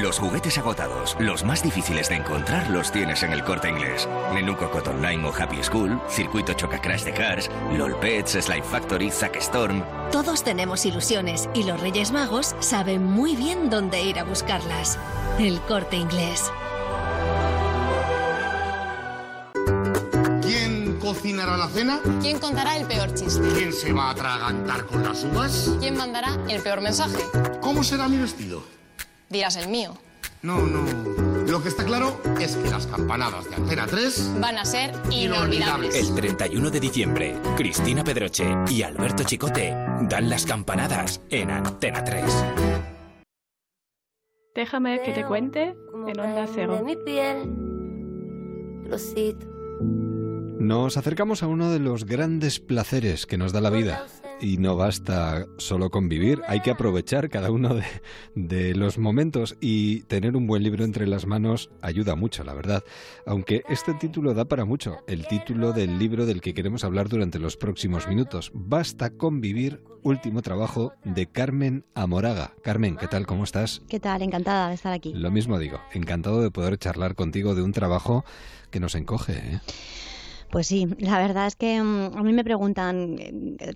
Los 0.09 0.17
juguetes 0.17 0.57
agotados, 0.57 1.15
los 1.19 1.43
más 1.43 1.61
difíciles 1.61 2.09
de 2.09 2.15
encontrar, 2.15 2.67
los 2.71 2.91
tienes 2.91 3.21
en 3.21 3.31
el 3.31 3.43
corte 3.43 3.69
inglés. 3.69 4.09
Menú 4.33 4.57
Cocot 4.57 4.87
Online 4.87 5.23
o 5.23 5.31
Happy 5.31 5.63
School, 5.63 6.01
Circuito 6.09 6.51
Choca 6.53 6.81
Crash 6.81 7.03
de 7.03 7.13
Cars, 7.13 7.47
LOL 7.77 7.95
Pets, 7.97 8.31
Slime 8.31 8.63
Factory, 8.63 9.11
Zack 9.11 9.35
Storm. 9.35 9.83
Todos 10.11 10.43
tenemos 10.43 10.83
ilusiones 10.87 11.47
y 11.53 11.61
los 11.61 11.79
Reyes 11.79 12.11
Magos 12.11 12.55
saben 12.59 13.03
muy 13.03 13.35
bien 13.35 13.69
dónde 13.69 14.01
ir 14.01 14.17
a 14.17 14.23
buscarlas. 14.23 14.97
El 15.37 15.61
corte 15.61 15.97
inglés. 15.97 16.51
¿Quién 20.41 20.97
cocinará 20.99 21.55
la 21.55 21.67
cena? 21.67 21.99
¿Quién 22.19 22.39
contará 22.39 22.77
el 22.77 22.87
peor 22.87 23.13
chiste? 23.13 23.47
¿Quién 23.55 23.71
se 23.71 23.93
va 23.93 24.07
a 24.07 24.09
atragantar 24.13 24.87
con 24.87 25.03
las 25.03 25.23
uvas? 25.23 25.69
¿Quién 25.79 25.95
mandará 25.95 26.35
el 26.47 26.63
peor 26.63 26.81
mensaje? 26.81 27.23
¿Cómo 27.61 27.83
será 27.83 28.07
mi 28.07 28.17
vestido? 28.17 28.78
Dirás 29.29 29.55
el 29.57 29.67
mío. 29.69 29.93
No, 30.41 30.65
no. 30.65 30.83
Lo 31.45 31.61
que 31.61 31.69
está 31.69 31.83
claro 31.83 32.19
es 32.39 32.55
que 32.55 32.69
las 32.69 32.87
campanadas 32.87 33.49
de 33.49 33.55
Antena 33.55 33.85
3 33.85 34.39
van 34.39 34.57
a 34.57 34.65
ser 34.65 34.93
inolvidables. 35.11 35.95
El 35.95 36.15
31 36.15 36.69
de 36.69 36.79
diciembre, 36.79 37.37
Cristina 37.57 38.03
Pedroche 38.03 38.45
y 38.69 38.83
Alberto 38.83 39.23
Chicote 39.23 39.75
dan 40.01 40.29
las 40.29 40.45
campanadas 40.45 41.21
en 41.29 41.51
Antena 41.51 42.03
3. 42.03 42.23
Déjame 44.55 45.01
que 45.01 45.11
te 45.11 45.25
cuente 45.25 45.75
en 46.07 46.19
Onda 46.19 46.47
Cero. 46.53 46.83
Nos 50.59 50.97
acercamos 50.97 51.41
a 51.41 51.47
uno 51.47 51.71
de 51.71 51.79
los 51.79 52.03
grandes 52.03 52.59
placeres 52.59 53.25
que 53.25 53.37
nos 53.37 53.53
da 53.53 53.61
la 53.61 53.69
vida. 53.69 54.05
Y 54.41 54.57
no 54.57 54.75
basta 54.75 55.45
solo 55.57 55.89
con 55.89 56.09
vivir, 56.09 56.41
hay 56.47 56.59
que 56.59 56.71
aprovechar 56.71 57.29
cada 57.29 57.49
uno 57.49 57.75
de, 57.75 57.85
de, 58.35 58.75
los 58.75 58.97
momentos 58.97 59.55
y 59.61 60.01
tener 60.03 60.35
un 60.35 60.47
buen 60.47 60.63
libro 60.63 60.83
entre 60.83 61.07
las 61.07 61.25
manos 61.25 61.69
ayuda 61.81 62.15
mucho, 62.15 62.43
la 62.43 62.53
verdad. 62.53 62.83
Aunque 63.25 63.63
este 63.69 63.93
título 63.93 64.33
da 64.33 64.45
para 64.45 64.65
mucho, 64.65 64.97
el 65.07 65.27
título 65.27 65.71
del 65.71 65.97
libro 65.97 66.25
del 66.25 66.41
que 66.41 66.53
queremos 66.53 66.83
hablar 66.83 67.07
durante 67.07 67.39
los 67.39 67.55
próximos 67.55 68.09
minutos. 68.09 68.51
Basta 68.53 69.11
con 69.11 69.39
vivir, 69.39 69.81
último 70.03 70.41
trabajo 70.41 70.91
de 71.05 71.27
Carmen 71.27 71.85
Amoraga. 71.95 72.53
Carmen, 72.63 72.97
¿qué 72.97 73.07
tal? 73.07 73.25
¿Cómo 73.25 73.45
estás? 73.45 73.81
¿Qué 73.87 74.01
tal? 74.01 74.21
Encantada 74.21 74.67
de 74.67 74.75
estar 74.75 74.91
aquí. 74.91 75.13
Lo 75.13 75.31
mismo 75.31 75.57
digo, 75.57 75.79
encantado 75.93 76.41
de 76.41 76.51
poder 76.51 76.77
charlar 76.77 77.15
contigo 77.15 77.55
de 77.55 77.61
un 77.61 77.71
trabajo 77.71 78.25
que 78.71 78.81
nos 78.81 78.95
encoge. 78.95 79.33
¿eh? 79.33 79.59
Pues 80.49 80.65
sí, 80.67 80.87
la 80.97 81.19
verdad 81.19 81.45
es 81.47 81.55
que 81.55 81.81
mm, 81.81 82.17
a 82.17 82.23
mí 82.23 82.33
me 82.33 82.43
preguntan, 82.43 83.17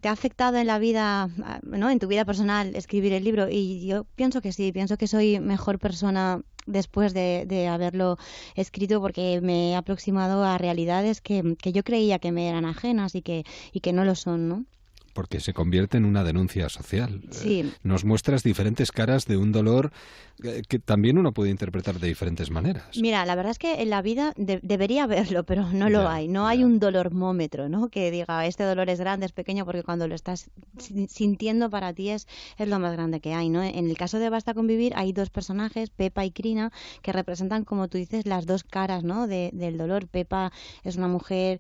¿te 0.01 0.07
ha 0.09 0.11
afectado 0.11 0.57
en 0.57 0.67
la 0.67 0.79
vida, 0.79 1.29
¿no? 1.63 1.89
en 1.89 1.99
tu 1.99 2.07
vida 2.07 2.25
personal, 2.25 2.75
escribir 2.75 3.13
el 3.13 3.23
libro? 3.23 3.47
Y 3.49 3.85
yo 3.85 4.05
pienso 4.15 4.41
que 4.41 4.51
sí, 4.51 4.71
pienso 4.71 4.97
que 4.97 5.07
soy 5.07 5.39
mejor 5.39 5.79
persona 5.79 6.41
después 6.65 7.13
de, 7.13 7.45
de 7.47 7.67
haberlo 7.67 8.17
escrito 8.55 8.99
porque 9.01 9.39
me 9.41 9.71
he 9.71 9.75
aproximado 9.75 10.43
a 10.43 10.57
realidades 10.57 11.21
que, 11.21 11.55
que 11.61 11.73
yo 11.73 11.83
creía 11.83 12.19
que 12.19 12.31
me 12.31 12.49
eran 12.49 12.65
ajenas 12.65 13.13
y 13.15 13.21
que, 13.21 13.43
y 13.71 13.81
que 13.81 13.93
no 13.93 14.03
lo 14.05 14.15
son, 14.15 14.47
¿no? 14.49 14.65
Porque 15.13 15.39
se 15.39 15.53
convierte 15.53 15.97
en 15.97 16.05
una 16.05 16.23
denuncia 16.23 16.69
social. 16.69 17.21
Sí. 17.31 17.71
Nos 17.83 18.05
muestras 18.05 18.43
diferentes 18.43 18.91
caras 18.91 19.25
de 19.25 19.37
un 19.37 19.51
dolor 19.51 19.91
eh, 20.43 20.63
que 20.67 20.79
también 20.79 21.17
uno 21.17 21.31
puede 21.31 21.51
interpretar 21.51 21.99
de 21.99 22.07
diferentes 22.07 22.49
maneras. 22.49 22.97
Mira, 22.97 23.25
la 23.25 23.35
verdad 23.35 23.51
es 23.51 23.59
que 23.59 23.81
en 23.81 23.89
la 23.89 24.01
vida 24.01 24.33
debería 24.35 25.03
haberlo, 25.03 25.43
pero 25.43 25.71
no 25.71 25.89
lo 25.89 26.09
hay. 26.09 26.27
No 26.27 26.47
hay 26.47 26.63
un 26.63 26.79
dolormómetro, 26.79 27.69
¿no? 27.69 27.89
Que 27.89 28.09
diga, 28.11 28.45
este 28.45 28.63
dolor 28.63 28.89
es 28.89 28.99
grande, 28.99 29.27
es 29.27 29.31
pequeño, 29.31 29.65
porque 29.65 29.83
cuando 29.83 30.07
lo 30.07 30.15
estás 30.15 30.49
sintiendo 31.07 31.69
para 31.69 31.93
ti 31.93 32.09
es, 32.09 32.27
es 32.57 32.67
lo 32.67 32.79
más 32.79 32.93
grande 32.93 33.19
que 33.19 33.33
hay, 33.33 33.49
¿no? 33.49 33.63
En 33.63 33.89
el 33.89 33.97
caso 33.97 34.17
de 34.19 34.29
Basta 34.29 34.53
Convivir 34.53 34.93
hay 34.95 35.13
dos 35.13 35.29
personajes, 35.29 35.91
Pepa 35.91 36.25
y 36.25 36.31
Crina, 36.31 36.71
que 37.01 37.13
representan, 37.13 37.63
como 37.63 37.87
tú 37.87 37.97
dices, 37.97 38.25
las 38.25 38.45
dos 38.45 38.63
caras, 38.63 39.03
¿no? 39.03 39.27
del 39.27 39.77
dolor. 39.77 40.07
Pepa 40.07 40.51
es 40.83 40.97
una 40.97 41.07
mujer 41.07 41.59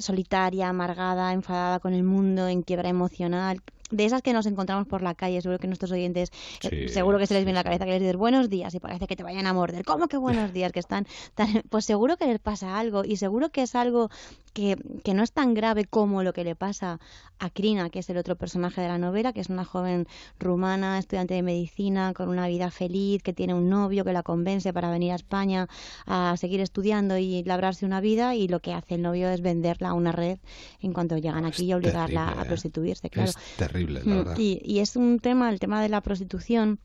solitaria, 0.00 0.68
amargada, 0.68 1.32
enfadada 1.32 1.80
con 1.80 1.94
el 1.94 2.04
mundo, 2.04 2.48
en 2.48 2.62
quiebra 2.62 2.88
emocional, 2.88 3.62
de 3.90 4.04
esas 4.04 4.22
que 4.22 4.32
nos 4.32 4.46
encontramos 4.46 4.86
por 4.86 5.02
la 5.02 5.14
calle, 5.14 5.40
seguro 5.40 5.58
que 5.58 5.66
nuestros 5.66 5.92
oyentes, 5.92 6.30
eh, 6.62 6.88
seguro 6.88 7.18
que 7.18 7.26
se 7.26 7.34
les 7.34 7.44
viene 7.44 7.58
la 7.58 7.64
cabeza 7.64 7.84
que 7.84 7.92
les 7.92 8.00
dicen 8.00 8.18
buenos 8.18 8.48
días 8.48 8.74
y 8.74 8.80
parece 8.80 9.06
que 9.06 9.16
te 9.16 9.22
vayan 9.22 9.46
a 9.46 9.52
morder. 9.52 9.84
¿Cómo 9.84 10.08
que 10.08 10.16
buenos 10.16 10.52
días? 10.52 10.72
Que 10.72 10.80
están 10.80 11.06
tan... 11.34 11.62
Pues 11.68 11.84
seguro 11.84 12.16
que 12.16 12.26
les 12.26 12.38
pasa 12.38 12.78
algo 12.78 13.04
y 13.04 13.16
seguro 13.16 13.50
que 13.50 13.62
es 13.62 13.74
algo 13.74 14.10
que, 14.52 14.76
que 15.02 15.14
no 15.14 15.22
es 15.22 15.32
tan 15.32 15.54
grave 15.54 15.84
como 15.84 16.22
lo 16.22 16.32
que 16.32 16.44
le 16.44 16.54
pasa 16.54 17.00
a 17.38 17.50
Krina, 17.50 17.90
que 17.90 17.98
es 17.98 18.08
el 18.10 18.16
otro 18.16 18.36
personaje 18.36 18.80
de 18.80 18.88
la 18.88 18.98
novela, 18.98 19.32
que 19.32 19.40
es 19.40 19.48
una 19.48 19.64
joven 19.64 20.06
rumana, 20.38 20.98
estudiante 20.98 21.34
de 21.34 21.42
medicina, 21.42 22.12
con 22.14 22.28
una 22.28 22.46
vida 22.46 22.70
feliz, 22.70 23.22
que 23.22 23.32
tiene 23.32 23.54
un 23.54 23.68
novio 23.68 24.04
que 24.04 24.12
la 24.12 24.22
convence 24.22 24.72
para 24.72 24.90
venir 24.90 25.12
a 25.12 25.16
España 25.16 25.68
a 26.06 26.36
seguir 26.36 26.60
estudiando 26.60 27.18
y 27.18 27.42
labrarse 27.44 27.84
una 27.84 28.00
vida 28.00 28.34
y 28.34 28.48
lo 28.48 28.60
que 28.60 28.72
hace 28.72 28.94
el 28.94 29.02
novio 29.02 29.28
es 29.28 29.40
venderla 29.40 29.90
a 29.90 29.94
una 29.94 30.12
red 30.12 30.38
en 30.80 30.92
cuanto 30.92 31.18
llegan 31.18 31.44
aquí 31.44 31.64
y 31.64 31.74
obligarla 31.74 32.28
a 32.38 32.42
¿eh? 32.42 32.46
prostituirse, 32.46 33.10
claro. 33.10 33.32
Mm, 33.74 34.40
y, 34.40 34.78
es 34.78 34.96
un 34.96 35.18
tema, 35.18 35.50
el 35.50 35.58
tema 35.58 35.82
de 35.82 35.88
la 35.88 36.00
prostitución, 36.00 36.78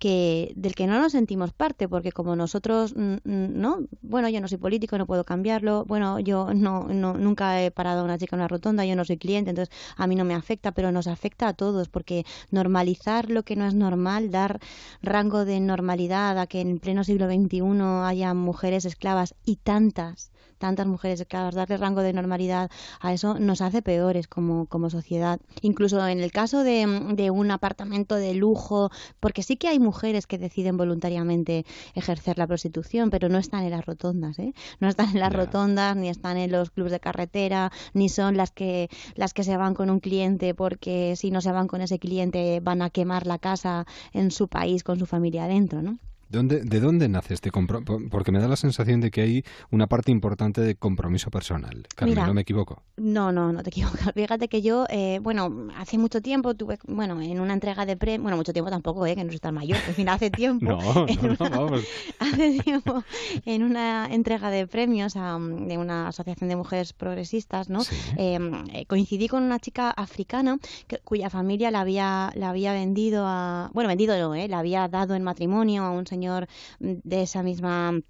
que 0.00 0.52
del 0.56 0.74
que 0.74 0.86
no 0.88 0.98
nos 0.98 1.12
sentimos 1.12 1.52
parte 1.52 1.88
porque 1.88 2.10
como 2.10 2.34
nosotros 2.34 2.94
no 2.96 3.86
bueno 4.02 4.28
yo 4.28 4.40
no 4.40 4.48
soy 4.48 4.58
político 4.58 4.98
no 4.98 5.06
puedo 5.06 5.24
cambiarlo. 5.24 5.84
Bueno 5.84 6.18
yo 6.18 6.52
no, 6.52 6.88
no 6.88 7.14
nunca 7.14 7.62
he 7.62 7.70
parado 7.70 8.00
a 8.00 8.04
una 8.04 8.18
chica 8.18 8.34
en 8.34 8.40
una 8.40 8.48
rotonda 8.48 8.84
yo 8.84 8.96
no 8.96 9.04
soy 9.04 9.18
cliente 9.18 9.50
entonces 9.50 9.74
a 9.96 10.06
mí 10.08 10.16
no 10.16 10.24
me 10.24 10.34
afecta 10.34 10.72
pero 10.72 10.90
nos 10.90 11.06
afecta 11.06 11.46
a 11.46 11.52
todos 11.52 11.88
porque 11.88 12.26
normalizar 12.50 13.30
lo 13.30 13.44
que 13.44 13.54
no 13.54 13.66
es 13.66 13.74
normal 13.74 14.30
dar 14.30 14.58
rango 15.00 15.44
de 15.44 15.60
normalidad 15.60 16.38
a 16.38 16.48
que 16.48 16.60
en 16.60 16.80
pleno 16.80 17.04
siglo 17.04 17.26
XXI 17.26 17.62
haya 18.04 18.34
mujeres 18.34 18.84
esclavas 18.86 19.36
y 19.44 19.56
tantas 19.56 20.32
tantas 20.64 20.86
mujeres 20.86 21.20
esclavas, 21.20 21.54
darle 21.54 21.76
rango 21.76 22.00
de 22.00 22.14
normalidad 22.14 22.70
a 22.98 23.12
eso 23.12 23.38
nos 23.38 23.60
hace 23.60 23.82
peores 23.82 24.28
como, 24.28 24.64
como 24.64 24.88
sociedad. 24.88 25.38
Incluso 25.60 26.08
en 26.08 26.20
el 26.20 26.32
caso 26.32 26.64
de, 26.64 26.86
de 27.12 27.30
un 27.30 27.50
apartamento 27.50 28.14
de 28.14 28.32
lujo, 28.32 28.90
porque 29.20 29.42
sí 29.42 29.58
que 29.58 29.68
hay 29.68 29.78
mujeres 29.78 30.26
que 30.26 30.38
deciden 30.38 30.78
voluntariamente 30.78 31.66
ejercer 31.94 32.38
la 32.38 32.46
prostitución, 32.46 33.10
pero 33.10 33.28
no 33.28 33.36
están 33.36 33.64
en 33.64 33.72
las 33.72 33.84
rotondas, 33.84 34.38
¿eh? 34.38 34.54
No 34.80 34.88
están 34.88 35.10
en 35.10 35.20
las 35.20 35.34
rotondas, 35.34 35.96
ni 35.96 36.08
están 36.08 36.38
en 36.38 36.50
los 36.50 36.70
clubes 36.70 36.92
de 36.92 37.00
carretera, 37.00 37.70
ni 37.92 38.08
son 38.08 38.38
las 38.38 38.50
que, 38.50 38.88
las 39.16 39.34
que 39.34 39.44
se 39.44 39.58
van 39.58 39.74
con 39.74 39.90
un 39.90 40.00
cliente 40.00 40.54
porque 40.54 41.14
si 41.16 41.30
no 41.30 41.42
se 41.42 41.52
van 41.52 41.68
con 41.68 41.82
ese 41.82 41.98
cliente 41.98 42.60
van 42.60 42.80
a 42.80 42.88
quemar 42.88 43.26
la 43.26 43.38
casa 43.38 43.86
en 44.14 44.30
su 44.30 44.48
país 44.48 44.82
con 44.82 44.98
su 44.98 45.04
familia 45.04 45.44
adentro, 45.44 45.82
¿no? 45.82 45.98
¿De 46.42 46.80
dónde 46.80 47.08
nace 47.08 47.34
este 47.34 47.50
compromiso? 47.50 47.98
Porque 48.10 48.32
me 48.32 48.40
da 48.40 48.48
la 48.48 48.56
sensación 48.56 49.00
de 49.00 49.10
que 49.10 49.20
hay 49.20 49.44
una 49.70 49.86
parte 49.86 50.10
importante 50.10 50.60
de 50.60 50.74
compromiso 50.74 51.30
personal. 51.30 51.86
Carmen, 51.94 52.16
¿no 52.16 52.34
me 52.34 52.40
equivoco? 52.40 52.82
No, 52.96 53.32
no, 53.32 53.52
no 53.52 53.62
te 53.62 53.70
equivocas. 53.74 54.12
Fíjate 54.14 54.48
que 54.48 54.62
yo, 54.62 54.86
eh, 54.88 55.20
bueno, 55.22 55.68
hace 55.76 55.98
mucho 55.98 56.20
tiempo 56.20 56.54
tuve, 56.54 56.78
bueno, 56.86 57.20
en 57.20 57.40
una 57.40 57.54
entrega 57.54 57.86
de 57.86 57.96
premios, 57.96 58.22
bueno, 58.22 58.36
mucho 58.36 58.52
tiempo 58.52 58.70
tampoco, 58.70 59.06
eh, 59.06 59.14
que 59.14 59.24
no 59.24 59.30
soy 59.30 59.38
tan 59.38 59.54
mayor, 59.54 59.78
en 59.86 59.94
fin, 59.94 60.08
hace 60.08 60.30
tiempo. 60.30 60.66
no, 60.66 61.06
no, 61.06 61.36
no, 61.38 61.50
vamos. 61.50 61.82
Hace 62.18 62.58
tiempo, 62.60 63.04
en 63.44 63.62
una 63.62 64.08
entrega 64.10 64.50
de 64.50 64.66
premios 64.66 65.14
de 65.14 65.78
una 65.78 66.08
asociación 66.08 66.48
de 66.48 66.56
mujeres 66.56 66.92
progresistas, 66.92 67.68
¿no? 67.68 67.80
Em, 68.16 68.64
eh, 68.72 68.86
coincidí 68.86 69.28
con 69.28 69.42
una 69.42 69.58
chica 69.58 69.90
africana 69.90 70.58
cuya 71.04 71.30
familia 71.30 71.70
la 71.70 71.80
había, 71.80 72.32
la 72.34 72.50
había 72.50 72.72
vendido 72.72 73.24
a, 73.26 73.70
bueno, 73.72 73.88
vendido 73.88 74.14
no, 74.16 74.34
eh, 74.34 74.48
la 74.48 74.60
había 74.60 74.88
dado 74.88 75.14
en 75.14 75.22
matrimonio 75.22 75.82
a 75.84 75.90
un 75.90 76.06
señor 76.06 76.23
de 76.80 77.22
esa 77.22 77.42
misma 77.42 78.00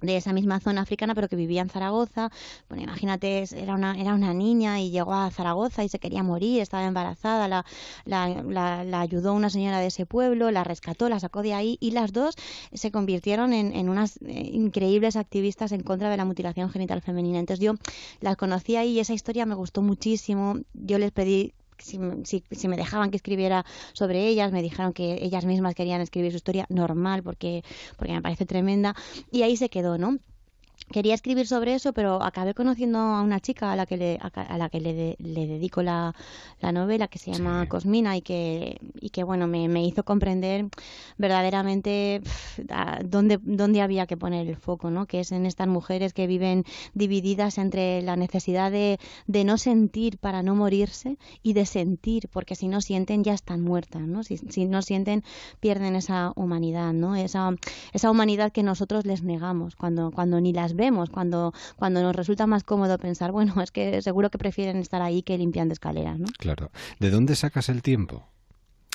de 0.00 0.16
esa 0.16 0.32
misma 0.32 0.60
zona 0.60 0.80
africana, 0.82 1.14
pero 1.14 1.28
que 1.28 1.36
vivía 1.36 1.62
en 1.62 1.68
Zaragoza. 1.68 2.30
Bueno, 2.68 2.84
imagínate, 2.84 3.44
era 3.54 3.74
una, 3.74 4.00
era 4.00 4.14
una 4.14 4.32
niña 4.32 4.80
y 4.80 4.90
llegó 4.90 5.12
a 5.12 5.30
Zaragoza 5.30 5.84
y 5.84 5.88
se 5.88 5.98
quería 5.98 6.22
morir, 6.22 6.60
estaba 6.60 6.86
embarazada, 6.86 7.48
la, 7.48 7.64
la, 8.04 8.84
la, 8.84 9.00
ayudó 9.00 9.34
una 9.34 9.50
señora 9.50 9.78
de 9.80 9.88
ese 9.88 10.06
pueblo, 10.06 10.50
la 10.50 10.64
rescató, 10.64 11.08
la 11.08 11.20
sacó 11.20 11.42
de 11.42 11.54
ahí 11.54 11.76
y 11.80 11.90
las 11.90 12.12
dos 12.12 12.34
se 12.72 12.90
convirtieron 12.90 13.52
en, 13.52 13.74
en 13.74 13.88
unas 13.88 14.16
eh, 14.22 14.50
increíbles 14.52 15.16
activistas 15.16 15.72
en 15.72 15.82
contra 15.82 16.10
de 16.10 16.16
la 16.16 16.24
mutilación 16.24 16.70
genital 16.70 17.02
femenina. 17.02 17.38
Entonces 17.38 17.64
yo 17.64 17.74
las 18.20 18.36
conocí 18.36 18.76
ahí 18.76 18.92
y 18.92 19.00
esa 19.00 19.12
historia 19.12 19.46
me 19.46 19.54
gustó 19.54 19.82
muchísimo. 19.82 20.56
Yo 20.72 20.98
les 20.98 21.12
pedí 21.12 21.52
si, 21.80 21.98
si, 22.50 22.68
me 22.68 22.76
dejaban 22.76 23.10
que 23.10 23.16
escribiera 23.16 23.64
sobre 23.92 24.26
ellas, 24.26 24.52
me 24.52 24.62
dijeron 24.62 24.92
que 24.92 25.18
ellas 25.22 25.44
mismas 25.44 25.74
querían 25.74 26.00
escribir 26.00 26.32
su 26.32 26.36
historia 26.36 26.66
normal 26.68 27.22
porque, 27.22 27.64
porque 27.96 28.12
me 28.12 28.22
parece 28.22 28.46
tremenda 28.46 28.94
y 29.30 29.42
ahí 29.42 29.56
se 29.56 29.68
quedó, 29.68 29.98
¿no? 29.98 30.18
Quería 30.92 31.14
escribir 31.14 31.46
sobre 31.46 31.74
eso, 31.74 31.92
pero 31.92 32.22
acabé 32.22 32.54
conociendo 32.54 32.98
a 32.98 33.22
una 33.22 33.40
chica 33.40 33.72
a 33.72 33.76
la 33.76 33.86
que 33.86 33.96
le, 33.96 34.18
a, 34.20 34.58
la 34.58 34.68
que 34.68 34.80
le, 34.80 35.16
le 35.18 35.46
dedico 35.46 35.82
la, 35.82 36.14
la, 36.60 36.72
novela, 36.72 37.08
que 37.08 37.18
se 37.18 37.32
llama 37.32 37.66
Cosmina, 37.68 38.16
y 38.16 38.22
que, 38.22 38.78
y 39.00 39.10
que 39.10 39.24
bueno, 39.24 39.46
me, 39.46 39.68
me 39.68 39.84
hizo 39.84 40.04
comprender 40.04 40.66
verdaderamente 41.18 42.20
dónde, 43.04 43.38
dónde 43.42 43.82
había 43.82 44.06
que 44.06 44.16
poner 44.16 44.48
el 44.48 44.56
foco, 44.56 44.90
¿no? 44.90 45.06
Que 45.06 45.20
es 45.20 45.32
en 45.32 45.46
estas 45.46 45.68
mujeres 45.68 46.12
que 46.12 46.26
viven 46.26 46.64
divididas 46.94 47.58
entre 47.58 48.02
la 48.02 48.16
necesidad 48.16 48.70
de, 48.70 48.98
de 49.26 49.44
no 49.44 49.58
sentir 49.58 50.18
para 50.18 50.42
no 50.42 50.54
morirse 50.54 51.18
y 51.42 51.52
de 51.52 51.66
sentir, 51.66 52.28
porque 52.32 52.54
si 52.54 52.68
no 52.68 52.80
sienten 52.80 53.24
ya 53.24 53.34
están 53.34 53.60
muertas, 53.60 54.02
¿no? 54.02 54.24
Si, 54.24 54.38
si 54.38 54.64
no 54.66 54.82
sienten, 54.82 55.24
pierden 55.60 55.94
esa 55.96 56.32
humanidad, 56.36 56.92
¿no? 56.92 57.14
Esa, 57.16 57.50
esa 57.92 58.10
humanidad 58.10 58.52
que 58.52 58.62
nosotros 58.62 59.06
les 59.06 59.22
negamos 59.22 59.76
cuando, 59.76 60.10
cuando 60.10 60.40
ni 60.40 60.52
las 60.52 60.74
vemos 60.80 61.10
cuando, 61.10 61.52
cuando 61.76 62.02
nos 62.02 62.16
resulta 62.16 62.48
más 62.48 62.64
cómodo 62.64 62.98
pensar, 62.98 63.30
bueno, 63.30 63.62
es 63.62 63.70
que 63.70 64.02
seguro 64.02 64.30
que 64.30 64.38
prefieren 64.38 64.78
estar 64.78 65.02
ahí 65.02 65.22
que 65.22 65.38
limpiando 65.38 65.72
escaleras, 65.72 66.18
¿no? 66.18 66.26
Claro. 66.38 66.70
¿De 66.98 67.10
dónde 67.10 67.36
sacas 67.36 67.68
el 67.68 67.82
tiempo? 67.82 68.26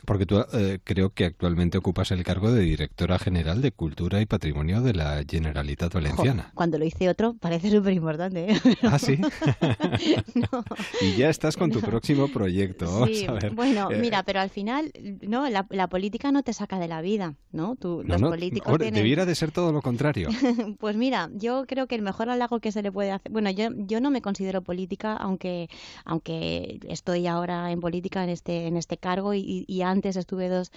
Porque 0.06 0.26
tú 0.26 0.43
eh, 0.53 0.80
creo 0.84 1.10
que 1.12 1.26
actualmente 1.26 1.78
ocupas 1.78 2.12
el 2.12 2.24
cargo 2.24 2.51
de 2.51 2.62
directora 2.62 3.20
general 3.20 3.62
de 3.62 3.72
Cultura 3.72 4.22
y 4.22 4.26
Patrimonio 4.26 4.82
de 4.82 4.93
la 4.93 5.24
Generalitat 5.30 5.93
Valenciana. 5.93 6.51
cuando 6.53 6.78
lo 6.78 6.86
hice 6.86 7.10
otro, 7.10 7.34
parece 7.39 7.70
súper 7.72 7.93
importante. 7.93 8.51
¿eh? 8.53 8.60
Ah, 8.84 8.99
sí. 8.99 9.18
Y 11.01 11.16
ya 11.16 11.30
estás 11.30 11.58
con 11.58 11.72
tu 11.72 11.82
próximo 11.82 12.28
proyecto. 12.28 12.86
Vamos 12.86 13.10
Sí, 13.18 13.26
a 13.28 13.34
ver. 13.34 13.51
bueno, 13.53 13.91
Eh, 13.91 13.97
mira, 13.99 14.24
pero 14.24 14.39
al 14.39 14.49
final, 14.49 14.91
no, 15.22 15.49
la, 15.49 15.66
la 15.70 15.88
política 15.88 16.32
no 16.32 16.43
te 16.43 16.53
saca 16.53 16.80
de 16.80 16.88
la 16.88 17.01
vida, 17.01 17.36
¿no? 17.51 17.76
Tú, 17.76 18.01
no, 18.03 18.14
los 18.14 18.22
no, 18.22 18.30
políticos 18.30 18.78
tienen... 18.78 18.93
debiera 18.93 19.26
de 19.26 19.36
ser 19.36 19.51
todo 19.51 19.72
lo 19.72 19.82
contrario. 19.82 20.30
Pues 20.80 20.95
mira, 20.97 21.30
yo 21.34 21.66
creo 21.68 21.88
que 21.88 21.95
el 21.95 22.01
mejor 22.01 22.30
halago 22.30 22.60
que 22.60 22.72
se 22.72 22.82
le 22.82 22.91
puede 22.91 23.12
hacer, 23.12 23.32
bueno, 23.32 23.49
yo, 23.49 23.70
yo 23.76 23.99
no 24.01 24.12
me 24.12 24.22
considero 24.22 24.62
política, 24.62 25.16
aunque, 25.16 25.70
aunque 26.03 26.80
estoy 26.88 27.28
ahora 27.28 27.72
en 27.72 27.80
política 27.80 28.24
en 28.24 28.30
este, 28.30 28.68
en 28.68 28.78
este 28.78 28.97
cargo 28.97 29.34
y, 29.34 29.66
y 29.68 29.82
antes 29.82 29.95
estuve 30.20 30.50
dos 30.50 30.72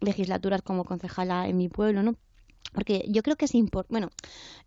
legislaturas 0.00 0.62
como 0.62 0.84
concejala 0.84 1.48
en 1.48 1.56
mi 1.56 1.68
pueblo, 1.68 2.02
¿no? 2.02 2.16
Porque 2.72 3.04
yo 3.08 3.22
creo 3.22 3.36
que 3.36 3.44
es 3.44 3.54
importante, 3.54 3.92
bueno, 3.92 4.10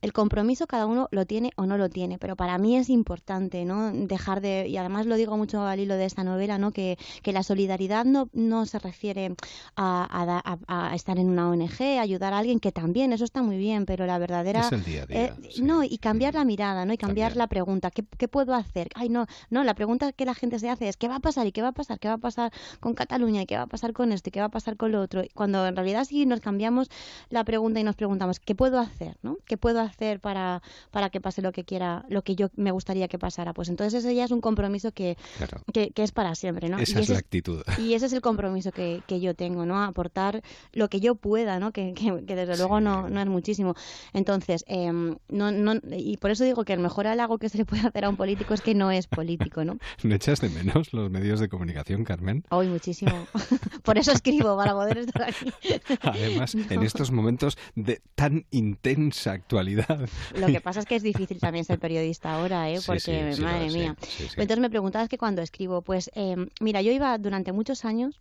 el 0.02 0.14
compromiso 0.14 0.66
cada 0.68 0.86
uno 0.86 1.10
lo 1.12 1.26
tiene 1.26 1.52
o 1.58 1.66
no 1.66 1.78
lo 1.78 1.90
tiene, 1.90 2.18
pero 2.18 2.36
para 2.36 2.58
mí 2.58 2.78
es 2.78 2.90
importante, 2.90 3.66
¿no? 3.66 3.92
Dejar 3.92 4.40
de, 4.40 4.68
y 4.68 4.78
además 4.78 5.06
lo 5.06 5.16
digo 5.16 5.36
mucho 5.38 5.66
al 5.66 5.80
hilo 5.80 5.96
de 5.96 6.06
esta 6.06 6.24
novela, 6.24 6.58
¿no? 6.58 6.72
Que, 6.72 6.98
que 7.22 7.34
la 7.34 7.44
solidaridad 7.44 8.06
no, 8.06 8.30
no 8.34 8.66
se 8.66 8.80
refiere 8.80 9.36
a, 9.76 10.94
estar 10.94 11.20
en 11.20 11.30
una 11.30 11.50
ONG, 11.50 11.82
ayudar 12.00 12.34
a 12.34 12.38
alguien, 12.38 12.60
que 12.60 12.72
también, 12.72 13.12
eso 13.12 13.26
está 13.26 13.42
muy 13.42 13.58
bien, 13.58 13.86
pero 13.86 14.06
la 14.06 14.18
verdadera... 14.20 14.62
Es 14.62 14.72
el 14.72 14.84
día 14.84 15.04
a 15.04 15.06
día, 15.06 15.26
eh, 15.26 15.34
No, 15.62 15.84
y 15.84 15.98
cambiar 15.98 16.36
la 16.36 16.46
mirada, 16.46 16.86
¿no? 16.86 16.94
Y 16.94 16.98
cambiar 16.98 17.36
la 17.36 17.48
pregunta, 17.48 17.92
¿qué, 17.92 18.06
¿qué 18.18 18.28
puedo 18.28 18.54
hacer? 18.54 18.90
Ay, 18.96 19.10
no, 19.10 19.26
no, 19.50 19.64
la 19.64 19.76
pregunta 19.76 20.14
que 20.14 20.26
la 20.26 20.34
gente 20.34 20.60
se 20.60 20.70
hace 20.70 20.88
es, 20.88 20.98
¿qué 20.98 21.08
va 21.08 21.18
a 21.18 21.20
pasar? 21.20 21.46
¿Y 21.48 21.52
qué 21.52 21.62
va 21.62 21.70
a 21.70 21.74
pasar? 21.74 22.00
¿Qué 22.00 22.08
va 22.08 22.16
a 22.16 22.20
pasar 22.20 22.52
con 22.80 22.94
Cataluña? 22.94 23.42
¿Y 23.42 23.46
qué 23.46 23.58
va 23.58 23.64
a 23.64 23.68
pasar 23.68 23.94
con 23.94 24.12
esto? 24.12 24.30
¿Y 24.30 24.32
qué 24.32 24.40
va 24.40 24.48
a 24.48 24.52
pasar 24.52 24.78
con 24.78 24.92
lo 24.92 25.02
otro? 25.02 25.24
Cuando 25.34 25.66
en 25.68 25.76
realidad 25.76 26.06
sí 26.06 26.26
nos 26.26 26.40
cambiamos 26.40 26.90
la 27.30 27.44
pregunta 27.44 27.80
y 27.80 27.84
nos 27.88 27.96
preguntamos, 27.96 28.40
¿qué 28.40 28.54
puedo 28.54 28.80
hacer? 28.80 29.18
¿no? 29.24 29.38
¿Qué 29.46 29.58
puedo 29.58 29.80
hacer 29.82 30.20
para, 30.20 30.62
para 30.92 31.10
que 31.10 31.20
pase 31.22 31.42
lo 31.42 31.52
que 31.52 31.64
quiera, 31.64 32.06
lo 32.10 32.22
que 32.22 32.36
yo 32.36 32.50
me 32.56 32.72
gustaría 32.72 33.08
que 33.08 33.18
pasara? 33.18 33.54
Pues 33.54 33.70
entonces 33.70 34.04
ese 34.06 34.14
ya 34.14 34.26
es 34.26 34.32
un 34.32 34.42
compromiso 34.42 34.92
que, 34.92 35.18
Claro. 35.38 35.62
que, 35.74 35.92
que 35.92 36.04
es 36.04 36.12
para 36.12 36.36
siempre, 36.36 36.70
¿no? 36.70 36.78
Esa 36.78 37.00
Y 37.00 37.04
es 37.04 37.10
la 37.10 37.18
actitud. 37.20 37.64
y 37.80 37.94
ese 37.94 38.06
es 38.08 38.14
el 38.14 38.22
compromiso 38.22 38.72
que, 38.72 39.02
que 39.08 39.20
yo 39.20 39.34
tengo, 39.34 39.66
¿no? 39.66 39.82
Aportar 39.84 40.42
lo 40.74 40.90
que 40.90 41.00
yo 41.00 41.16
pueda, 41.16 41.60
¿no? 41.60 41.72
Que, 41.72 41.94
que, 41.94 42.24
que 42.26 42.36
desde 42.36 42.58
luego 42.58 42.80
no, 42.82 43.10
no 43.10 43.22
es 43.22 43.28
muchísimo. 43.28 43.74
Entonces, 44.14 44.64
em, 44.68 45.18
no, 45.30 45.52
no, 45.52 45.74
y 45.96 46.18
por 46.18 46.32
eso 46.32 46.44
digo 46.44 46.64
que 46.66 46.74
el 46.74 46.80
mejor 46.80 47.08
halago 47.08 47.38
que 47.38 47.50
se 47.50 47.58
le 47.58 47.66
puede 47.66 47.88
hacer 47.88 48.06
a 48.06 48.10
un 48.10 48.18
político 48.18 48.54
es 48.54 48.62
que 48.62 48.76
no 48.76 48.92
es 48.92 49.08
político, 49.08 49.64
¿no? 49.64 49.78
¿No 50.04 50.16
echas 50.16 50.42
de 50.42 50.50
menos 50.50 50.94
los 50.94 51.10
medios 51.10 51.40
de 51.40 51.48
comunicación, 51.50 52.04
Carmen? 52.04 52.44
Hoy 52.50 52.68
muchísimo. 52.68 53.28
por 53.84 53.98
eso 53.98 54.12
escribo, 54.12 54.56
para 54.58 54.74
poder 54.74 54.98
estar 55.00 55.24
aquí. 55.24 55.52
Además, 56.02 56.56
en 56.56 56.84
estos 56.84 57.12
momentos 57.12 57.58
de 57.78 58.02
tan 58.16 58.48
intensa 58.50 59.34
actualidad. 59.34 60.10
Lo 60.36 60.48
que 60.48 60.62
pasa 60.62 60.80
es 60.80 60.88
que 60.88 60.96
es 60.96 61.04
difícil 61.04 61.40
también 61.40 61.64
ser 61.64 61.78
periodista 61.78 62.34
ahora, 62.34 62.72
¿eh? 62.72 62.80
Porque, 62.84 63.00
sí, 63.00 63.12
sí, 63.34 63.42
lo 63.42 63.48
madre 63.48 63.70
mía. 63.70 63.96
Entonces 64.32 64.60
me 64.60 64.72
preguntabas 64.72 65.08
que 65.10 65.20
cuando 65.20 65.44
escribo, 65.44 65.84
pues 65.84 66.10
eh, 66.16 66.36
mira, 66.60 66.82
yo 66.82 66.92
iba 66.92 67.16
durante 67.20 67.52
muchos 67.52 67.86
años 67.86 68.20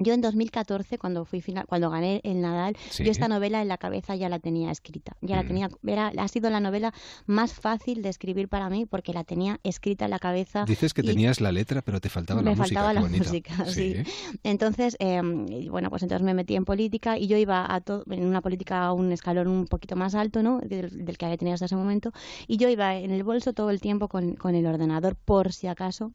yo 0.00 0.14
en 0.14 0.20
2014, 0.20 0.98
cuando 0.98 1.24
fui 1.24 1.40
final, 1.40 1.66
cuando 1.66 1.90
gané 1.90 2.20
el 2.24 2.40
Nadal, 2.40 2.76
Sí. 2.90 3.04
yo 3.04 3.10
esta 3.10 3.28
novela 3.28 3.60
en 3.62 3.68
la 3.68 3.78
cabeza 3.78 4.14
ya 4.16 4.28
la 4.28 4.38
tenía 4.38 4.70
escrita. 4.70 5.16
Ya 5.20 5.36
la 5.36 5.42
Mm. 5.42 5.46
tenía, 5.46 5.68
era, 5.86 6.12
ha 6.16 6.28
sido 6.28 6.50
la 6.50 6.60
novela 6.60 6.92
más 7.26 7.52
fácil 7.54 8.02
de 8.02 8.08
escribir 8.08 8.48
para 8.48 8.70
mí 8.70 8.86
porque 8.86 9.12
la 9.12 9.24
tenía 9.24 9.58
escrita 9.64 10.04
en 10.04 10.10
la 10.12 10.18
cabeza. 10.18 10.64
Dices 10.66 10.94
que 10.94 11.02
tenías 11.02 11.40
la 11.40 11.52
letra, 11.52 11.82
pero 11.82 12.00
te 12.00 12.08
faltaba 12.08 12.42
me 12.42 12.50
la 12.50 12.56
música. 12.56 12.80
faltaba 12.82 12.88
qué 13.08 13.12
la 13.12 13.18
música, 13.24 13.64
sí. 13.66 13.94
Entonces, 14.42 14.96
eh, 15.00 15.20
bueno, 15.70 15.90
pues 15.90 16.02
entonces 16.02 16.24
me 16.24 16.34
metí 16.34 16.54
en 16.56 16.64
política 16.64 17.18
y 17.18 17.26
yo 17.26 17.36
iba 17.36 17.64
a 17.64 17.82
en 18.10 18.26
una 18.26 18.40
política 18.40 18.84
a 18.86 18.92
un 18.92 19.12
escalón 19.12 19.48
un 19.48 19.66
poquito 19.66 19.96
más 19.96 20.14
alto, 20.14 20.42
¿no? 20.42 20.58
Del, 20.60 21.04
del 21.04 21.16
que 21.18 21.24
había 21.24 21.36
tenido 21.38 21.54
hasta 21.54 21.66
ese 21.66 21.76
momento. 21.76 22.12
Y 22.46 22.56
yo 22.56 22.68
iba 22.68 22.96
en 22.96 23.10
el 23.10 23.24
bolso 23.24 23.52
todo 23.52 23.70
el 23.70 23.80
tiempo 23.80 24.08
con, 24.08 24.34
con 24.34 24.54
el 24.54 24.66
ordenador 24.66 25.16
por 25.16 25.52
si 25.52 25.66
acaso 25.68 26.12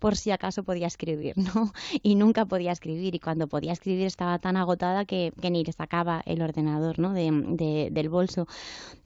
por 0.00 0.16
si 0.16 0.32
acaso 0.32 0.64
podía 0.64 0.88
escribir, 0.88 1.38
¿no? 1.38 1.72
Y 2.02 2.16
nunca 2.16 2.44
podía 2.46 2.72
escribir 2.72 3.14
y 3.14 3.20
cuando 3.20 3.46
podía 3.46 3.72
escribir 3.72 4.06
estaba 4.06 4.38
tan 4.40 4.56
agotada 4.56 5.04
que, 5.04 5.32
que 5.40 5.50
ni 5.50 5.62
le 5.62 5.70
sacaba 5.72 6.22
el 6.26 6.42
ordenador, 6.42 6.98
¿no? 6.98 7.12
De, 7.12 7.30
de- 7.30 7.88
del 7.92 8.08
bolso. 8.08 8.48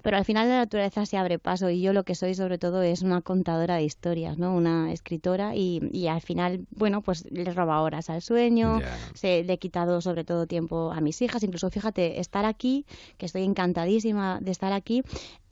Pero 0.03 0.17
al 0.17 0.25
final 0.25 0.49
la 0.49 0.59
naturaleza 0.59 1.05
se 1.07 1.17
abre 1.17 1.39
paso 1.39 1.69
y 1.71 1.81
yo 1.81 1.93
lo 1.93 2.05
que 2.05 2.15
soy 2.15 2.35
sobre 2.35 2.59
todo 2.59 2.83
es 2.83 3.03
una 3.03 3.21
contadora 3.23 3.77
de 3.77 3.85
historias, 3.85 4.39
¿no? 4.39 4.55
Una 4.55 4.93
escritora 4.93 5.57
y, 5.57 5.81
y 5.93 6.07
al 6.09 6.21
final, 6.21 6.67
bueno, 6.71 7.03
pues 7.03 7.25
le 7.31 7.45
roba 7.53 7.81
horas 7.83 8.09
al 8.11 8.23
sueño, 8.23 8.81
se, 9.15 9.43
le 9.45 9.53
he 9.55 9.59
quitado 9.59 10.01
sobre 10.01 10.25
todo 10.25 10.47
tiempo 10.47 10.93
a 10.93 11.01
mis 11.01 11.21
hijas, 11.23 11.43
incluso 11.43 11.71
fíjate, 11.71 12.21
estar 12.21 12.45
aquí, 12.45 12.87
que 13.19 13.27
estoy 13.27 13.43
encantadísima 13.45 14.39
de 14.41 14.51
estar 14.53 14.73
aquí, 14.73 15.03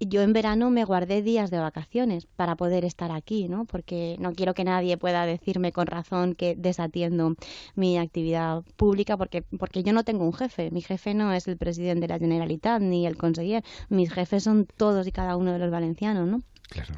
yo 0.07 0.23
en 0.23 0.33
verano 0.33 0.71
me 0.71 0.85
guardé 0.85 1.23
días 1.23 1.51
de 1.51 1.59
vacaciones 1.59 2.27
para 2.27 2.57
poder 2.57 2.85
estar 2.85 3.11
aquí, 3.11 3.49
¿no? 3.49 3.65
Porque 3.65 4.17
no 4.19 4.33
quiero 4.33 4.55
que 4.55 4.65
nadie 4.65 4.97
pueda 4.97 5.27
decirme 5.27 5.73
con 5.73 5.87
razón 5.87 6.35
que 6.35 6.55
desatiendo 6.57 7.35
mi 7.75 7.99
actividad 7.99 8.63
pública 8.77 9.17
porque 9.17 9.43
porque 9.43 9.83
yo 9.83 9.93
no 9.93 10.05
tengo 10.05 10.25
un 10.25 10.33
jefe, 10.33 10.71
mi 10.71 10.83
jefe 10.83 11.15
no 11.15 11.33
es 11.33 11.49
el 11.49 11.57
presidente 11.57 12.03
de 12.03 12.09
la 12.09 12.19
Generalitat 12.19 12.81
ni 12.81 13.07
el 13.07 13.17
conseller, 13.17 13.65
mis 13.89 14.13
jefes 14.13 14.45
son 14.45 14.67
todos 14.77 15.07
y 15.07 15.13
cada 15.13 15.37
uno 15.37 15.53
de 15.53 15.59
los 15.59 15.71
valencianos, 15.71 16.29
¿no? 16.29 16.43
Claro. 16.69 16.95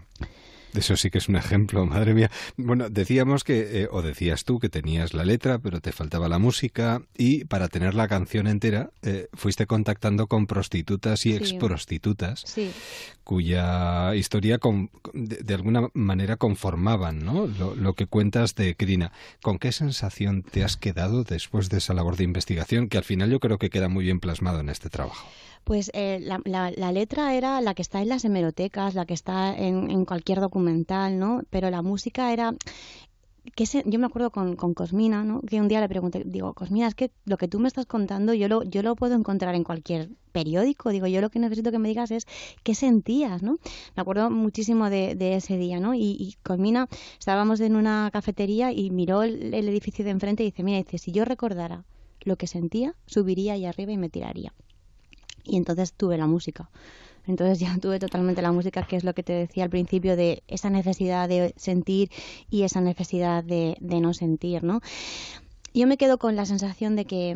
Eso 0.75 0.97
sí 0.97 1.11
que 1.11 1.18
es 1.18 1.29
un 1.29 1.37
ejemplo, 1.37 1.87
madre 1.87 2.14
mía. 2.14 2.31
Bueno, 2.57 2.89
decíamos 2.91 3.45
que, 3.45 3.83
eh, 3.83 3.89
o 3.91 4.03
decías 4.03 4.45
tú, 4.45 4.59
que 4.59 4.68
tenías 4.68 5.14
la 5.14 5.25
letra, 5.25 5.59
pero 5.59 5.81
te 5.81 5.93
faltaba 5.93 6.29
la 6.29 6.39
música, 6.39 7.03
y 7.16 7.45
para 7.45 7.68
tener 7.68 7.95
la 7.95 8.09
canción 8.09 8.47
entera, 8.47 8.91
eh, 9.03 9.29
fuiste 9.35 9.66
contactando 9.66 10.27
con 10.27 10.47
prostitutas 10.47 11.27
y 11.27 11.31
Sí. 11.31 11.37
exprostitutas, 11.37 12.43
Sí. 12.47 12.70
cuya 13.22 14.14
historia 14.14 14.59
con- 14.59 14.91
de, 15.12 15.37
de 15.39 15.55
alguna 15.55 15.89
manera 15.95 16.37
conformaban 16.37 17.25
¿no? 17.25 17.47
lo, 17.47 17.75
lo 17.75 17.95
que 17.95 18.07
cuentas 18.07 18.55
de 18.55 18.75
Krina. 18.75 19.12
¿Con 19.43 19.59
qué 19.59 19.72
sensación 19.72 20.43
te 20.43 20.64
has 20.64 20.77
quedado 20.77 21.25
después 21.25 21.68
de 21.70 21.79
esa 21.79 21.95
labor 21.95 22.16
de 22.16 22.25
investigación, 22.25 22.89
que 22.89 22.99
al 22.99 23.05
final 23.05 23.31
yo 23.31 23.41
creo 23.41 23.59
que 23.59 23.70
queda 23.70 23.89
muy 23.89 24.05
bien 24.05 24.20
plasmado 24.20 24.61
en 24.61 24.68
este 24.68 24.91
trabajo? 24.91 25.27
Pues 25.65 25.91
eh, 25.95 26.19
la, 26.23 26.41
la- 26.45 26.71
la 26.77 26.93
letra 26.93 27.35
era 27.35 27.61
la 27.61 27.75
que 27.75 27.83
está 27.83 28.03
en 28.03 28.09
las 28.11 28.25
hemerotecas, 28.25 28.95
la 28.95 29.07
que 29.07 29.15
está 29.15 29.57
en, 29.57 30.05
cualquier 30.05 30.41
documental, 30.41 31.19
¿no? 31.19 31.43
Pero 31.51 31.71
la 31.71 31.83
música 31.83 32.33
era... 32.33 32.55
Se- 33.67 33.83
yo 33.87 33.99
me 33.99 34.07
acuerdo 34.07 34.31
con, 34.31 34.57
con 34.57 34.75
Cosmina, 34.75 35.23
¿no? 35.25 35.41
Que 35.43 35.61
un 35.61 35.69
día 35.69 35.81
le 35.81 35.89
pregunté, 35.89 36.23
digo, 36.25 36.55
Cosmina, 36.55 36.87
es 36.89 36.95
que 36.95 37.11
lo 37.25 37.37
que 37.37 37.47
tú 37.49 37.59
me 37.61 37.69
estás 37.69 37.87
contando 37.87 38.33
yo 38.35 38.49
lo, 38.49 38.62
yo 38.65 38.83
lo 38.83 38.97
puedo 38.97 39.15
encontrar 39.15 39.55
en 39.55 39.65
cualquier 39.65 40.09
periódico. 40.33 40.91
Digo, 40.91 41.07
yo 41.07 41.21
lo 41.21 41.31
que 41.31 41.39
necesito 41.39 41.71
que 41.71 41.79
me 41.79 41.89
digas 41.89 42.11
es 42.11 42.27
qué 42.62 42.75
sentías, 42.75 43.43
¿no? 43.43 43.59
Me 43.97 44.01
acuerdo 44.01 44.31
muchísimo 44.31 44.89
de, 44.91 45.15
de 45.15 45.37
ese 45.37 45.57
día, 45.59 45.79
¿no? 45.79 45.95
Y, 45.95 46.17
y 46.19 46.37
Cosmina, 46.43 46.89
estábamos 47.19 47.61
en 47.61 47.77
una 47.77 48.11
cafetería 48.12 48.73
y 48.73 48.91
miró 48.91 49.23
el, 49.23 49.53
el 49.55 49.69
edificio 49.69 50.05
de 50.05 50.11
enfrente 50.12 50.43
y 50.43 50.47
dice, 50.47 50.62
mira, 50.62 50.79
dice, 50.79 50.99
si 50.99 51.12
yo 51.12 51.25
recordara 51.25 51.85
lo 52.23 52.37
que 52.37 52.47
sentía, 52.47 52.95
subiría 53.07 53.53
ahí 53.55 53.67
arriba 53.67 53.93
y 53.93 53.99
me 53.99 54.09
tiraría 54.09 54.53
y 55.45 55.57
entonces 55.57 55.92
tuve 55.92 56.16
la 56.18 56.26
música. 56.26 56.70
Entonces 57.26 57.59
ya 57.61 57.76
tuve 57.80 57.99
totalmente 57.99 58.42
la 58.42 58.53
música, 58.53 58.86
que 58.86 58.97
es 58.97 59.05
lo 59.05 59.14
que 59.14 59.22
te 59.22 59.32
decía 59.32 59.64
al 59.64 59.70
principio 59.70 60.16
de 60.16 60.42
esa 60.49 60.70
necesidad 60.70 61.28
de 61.28 61.55
sentir 61.57 62.11
y 62.51 62.62
esa 62.62 62.80
necesidad 62.80 63.42
de, 63.45 63.76
de 63.80 64.01
no 64.01 64.12
sentir, 64.14 64.62
¿no? 64.64 64.80
Yo 65.72 65.86
me 65.86 65.97
quedo 65.97 66.18
con 66.18 66.36
la 66.36 66.47
sensación 66.47 66.95
de 66.97 67.05
que, 67.05 67.34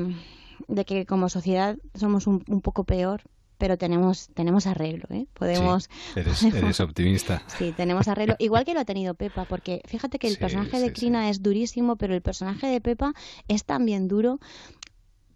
de 0.68 0.84
que 0.84 1.06
como 1.06 1.28
sociedad 1.28 1.76
somos 1.94 2.26
un, 2.26 2.44
un 2.48 2.60
poco 2.60 2.84
peor, 2.84 3.22
pero 3.56 3.76
tenemos, 3.76 4.28
tenemos 4.34 4.68
arreglo, 4.68 5.06
¿eh? 5.10 5.26
Podemos... 5.34 5.84
Sí, 6.14 6.20
eres, 6.20 6.38
podemos- 6.44 6.54
eres 6.62 6.80
optimista. 6.80 7.42
Sí, 7.58 7.72
tenemos 7.72 8.06
arreglo. 8.06 8.36
Igual 8.38 8.64
que 8.64 8.74
lo 8.74 8.78
ha 8.80 8.84
tenido 8.84 9.14
Pepa, 9.14 9.46
porque 9.46 9.80
fíjate 9.86 10.20
que 10.20 10.28
el 10.28 10.34
Sí, 10.34 10.38
personaje 10.40 10.78
de 10.78 10.86
sí, 10.86 10.92
Crina 10.92 11.28
es 11.28 11.42
durísimo, 11.42 11.96
pero 11.96 12.14
el 12.14 12.22
personaje 12.22 12.68
de 12.68 12.80
Pepa 12.80 13.14
es 13.48 13.64
también 13.64 14.06
duro, 14.06 14.38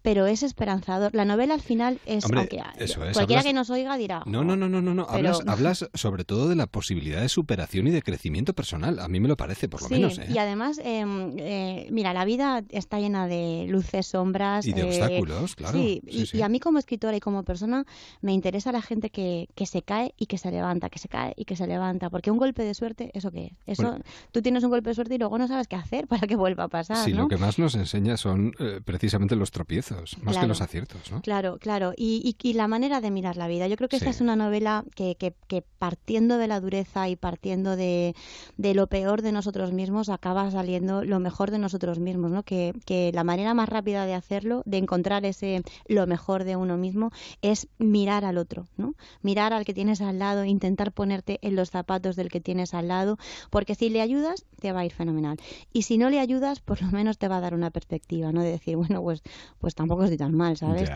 pero 0.03 0.27
es 0.27 0.43
esperanzador. 0.43 1.15
La 1.15 1.25
novela 1.25 1.55
al 1.55 1.61
final 1.61 1.99
es, 2.05 2.25
Hombre, 2.25 2.41
aunque 2.41 2.57
eso 2.83 3.03
es, 3.05 3.13
cualquiera 3.13 3.39
hablas- 3.39 3.43
que 3.45 3.53
nos 3.53 3.69
oiga 3.71 3.97
dirá, 3.97 4.21
No, 4.27 4.43
no, 4.43 4.55
no, 4.55 4.69
no, 4.69 4.81
no, 4.81 4.93
no. 4.93 5.07
Pero- 5.07 5.29
Hablas, 5.29 5.41
hablas 5.47 5.89
sobre 5.95 6.25
todo 6.25 6.47
de 6.49 6.55
la 6.55 6.67
posibilidad 6.67 7.21
de 7.21 7.29
superación 7.29 7.87
y 7.87 7.91
de 7.91 8.01
crecimiento 8.03 8.53
personal. 8.53 8.99
A 8.99 9.07
mí 9.07 9.19
me 9.19 9.27
lo 9.27 9.37
parece, 9.37 9.67
por 9.69 9.81
lo 9.81 9.87
Sí, 9.87 9.93
menos. 9.95 10.19
¿eh? 10.19 10.27
y 10.29 10.37
además, 10.37 10.77
eh, 10.83 11.05
eh, 11.37 11.87
mira, 11.89 12.13
la 12.13 12.25
vida 12.25 12.63
está 12.69 12.99
llena 12.99 13.27
de 13.27 13.65
luces, 13.69 14.05
sombras. 14.07 14.67
Y 14.67 14.73
de 14.73 14.81
eh, 14.81 14.85
obstáculos, 14.85 15.55
claro. 15.55 15.79
Sí, 15.79 16.01
Sí, 16.07 16.37
y, 16.37 16.41
a 16.41 16.49
mí 16.49 16.59
como 16.59 16.77
escritora 16.79 17.15
y 17.15 17.19
como 17.19 17.43
persona 17.43 17.85
me 18.21 18.33
interesa 18.33 18.71
la 18.73 18.81
gente 18.81 19.09
que, 19.09 19.47
que 19.55 19.65
se 19.65 19.81
cae 19.83 20.13
y 20.17 20.25
que 20.25 20.37
se 20.37 20.51
levanta, 20.51 20.89
que 20.89 20.99
se 20.99 21.07
cae 21.07 21.33
y 21.37 21.45
que 21.45 21.55
se 21.55 21.65
levanta. 21.65 22.09
Porque 22.09 22.29
un 22.29 22.37
golpe 22.37 22.63
de 22.63 22.73
suerte, 22.73 23.09
¿eso 23.13 23.31
qué 23.31 23.45
es? 23.65 23.79
Eso, 23.79 23.83
Bueno. 23.89 24.03
tú 24.33 24.41
tienes 24.41 24.63
un 24.65 24.69
golpe 24.69 24.89
de 24.89 24.95
suerte 24.95 25.15
y 25.15 25.17
luego 25.17 25.37
no 25.37 25.47
sabes 25.47 25.67
qué 25.69 25.77
hacer 25.77 26.07
para 26.09 26.27
que 26.27 26.35
vuelva 26.35 26.65
a 26.65 26.67
pasar, 26.67 26.97
Sí, 27.05 27.13
¿no? 27.13 27.21
lo 27.23 27.27
que 27.29 27.37
más 27.37 27.57
nos 27.57 27.75
enseña 27.75 28.17
son 28.17 28.53
eh, 28.59 28.81
precisamente 28.83 29.35
los 29.37 29.51
tropiezos. 29.51 29.92
Más 30.21 30.37
que 30.37 30.47
los 30.47 30.61
aciertos, 30.61 31.11
¿no? 31.11 31.21
Claro, 31.21 31.57
claro. 31.59 31.93
Y, 31.95 32.35
y, 32.41 32.53
la 32.53 32.67
manera 32.67 33.01
de 33.01 33.11
mirar 33.11 33.37
la 33.37 33.47
vida. 33.47 33.67
Yo 33.67 33.75
creo 33.77 33.89
que 33.89 33.95
esta 33.95 34.09
es 34.09 34.21
una 34.21 34.35
novela 34.35 34.83
que, 34.95 35.15
que, 35.15 35.33
que, 35.47 35.61
partiendo 35.61 36.37
de 36.37 36.47
la 36.47 36.59
dureza 36.59 37.09
y 37.09 37.15
partiendo 37.15 37.75
de, 37.75 38.15
de, 38.57 38.73
lo 38.73 38.87
peor 38.87 39.21
de 39.21 39.31
nosotros 39.31 39.71
mismos, 39.71 40.09
acaba 40.09 40.49
saliendo 40.51 41.03
lo 41.03 41.19
mejor 41.19 41.51
de 41.51 41.59
nosotros 41.59 41.99
mismos, 41.99 42.31
¿no? 42.31 42.43
Que, 42.43 42.73
que 42.85 43.11
la 43.13 43.23
manera 43.23 43.53
más 43.53 43.69
rápida 43.69 44.05
de 44.05 44.13
hacerlo, 44.13 44.63
de 44.65 44.77
encontrar 44.77 45.25
ese 45.25 45.63
lo 45.87 46.07
mejor 46.07 46.43
de 46.43 46.55
uno 46.55 46.77
mismo, 46.77 47.11
es 47.41 47.67
mirar 47.77 48.25
al 48.25 48.37
otro, 48.37 48.67
¿no? 48.77 48.95
Mirar 49.21 49.53
al 49.53 49.65
que 49.65 49.73
tienes 49.73 50.01
al 50.01 50.19
lado, 50.19 50.45
intentar 50.45 50.91
ponerte 50.91 51.39
en 51.41 51.55
los 51.55 51.69
zapatos 51.69 52.15
del 52.15 52.29
que 52.29 52.41
tienes 52.41 52.73
al 52.73 52.87
lado, 52.87 53.17
porque 53.49 53.75
si 53.75 53.89
le 53.89 54.01
ayudas, 54.01 54.45
te 54.59 54.71
va 54.71 54.81
a 54.81 54.85
ir 54.85 54.93
fenomenal. 54.93 55.37
Y 55.71 55.83
si 55.83 55.97
no 55.97 56.09
le 56.09 56.19
ayudas, 56.19 56.59
por 56.59 56.81
lo 56.81 56.89
menos 56.91 57.17
te 57.17 57.27
va 57.27 57.37
a 57.37 57.41
dar 57.41 57.53
una 57.53 57.71
perspectiva, 57.71 58.31
¿no? 58.31 58.41
De 58.41 58.51
decir, 58.51 58.75
bueno, 58.77 59.01
pues, 59.01 59.23
pues 59.59 59.75
tampoco 59.83 60.03
estoy 60.03 60.17
tan 60.17 60.35
mal, 60.35 60.57
¿sabes? 60.57 60.89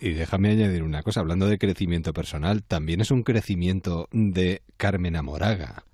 Y, 0.00 0.10
déjame 0.10 0.50
añadir 0.50 0.82
una 0.82 1.02
cosa, 1.02 1.20
hablando 1.20 1.46
de 1.46 1.58
crecimiento 1.58 2.12
personal, 2.12 2.62
también 2.62 3.00
es 3.00 3.10
un 3.10 3.22
crecimiento 3.22 4.08
de 4.12 4.62
Carmen 4.76 5.16
Amoraga. 5.16 5.84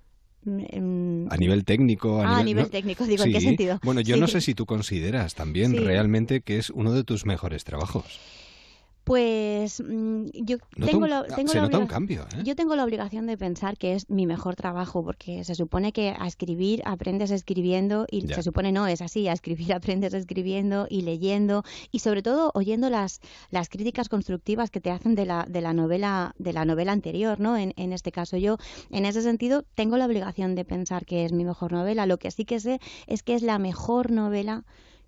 Mm, 0.45 1.27
a 1.29 1.37
nivel 1.37 1.63
técnico. 1.63 2.21
A, 2.21 2.37
ah, 2.39 2.43
nivel, 2.43 2.69
técnico, 2.69 3.05
digo, 3.05 3.23
¿en 3.23 3.31
qué 3.31 3.41
sentido? 3.41 3.79
Bueno, 3.83 4.01
yo 4.01 4.17
no 4.17 4.27
sé 4.27 4.41
si 4.41 4.53
tú 4.53 4.65
consideras 4.65 5.35
también 5.35 5.75
realmente 5.75 6.41
que 6.41 6.57
es 6.57 6.69
uno 6.69 6.91
de 6.91 7.03
tus 7.03 7.25
mejores 7.25 7.63
trabajos. 7.63 8.19
Pues 9.03 9.81
mm, 9.81 10.27
yo 10.33 10.57
tengo, 10.75 11.07
la, 11.07 11.25
nota 11.27 11.77
un 11.77 11.87
cambio. 11.87 12.21
¿eh? 12.21 12.43
Yo 12.43 12.55
tengo 12.55 12.75
la 12.75 12.85
obligación 12.85 13.27
de 13.27 13.37
pensar 13.37 13.77
que 13.77 13.95
es 13.95 14.09
mi 14.09 14.25
mejor 14.25 14.55
trabajo, 14.55 15.03
porque 15.03 15.43
se 15.43 15.55
supone 15.55 15.91
que 15.91 16.15
a 16.17 16.25
escribir 16.25 16.81
aprendes 16.85 17.31
escribiendo 17.31 18.07
y 18.09 18.27
se 18.27 18.41
supone 18.43 18.71
no, 18.71 18.87
es 18.87 19.01
así, 19.01 19.27
a 19.27 19.33
escribir 19.33 19.73
aprendes 19.73 20.13
escribiendo 20.13 20.87
y 20.89 21.01
leyendo 21.01 21.63
y 21.91 21.99
sobre 21.99 22.21
todo 22.21 22.51
oyendo 22.53 22.89
las, 22.89 23.19
las 23.49 23.67
críticas 23.67 24.07
constructivas 24.07 24.71
que 24.71 24.79
te 24.79 24.89
hacen 24.89 25.15
de 25.15 25.25
la, 25.25 25.45
de 25.49 25.61
la 25.61 25.73
novela 25.73 26.33
de 26.37 26.53
la 26.53 26.63
novela 26.63 26.93
anterior, 26.93 27.39
¿no? 27.39 27.57
En, 27.57 27.73
en 27.75 27.91
este 27.91 28.11
caso 28.11 28.37
yo, 28.37 28.57
en 28.89 29.05
ese 29.05 29.21
sentido, 29.21 29.63
tengo 29.75 29.97
la 29.97 30.05
obligación 30.05 30.55
de 30.55 30.63
pensar 30.63 31.05
que 31.05 31.25
es 31.25 31.33
mi 31.33 31.43
mejor 31.43 31.73
novela. 31.73 32.05
Lo 32.05 32.17
que 32.17 32.31
sí 32.31 32.45
que 32.45 32.59
sé 32.59 32.79
es 33.07 33.21
que 33.21 33.35
es 33.35 33.41
la 33.41 33.59
mejor 33.59 34.11
novela 34.11 34.63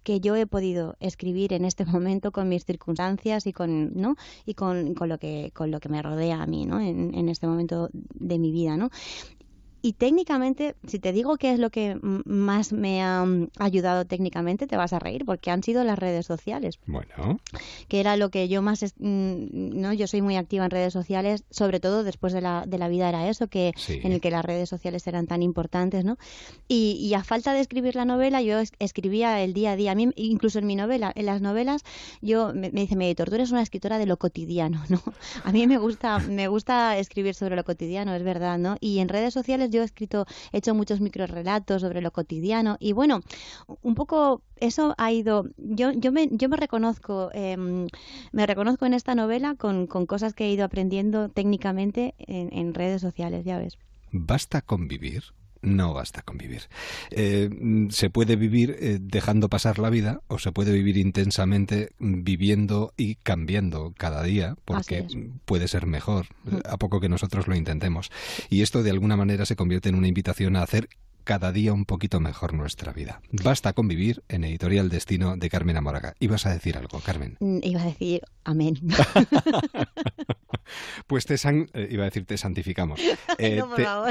que 0.05 0.21
yo 0.21 0.35
he 0.35 0.45
podido 0.45 0.95
escribir 0.99 1.51
en 1.51 1.65
este 1.65 1.83
momento 1.93 2.31
con 2.31 2.47
mis 2.47 2.63
circunstancias 2.63 3.47
y 3.47 3.53
con, 3.53 3.91
¿no? 3.99 4.15
y 4.45 4.53
con, 4.53 4.93
con 4.93 5.09
lo 5.09 5.17
que 5.17 5.51
con 5.53 5.71
lo 5.71 5.79
que 5.79 5.89
me 5.89 6.01
rodea 6.01 6.41
a 6.41 6.45
mí, 6.45 6.65
¿no? 6.65 6.79
En, 6.79 7.13
en 7.15 7.27
este 7.27 7.47
momento 7.47 7.89
de 7.91 8.37
mi 8.37 8.51
vida, 8.51 8.77
¿no? 8.77 8.91
Y 9.85 9.93
técnicamente, 9.93 10.75
si 10.87 10.97
te 10.97 11.13
digo 11.13 11.37
qué 11.37 11.53
es 11.53 11.59
lo 11.59 11.69
que 11.69 11.99
más 12.01 12.73
me 12.73 13.03
ha 13.03 13.23
mm, 13.23 13.49
ayudado 13.59 14.03
técnicamente, 14.03 14.65
te 14.65 14.77
vas 14.77 14.93
a 14.93 14.97
reír, 14.97 15.25
porque 15.25 15.51
han 15.51 15.61
sido 15.61 15.83
las 15.83 15.99
redes 15.99 16.25
sociales. 16.25 16.79
Bueno. 16.87 17.39
Que 17.87 17.99
era 17.99 18.17
lo 18.17 18.31
que 18.31 18.47
yo 18.47 18.63
más, 18.63 18.81
mm, 18.81 19.45
¿no? 19.79 19.93
Yo 19.93 20.07
soy 20.07 20.23
muy 20.23 20.37
activa 20.37 20.65
en 20.65 20.71
redes 20.71 20.91
sociales, 20.91 21.43
sobre 21.51 21.79
todo 21.79 22.03
después 22.03 22.33
de 22.33 22.41
la, 22.41 22.63
de 22.65 22.79
la 22.79 22.87
vida 22.87 23.07
era 23.09 23.29
eso, 23.29 23.45
que 23.45 23.73
en 23.87 24.11
el 24.11 24.21
que 24.21 24.31
las 24.31 24.43
redes 24.43 24.69
sociales 24.69 25.05
eran 25.05 25.27
tan 25.27 25.43
importantes, 25.43 26.03
¿no? 26.03 26.17
Y, 26.67 27.13
a 27.13 27.23
falta 27.23 27.53
de 27.53 27.59
escribir 27.59 27.95
la 27.95 28.05
novela, 28.05 28.41
yo 28.41 28.57
escribía 28.79 29.43
el 29.43 29.53
día 29.53 29.73
a 29.73 29.75
día. 29.75 29.91
A 29.91 29.95
mí, 29.95 30.09
incluso 30.15 30.57
en 30.57 30.65
mi 30.65 30.75
novela, 30.75 31.11
en 31.15 31.27
las 31.27 31.41
novelas, 31.41 31.83
yo 32.23 32.55
me, 32.55 32.71
dice 32.71 32.95
mi 32.95 33.05
editor, 33.05 33.29
tú 33.29 33.35
eres 33.35 33.51
una 33.51 33.61
escritora 33.61 33.99
de 33.99 34.07
lo 34.07 34.17
cotidiano, 34.17 34.83
¿no? 34.89 34.99
A 35.43 35.51
mí 35.51 35.67
me 35.67 35.77
gusta, 35.77 36.17
me 36.17 36.47
gusta 36.47 36.97
escribir 36.97 37.35
sobre 37.35 37.55
lo 37.55 37.63
cotidiano, 37.63 38.15
es 38.15 38.23
verdad, 38.23 38.57
¿no? 38.57 38.77
Y 38.79 38.97
en 38.97 39.09
redes 39.09 39.31
sociales 39.31 39.69
yo 39.75 39.81
he 39.81 39.85
escrito, 39.85 40.25
he 40.51 40.57
hecho 40.57 40.73
muchos 40.73 41.01
microrelatos 41.01 41.81
sobre 41.81 42.01
lo 42.01 42.11
cotidiano 42.11 42.77
y 42.79 42.93
bueno, 42.93 43.21
un 43.81 43.95
poco 43.95 44.41
eso 44.57 44.95
ha 44.97 45.11
ido, 45.11 45.45
yo, 45.57 45.91
me, 46.11 46.29
reconozco, 46.57 47.29
em, 47.33 47.87
me 48.31 48.45
reconozco 48.45 48.85
en 48.85 48.93
esta 48.93 49.15
novela 49.15 49.55
con, 49.55 49.87
con, 49.87 50.05
cosas 50.05 50.33
que 50.33 50.45
he 50.45 50.51
ido 50.51 50.65
aprendiendo 50.65 51.29
técnicamente 51.29 52.15
en, 52.19 52.51
en 52.53 52.73
redes 52.73 53.01
sociales, 53.01 53.45
ya 53.45 53.57
ves. 53.57 53.77
¿Basta 54.11 54.61
convivir? 54.61 55.23
No 55.65 55.93
basta 55.93 56.21
con 56.21 56.37
vivir. 56.37 56.63
Eh, 57.11 57.49
se 57.89 58.09
puede 58.09 58.35
vivir 58.35 58.77
eh, 58.79 58.99
dejando 59.01 59.49
pasar 59.49 59.79
la 59.79 59.89
vida 59.89 60.21
o 60.27 60.39
se 60.39 60.51
puede 60.51 60.71
vivir 60.71 60.97
intensamente 60.97 61.89
viviendo 61.99 62.93
y 62.97 63.15
cambiando 63.15 63.93
cada 63.97 64.23
día 64.23 64.55
porque 64.65 65.05
puede 65.45 65.67
ser 65.67 65.85
mejor 65.85 66.27
mm. 66.43 66.57
a 66.65 66.77
poco 66.77 66.99
que 66.99 67.09
nosotros 67.09 67.47
lo 67.47 67.55
intentemos. 67.55 68.11
Y 68.49 68.61
esto 68.61 68.83
de 68.83 68.91
alguna 68.91 69.17
manera 69.17 69.45
se 69.45 69.55
convierte 69.55 69.89
en 69.89 69.95
una 69.95 70.07
invitación 70.07 70.55
a 70.55 70.63
hacer 70.63 70.89
cada 71.25 71.51
día 71.51 71.73
un 71.73 71.85
poquito 71.85 72.21
mejor 72.21 72.53
nuestra 72.53 72.93
vida. 72.93 73.19
Basta 73.31 73.73
con 73.73 73.87
vivir 73.87 74.23
en 74.29 74.45
Editorial 74.45 74.89
Destino 74.89 75.35
de 75.35 75.49
Carmen 75.49 75.75
Amoraga. 75.75 76.13
¿Ibas 76.19 76.45
a 76.45 76.53
decir 76.53 76.77
algo, 76.77 76.99
Carmen? 77.01 77.35
Mm, 77.39 77.59
iba 77.63 77.81
a 77.81 77.85
decir 77.85 78.21
amén. 78.45 78.79
Pues 81.07 81.25
te 81.25 81.35
eh, 81.35 81.87
iba 81.91 82.03
a 82.03 82.05
decir 82.05 82.25
te 82.25 82.37
santificamos. 82.37 82.99
Eh, 83.37 83.61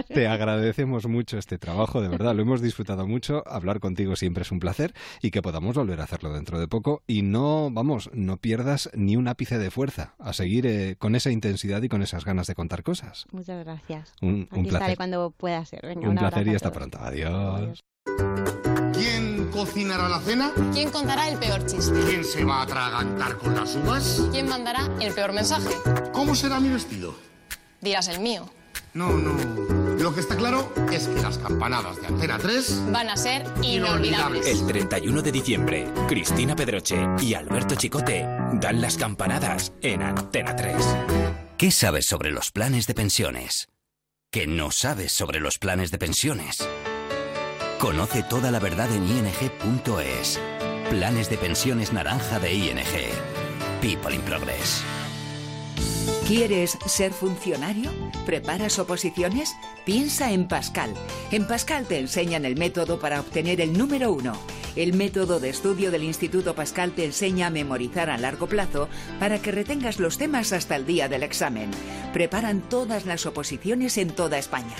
te, 0.09 0.29
agradecemos 0.29 1.07
mucho 1.07 1.39
este 1.39 1.57
trabajo, 1.57 2.03
de 2.03 2.09
verdad, 2.09 2.35
lo 2.35 2.43
hemos 2.43 2.61
disfrutado 2.61 3.07
mucho. 3.07 3.43
Hablar 3.47 3.81
contigo 3.81 4.17
siempre 4.17 4.43
es 4.43 4.53
un 4.53 4.61
placer 4.61 4.93
y 5.23 5.31
que 5.31 5.41
podamos 5.41 5.77
volver 5.77 6.01
a 6.01 6.05
hacerlo 6.05 6.33
dentro 6.33 6.61
de 6.61 6.69
poco. 6.69 7.03
Y 7.07 7.23
no, 7.23 7.71
vamos, 7.73 8.11
no 8.12 8.37
pierdas 8.37 8.91
ni 8.93 9.17
un 9.17 9.29
ápice 9.29 9.59
de 9.59 9.71
fuerza 9.71 10.15
a 10.19 10.35
seguir 10.35 10.67
eh, 10.67 10.97
con 10.99 11.15
esa 11.15 11.31
intensidad 11.31 11.83
y 11.83 11.89
con 11.89 12.03
esas 12.03 12.25
ganas 12.25 12.47
de 12.47 12.55
contar 12.55 12.83
cosas. 12.83 13.25
Muchas 13.33 13.65
gracias. 13.65 14.12
Un, 14.21 14.47
placer. 14.47 14.97
cuando 14.99 15.31
pueda 15.31 15.65
ser. 15.65 15.81
un, 15.97 16.17
placer 16.17 16.47
y 16.47 16.55
hasta 16.55 16.71
pronto. 16.71 16.99
Adiós. 17.05 17.85
¿Quién 18.95 19.51
cocinará 19.51 20.09
la 20.09 20.21
cena? 20.21 20.53
¿Quién 20.73 20.91
contará 20.91 21.29
el 21.29 21.39
peor 21.39 21.67
chiste? 21.67 22.01
¿Quién 22.07 22.25
se 22.25 22.45
va 22.45 22.61
a 22.61 22.63
atragantar 22.63 23.37
con 23.37 23.55
las 23.55 23.77
uvas? 23.77 24.23
¿Quién 24.33 24.49
mandará 24.49 24.89
el 25.01 25.13
peor 25.13 25.35
mensaje? 25.35 25.75
¿Cómo 26.13 26.35
será 26.35 26.61
mi 26.61 26.71
vestido? 26.71 27.15
Dirás 27.83 28.09
el 28.09 28.21
mío. 28.21 28.49
No, 28.95 29.11
no. 29.13 29.35
Lo 29.99 30.15
que 30.15 30.21
está 30.21 30.35
claro 30.37 30.73
es 30.91 31.09
que 31.09 31.21
las 31.21 31.37
campanadas 31.37 32.01
de 32.01 32.07
Antena 32.07 32.39
3 32.39 32.91
van 32.91 33.11
a 33.11 33.17
ser 33.19 33.45
inolvidables. 33.61 34.47
El 34.47 34.67
31 34.67 35.21
de 35.21 35.33
diciembre, 35.33 35.93
Cristina 36.09 36.57
Pedroche 36.57 36.97
y 37.21 37.35
Alberto 37.35 37.75
Chicote 37.75 38.27
dan 38.55 38.81
las 38.81 38.97
campanadas 38.97 39.73
en 39.83 40.03
Antena 40.03 40.57
3. 40.57 40.77
¿Qué 41.59 41.71
sabes 41.71 42.07
sobre 42.07 42.31
los 42.31 42.51
planes 42.51 42.87
de 42.87 42.95
pensiones? 42.95 43.69
¿Qué 44.31 44.47
no 44.47 44.71
sabes 44.71 45.13
sobre 45.13 45.39
los 45.39 45.59
planes 45.59 45.91
de 45.91 45.99
pensiones? 45.99 46.59
Conoce 47.85 48.22
toda 48.22 48.51
la 48.51 48.61
verdad 48.61 48.91
en 48.97 49.07
ing.es. 49.07 50.41
Planes 50.89 51.28
de 51.28 51.37
pensiones 51.37 51.93
naranja 51.93 52.39
de 52.39 52.55
ING. 52.55 52.78
People 53.82 54.14
in 54.14 54.22
Progress. 54.22 54.82
¿Quieres 56.26 56.78
ser 56.87 57.12
funcionario? 57.12 57.91
¿Preparas 58.24 58.78
oposiciones? 58.78 59.55
Piensa 59.85 60.32
en 60.32 60.49
Pascal. 60.49 60.95
En 61.30 61.47
Pascal 61.47 61.85
te 61.85 61.99
enseñan 61.99 62.47
el 62.47 62.57
método 62.57 62.99
para 62.99 63.20
obtener 63.20 63.61
el 63.61 63.76
número 63.76 64.12
uno. 64.12 64.32
El 64.77 64.93
método 64.95 65.39
de 65.39 65.51
estudio 65.51 65.91
del 65.91 66.03
Instituto 66.03 66.55
Pascal 66.55 66.93
te 66.93 67.05
enseña 67.05 67.47
a 67.47 67.51
memorizar 67.51 68.11
a 68.11 68.18
largo 68.18 68.49
plazo 68.49 68.89
para 69.20 69.41
que 69.41 69.53
retengas 69.53 70.01
los 70.01 70.18
temas 70.18 70.53
hasta 70.53 70.75
el 70.77 70.85
día 70.85 71.09
del 71.09 71.22
examen. 71.22 71.70
Preparan 72.12 72.61
todas 72.61 73.07
las 73.07 73.25
oposiciones 73.27 73.99
en 73.99 74.11
toda 74.11 74.39
España. 74.39 74.75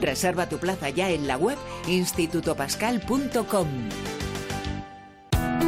Reserva 0.00 0.48
tu 0.48 0.58
plaza 0.58 0.88
ya 0.88 1.10
en 1.10 1.26
la 1.26 1.36
web 1.36 1.58
institutopascal.com. 1.86 3.68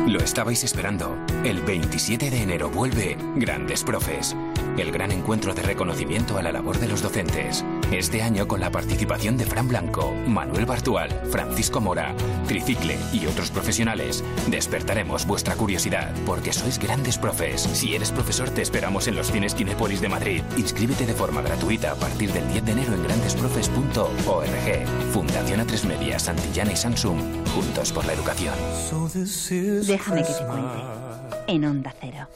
Lo 0.07 0.21
estabais 0.21 0.63
esperando. 0.63 1.19
El 1.45 1.61
27 1.63 2.31
de 2.31 2.43
enero 2.43 2.71
vuelve 2.71 3.17
Grandes 3.35 3.83
Profes, 3.83 4.37
el 4.79 4.93
gran 4.93 5.11
encuentro 5.11 5.53
de 5.53 5.63
reconocimiento 5.63 6.39
a 6.39 6.43
la 6.43 6.53
labor 6.53 6.79
de 6.79 6.87
los 6.87 7.03
docentes. 7.03 7.65
Este 7.93 8.21
año 8.21 8.49
con 8.49 8.61
la 8.61 8.71
participación 8.71 9.37
de 9.37 9.47
Fran 9.47 9.69
Blanco, 9.69 10.13
Manuel 10.27 10.67
Bartual, 10.67 11.09
Francisco 11.31 11.81
Mora, 11.81 12.15
Tricicle 12.49 12.99
y 13.13 13.27
otros 13.27 13.51
profesionales. 13.51 14.25
Despertaremos 14.49 15.25
vuestra 15.25 15.55
curiosidad 15.55 16.13
porque 16.27 16.53
sois 16.53 16.79
grandes 16.81 17.17
profes. 17.17 17.63
Si 17.63 17.95
eres 17.95 18.11
profesor 18.11 18.51
te 18.51 18.63
esperamos 18.63 19.07
en 19.07 19.15
los 19.15 19.31
cines 19.31 19.55
Kinépolis 19.55 20.01
de 20.01 20.09
Madrid. 20.09 20.43
Inscríbete 20.57 21.07
de 21.07 21.15
forma 21.15 21.43
gratuita 21.43 21.93
a 21.93 21.95
partir 21.95 22.33
del 22.33 22.49
10 22.49 22.65
de 22.65 22.73
enero 22.73 22.93
en 22.93 23.05
grandesprofes.org. 23.05 24.87
Fundación 25.13 25.61
A3 25.61 25.85
Media, 25.87 26.19
Santillana 26.19 26.73
y 26.73 26.77
Samsung. 26.77 27.21
Juntos 27.55 27.93
por 27.93 28.05
la 28.05 28.15
educación. 28.15 28.55
Déjame 29.87 30.23
que 30.23 30.33
te 30.33 30.45
cuente. 30.45 30.79
En 31.47 31.65
Onda 31.65 31.95
Cero. 32.01 32.27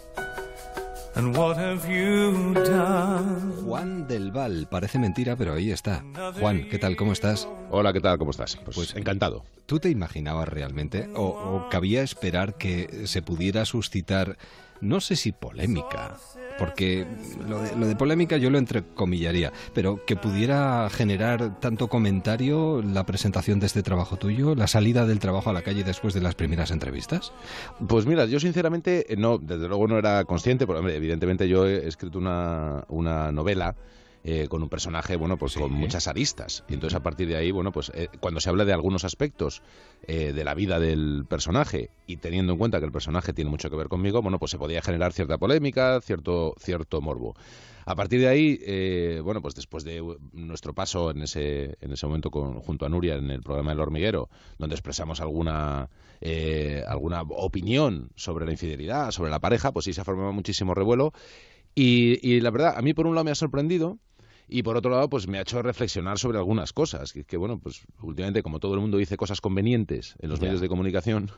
Juan 3.65 4.09
del 4.09 4.33
Val, 4.33 4.69
parece 4.71 4.99
mentira, 4.99 5.37
pero 5.37 5.53
ahí 5.53 5.71
está. 5.71 6.03
Juan, 6.39 6.67
¿qué 6.71 6.79
tal? 6.79 6.97
¿Cómo 6.97 7.13
estás? 7.13 7.47
Hola, 7.71 7.93
¿qué 7.93 8.01
tal? 8.01 8.17
¿Cómo 8.17 8.31
estás? 8.31 8.57
Pues, 8.57 8.75
pues 8.75 8.97
encantado. 8.97 9.45
¿Tú 9.67 9.79
te 9.81 9.91
imaginabas 9.91 10.49
realmente 10.49 11.11
o, 11.15 11.69
cabía 11.71 12.03
esperar 12.03 12.55
que 12.55 13.07
se 13.07 13.21
pudiera 13.21 13.67
suscitar 13.67 14.39
no 14.81 15.03
sé 15.03 15.15
si 15.15 15.33
polémica, 15.33 16.17
porque 16.59 17.07
lo 17.49 17.63
de, 17.63 17.77
lo 17.77 17.87
de, 17.87 17.97
polémica 17.97 18.37
yo 18.37 18.51
lo 18.51 18.59
entrecomillaría, 18.59 19.53
pero 19.75 20.05
que 20.05 20.17
pudiera 20.17 20.89
generar 20.91 21.61
tanto 21.61 21.89
comentario 21.89 22.83
la 22.83 23.05
presentación 23.07 23.61
de 23.61 23.67
este 23.67 23.83
trabajo 23.83 24.17
tuyo, 24.17 24.55
la 24.55 24.67
salida 24.67 25.07
del 25.07 25.19
trabajo 25.19 25.51
a 25.51 25.53
la 25.53 25.63
calle 25.63 25.85
después 25.85 26.15
de 26.15 26.21
las 26.21 26.35
primeras 26.35 26.71
entrevistas? 26.71 27.33
Pues 27.89 28.07
mira, 28.07 28.27
yo 28.27 28.41
sinceramente 28.41 29.07
no, 29.17 29.39
desde 29.39 29.69
luego 29.69 29.89
no 29.89 29.99
era 29.99 30.25
consciente, 30.25 30.67
porque 30.67 30.81
hombre, 30.81 30.97
evidentemente 30.97 31.49
yo 31.49 31.67
he 31.67 31.87
escrito 31.87 32.19
una, 32.19 32.85
una 32.89 33.33
novela 33.33 33.75
eh, 34.23 34.49
con 34.49 34.63
un 34.63 34.69
personaje, 34.69 35.17
bueno, 35.17 35.39
pues 35.39 35.55
con 35.55 35.73
muchas 35.73 36.07
aristas. 36.07 36.63
Y 36.69 36.75
entonces 36.75 36.95
a 36.95 37.03
partir 37.03 37.27
de 37.27 37.37
ahí, 37.37 37.51
bueno, 37.53 37.73
pues 37.73 37.91
eh, 37.95 38.09
cuando 38.21 38.39
se 38.39 38.51
habla 38.51 38.67
de 38.67 38.75
algunos 38.75 39.05
aspectos 39.05 39.63
eh, 40.07 40.35
de 40.35 40.45
la 40.45 40.53
vida 40.53 40.79
del 40.79 41.25
personaje 41.27 41.89
y 42.07 42.19
teniendo 42.19 42.53
en 42.53 42.59
cuenta 42.59 42.81
que 42.81 42.85
el 42.85 42.93
personaje 42.93 43.33
tiene 43.33 43.51
mucho 43.51 43.71
que 43.71 43.77
ver 43.77 43.89
conmigo, 43.89 44.21
bueno, 44.21 44.39
pues 44.39 44.51
se 44.51 44.59
podía 44.59 44.83
generar 44.83 45.15
cierta 45.15 45.39
polémica, 45.39 46.03
cierto, 46.03 46.55
cierto 46.59 47.01
morbo. 47.01 47.35
A 47.87 47.95
partir 47.95 48.21
de 48.21 48.29
ahí, 48.29 49.21
bueno, 49.23 49.41
pues 49.41 49.55
después 49.55 49.85
de 49.85 50.05
nuestro 50.33 50.75
paso 50.75 51.11
en 51.11 51.23
ese, 51.23 51.79
en 51.81 51.91
ese 51.91 52.07
momento 52.07 52.31
con, 52.31 52.61
junto 52.61 52.85
a 52.85 52.91
Nuria 52.91 53.17
en 53.17 53.31
el 53.31 53.41
programa 53.41 53.73
El 53.73 53.81
Hormiguero, 53.81 54.29
donde 54.59 54.77
expresamos 54.77 55.21
alguna, 55.23 55.89
alguna 56.87 57.23
opinión 57.23 58.11
sobre 58.17 58.45
la 58.45 58.53
infidelidad, 58.53 59.11
sobre 59.13 59.31
la 59.31 59.41
pareja, 59.41 59.73
pues 59.73 59.87
sí 59.87 59.95
se 59.95 60.03
ha 60.03 60.05
formado 60.05 60.33
muchísimo 60.33 60.75
revuelo. 60.75 61.13
Y, 61.75 62.19
y, 62.29 62.41
la 62.41 62.51
verdad, 62.51 62.75
a 62.77 62.83
mí 62.83 62.95
por 62.95 63.07
un 63.07 63.15
lado 63.15 63.25
me 63.25 63.31
ha 63.31 63.37
sorprendido 63.37 63.99
y 64.51 64.63
por 64.63 64.77
otro 64.77 64.91
lado, 64.91 65.09
pues 65.09 65.29
me 65.29 65.39
ha 65.39 65.43
hecho 65.43 65.63
reflexionar 65.63 66.19
sobre 66.19 66.39
algunas 66.39 66.73
cosas. 66.73 67.13
Que, 67.13 67.25
que 67.25 67.37
bueno, 67.37 67.59
pues 67.59 67.83
últimamente, 68.03 68.43
como 68.43 68.59
todo 68.59 68.75
el 68.75 68.81
mundo 68.81 68.99
dice 68.99 69.17
cosas 69.17 69.41
convenientes 69.41 70.17
en 70.19 70.31
los 70.31 70.41
medios 70.41 70.61
de 70.61 70.69
comunicación, 70.69 71.31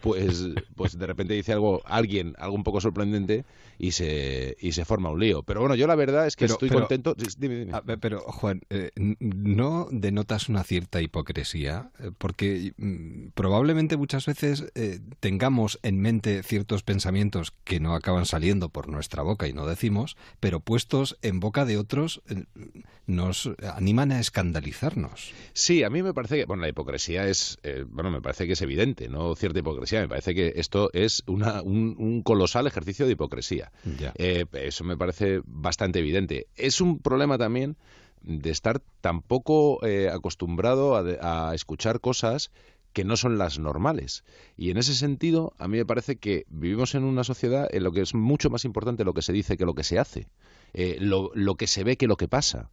pues, 0.00 0.48
pues 0.76 0.98
de 0.98 1.06
repente 1.06 1.34
dice 1.34 1.52
algo, 1.52 1.82
alguien, 1.84 2.34
algo 2.38 2.54
un 2.54 2.64
poco 2.64 2.80
sorprendente 2.80 3.44
y 3.78 3.92
se, 3.92 4.56
y 4.60 4.72
se 4.72 4.84
forma 4.84 5.10
un 5.10 5.20
lío. 5.20 5.42
Pero 5.42 5.60
bueno, 5.60 5.74
yo 5.74 5.86
la 5.86 5.94
verdad 5.94 6.26
es 6.26 6.36
que 6.36 6.44
estoy 6.44 6.68
contento. 6.70 7.14
Dime, 7.38 7.56
dime. 7.56 7.98
pero, 7.98 8.20
Juan, 8.20 8.62
eh, 8.70 8.90
¿no 8.96 9.88
denotas 9.90 10.48
una 10.48 10.62
cierta 10.62 11.02
hipocresía? 11.02 11.90
Eh, 11.98 12.10
porque 12.16 12.74
mm, 12.76 13.30
probablemente 13.34 13.96
muchas 13.96 14.26
veces 14.26 14.70
eh, 14.74 15.00
tengamos 15.20 15.78
en 15.82 16.00
mente 16.00 16.42
ciertos 16.42 16.82
pensamientos 16.82 17.52
que 17.64 17.80
no 17.80 17.94
acaban 17.94 18.26
saliendo 18.26 18.68
por 18.68 18.88
nuestra 18.88 19.22
boca 19.22 19.48
y 19.48 19.52
no 19.52 19.66
decimos, 19.66 20.16
pero 20.40 20.60
puestos 20.60 21.18
en 21.22 21.40
boca 21.40 21.64
de 21.64 21.78
otros 21.78 22.22
nos 23.06 23.50
animan 23.62 24.12
a 24.12 24.20
escandalizarnos. 24.20 25.32
Sí, 25.52 25.82
a 25.82 25.90
mí 25.90 26.02
me 26.02 26.14
parece 26.14 26.36
que, 26.36 26.44
bueno, 26.44 26.62
la 26.62 26.68
hipocresía 26.68 27.26
es, 27.26 27.58
eh, 27.62 27.84
bueno, 27.88 28.10
me 28.10 28.20
parece 28.20 28.46
que 28.46 28.52
es 28.52 28.62
evidente, 28.62 29.08
no 29.08 29.34
cierta 29.34 29.58
hipocresía, 29.58 30.00
me 30.00 30.08
parece 30.08 30.34
que 30.34 30.52
esto 30.56 30.90
es 30.92 31.22
una, 31.26 31.62
un, 31.62 32.22
colosal 32.22 32.66
ejercicio 32.66 33.06
de 33.06 33.12
hipocresía. 33.12 33.72
Eh, 34.16 34.46
eso 34.52 34.84
me 34.84 34.96
parece 34.96 35.40
bastante 35.44 35.98
evidente. 35.98 36.46
Es 36.54 36.80
un 36.80 37.00
problema 37.00 37.38
también 37.38 37.76
de 38.22 38.50
estar 38.50 38.80
tan 39.00 39.22
poco 39.22 39.84
eh, 39.84 40.08
acostumbrado 40.08 40.96
a, 40.96 41.50
a 41.50 41.54
escuchar 41.54 42.00
cosas 42.00 42.52
que 42.92 43.04
no 43.04 43.16
son 43.16 43.38
las 43.38 43.58
normales. 43.58 44.24
Y 44.56 44.70
en 44.70 44.76
ese 44.76 44.94
sentido, 44.94 45.54
a 45.58 45.68
mí 45.68 45.78
me 45.78 45.86
parece 45.86 46.16
que 46.16 46.44
vivimos 46.48 46.94
en 46.94 47.04
una 47.04 47.24
sociedad 47.24 47.68
en 47.70 47.84
lo 47.84 47.92
que 47.92 48.02
es 48.02 48.14
mucho 48.14 48.50
más 48.50 48.64
importante 48.64 49.04
lo 49.04 49.14
que 49.14 49.22
se 49.22 49.32
dice 49.32 49.56
que 49.56 49.64
lo 49.64 49.74
que 49.74 49.84
se 49.84 49.98
hace. 49.98 50.28
Eh, 50.74 50.96
lo, 51.00 51.30
lo, 51.34 51.56
que 51.56 51.66
se 51.66 51.84
ve 51.84 51.96
que 51.96 52.06
lo 52.06 52.16
que 52.16 52.28
pasa. 52.28 52.70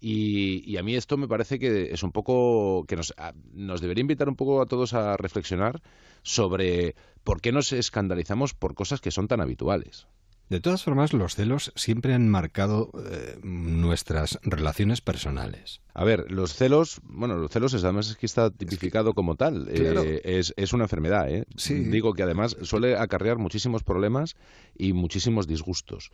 Y, 0.00 0.62
y, 0.64 0.78
a 0.78 0.82
mí 0.82 0.94
esto 0.94 1.18
me 1.18 1.28
parece 1.28 1.58
que 1.58 1.92
es 1.92 2.02
un 2.02 2.10
poco 2.10 2.84
que 2.86 2.96
nos, 2.96 3.14
nos 3.52 3.80
debería 3.82 4.00
invitar 4.00 4.28
un 4.28 4.36
poco 4.36 4.62
a 4.62 4.66
todos 4.66 4.94
a 4.94 5.16
reflexionar 5.18 5.82
sobre 6.22 6.94
por 7.22 7.40
qué 7.42 7.52
nos 7.52 7.72
escandalizamos 7.72 8.54
por 8.54 8.74
cosas 8.74 9.00
que 9.00 9.10
son 9.10 9.28
tan 9.28 9.42
habituales. 9.42 10.06
De 10.50 10.58
todas 10.58 10.82
formas, 10.82 11.12
los 11.12 11.36
celos 11.36 11.72
siempre 11.76 12.12
han 12.12 12.28
marcado 12.28 12.90
eh, 13.08 13.38
nuestras 13.44 14.40
relaciones 14.42 15.00
personales. 15.00 15.80
A 15.94 16.02
ver, 16.02 16.28
los 16.28 16.54
celos, 16.54 17.00
bueno, 17.04 17.36
los 17.36 17.52
celos 17.52 17.72
es, 17.72 17.84
además 17.84 18.10
es 18.10 18.16
que 18.16 18.26
está 18.26 18.50
tipificado 18.50 19.14
como 19.14 19.36
tal. 19.36 19.68
Eh, 19.70 20.20
es, 20.24 20.52
es, 20.56 20.72
una 20.72 20.84
enfermedad, 20.84 21.30
¿eh? 21.30 21.44
Digo 21.68 22.14
que 22.14 22.24
además 22.24 22.56
suele 22.62 22.96
acarrear 22.96 23.38
muchísimos 23.38 23.84
problemas 23.84 24.34
y 24.76 24.92
muchísimos 24.92 25.46
disgustos. 25.46 26.10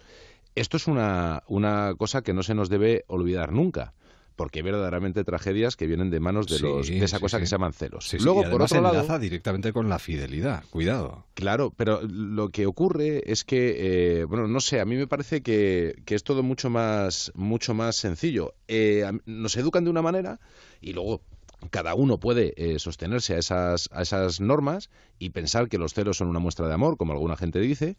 Esto 0.55 0.77
es 0.77 0.87
una, 0.87 1.43
una 1.49 1.95
cosa 1.97 2.21
que 2.21 2.35
no 2.35 2.43
se 2.43 2.55
nos 2.55 2.69
debe 2.69 3.05
olvidar 3.09 3.53
nunca 3.53 3.95
porque 4.37 4.59
hay 4.59 4.63
verdaderamente 4.65 5.25
tragedias 5.25 5.77
que 5.77 5.87
vienen 5.87 6.11
de 6.11 6.21
manos 6.21 6.47
de, 6.47 6.61
los, 6.61 6.87
de 6.89 7.03
esa 7.03 7.19
cosa 7.19 7.41
que 7.41 7.47
se 7.47 7.53
llaman 7.53 7.73
celos. 7.73 8.15
Luego, 8.21 8.43
por 8.51 8.63
otro 8.63 8.81
lado, 8.83 8.95
enlaza 8.95 9.19
directamente 9.19 9.73
con 9.73 9.89
la 9.89 9.99
fidelidad. 9.99 10.63
Cuidado. 10.71 11.25
Claro, 11.35 11.73
pero 11.75 12.03
lo 12.03 12.51
que 12.51 12.67
ocurre 12.67 13.23
es 13.27 13.45
que, 13.45 14.21
eh, 14.21 14.25
bueno, 14.25 14.47
no 14.47 14.61
sé, 14.61 14.81
a 14.81 14.85
mí 14.85 14.97
me 14.97 15.07
parece 15.07 15.43
que, 15.43 15.97
que 16.05 16.15
es 16.15 16.23
todo 16.23 16.43
mucho 16.43 16.69
más, 16.69 17.33
mucho 17.35 17.73
más 17.73 17.97
sencillo. 17.97 18.55
Eh, 18.69 19.11
nos 19.25 19.57
educan 19.57 19.85
de 19.85 19.91
una 19.91 20.03
manera 20.03 20.39
y 20.83 20.93
luego 20.93 21.23
cada 21.71 21.95
uno 21.95 22.21
puede 22.21 22.53
eh, 22.57 22.79
sostenerse 22.79 23.35
a 23.35 23.39
esas, 23.39 23.89
a 23.91 24.03
esas 24.03 24.41
normas 24.41 24.91
y 25.19 25.31
pensar 25.31 25.69
que 25.71 25.79
los 25.79 25.95
celos 25.95 26.19
son 26.19 26.29
una 26.29 26.39
muestra 26.39 26.69
de 26.69 26.75
amor, 26.75 26.99
como 26.99 27.13
alguna 27.13 27.37
gente 27.37 27.59
dice, 27.59 27.97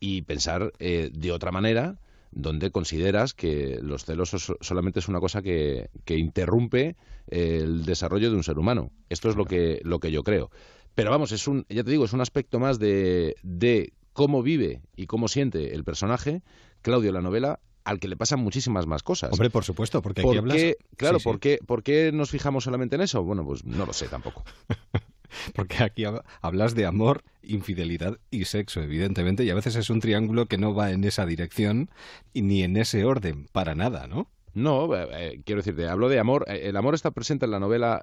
y 0.00 0.22
pensar 0.22 0.72
de 0.78 1.32
otra 1.32 1.50
manera 1.50 1.98
donde 2.30 2.70
consideras 2.70 3.34
que 3.34 3.78
los 3.82 4.04
celos 4.04 4.52
solamente 4.60 5.00
es 5.00 5.08
una 5.08 5.20
cosa 5.20 5.42
que, 5.42 5.90
interrumpe 6.06 6.96
el 7.28 7.84
desarrollo 7.84 8.30
de 8.30 8.36
un 8.36 8.44
ser 8.44 8.58
humano. 8.58 8.90
Esto 9.08 9.28
es 9.28 9.36
lo 9.36 9.44
que, 9.44 9.80
lo 9.84 10.00
que 10.00 10.10
yo 10.10 10.22
creo. 10.22 10.50
Pero 10.94 11.10
vamos, 11.10 11.32
es 11.32 11.46
un, 11.46 11.64
ya 11.68 11.84
te 11.84 11.90
digo, 11.90 12.04
es 12.04 12.12
un 12.12 12.20
aspecto 12.20 12.58
más 12.58 12.78
de, 12.78 13.36
de 13.42 13.92
cómo 14.12 14.42
vive 14.42 14.82
y 14.96 15.06
cómo 15.06 15.28
siente 15.28 15.74
el 15.74 15.84
personaje, 15.84 16.42
Claudio, 16.82 17.12
la 17.12 17.20
novela, 17.20 17.60
al 17.84 18.00
que 18.00 18.08
le 18.08 18.16
pasan 18.16 18.40
muchísimas 18.40 18.86
más 18.86 19.02
cosas. 19.02 19.32
Hombre, 19.32 19.48
por 19.48 19.64
supuesto, 19.64 20.02
porque 20.02 20.20
aquí 20.20 20.36
hablas... 20.36 20.60
Claro, 20.96 21.20
¿por, 21.20 21.40
Qué, 21.40 21.58
¿por 21.64 21.82
qué 21.82 22.12
nos 22.12 22.30
fijamos 22.30 22.64
solamente 22.64 22.96
en 22.96 23.02
eso? 23.02 23.22
Bueno, 23.22 23.44
pues 23.44 23.64
no 23.64 23.86
lo 23.86 23.92
sé 23.92 24.08
tampoco. 24.08 24.44
Porque 25.54 25.82
aquí 25.82 26.04
hablas 26.40 26.74
de 26.74 26.86
amor, 26.86 27.24
infidelidad 27.42 28.18
y 28.30 28.44
sexo, 28.44 28.82
evidentemente, 28.82 29.44
y 29.44 29.50
a 29.50 29.54
veces 29.54 29.76
es 29.76 29.90
un 29.90 30.00
triángulo 30.00 30.46
que 30.46 30.58
no 30.58 30.74
va 30.74 30.90
en 30.90 31.04
esa 31.04 31.26
dirección 31.26 31.90
ni 32.34 32.62
en 32.62 32.76
ese 32.76 33.04
orden, 33.04 33.46
para 33.52 33.74
nada, 33.74 34.06
¿no? 34.06 34.28
No, 34.58 34.94
eh, 34.94 35.08
eh, 35.12 35.40
quiero 35.44 35.60
decirte, 35.60 35.86
hablo 35.86 36.08
de 36.08 36.18
amor. 36.18 36.44
Eh, 36.48 36.62
el 36.64 36.76
amor 36.76 36.94
está 36.94 37.12
presente 37.12 37.44
en 37.44 37.52
la 37.52 37.60
novela 37.60 38.02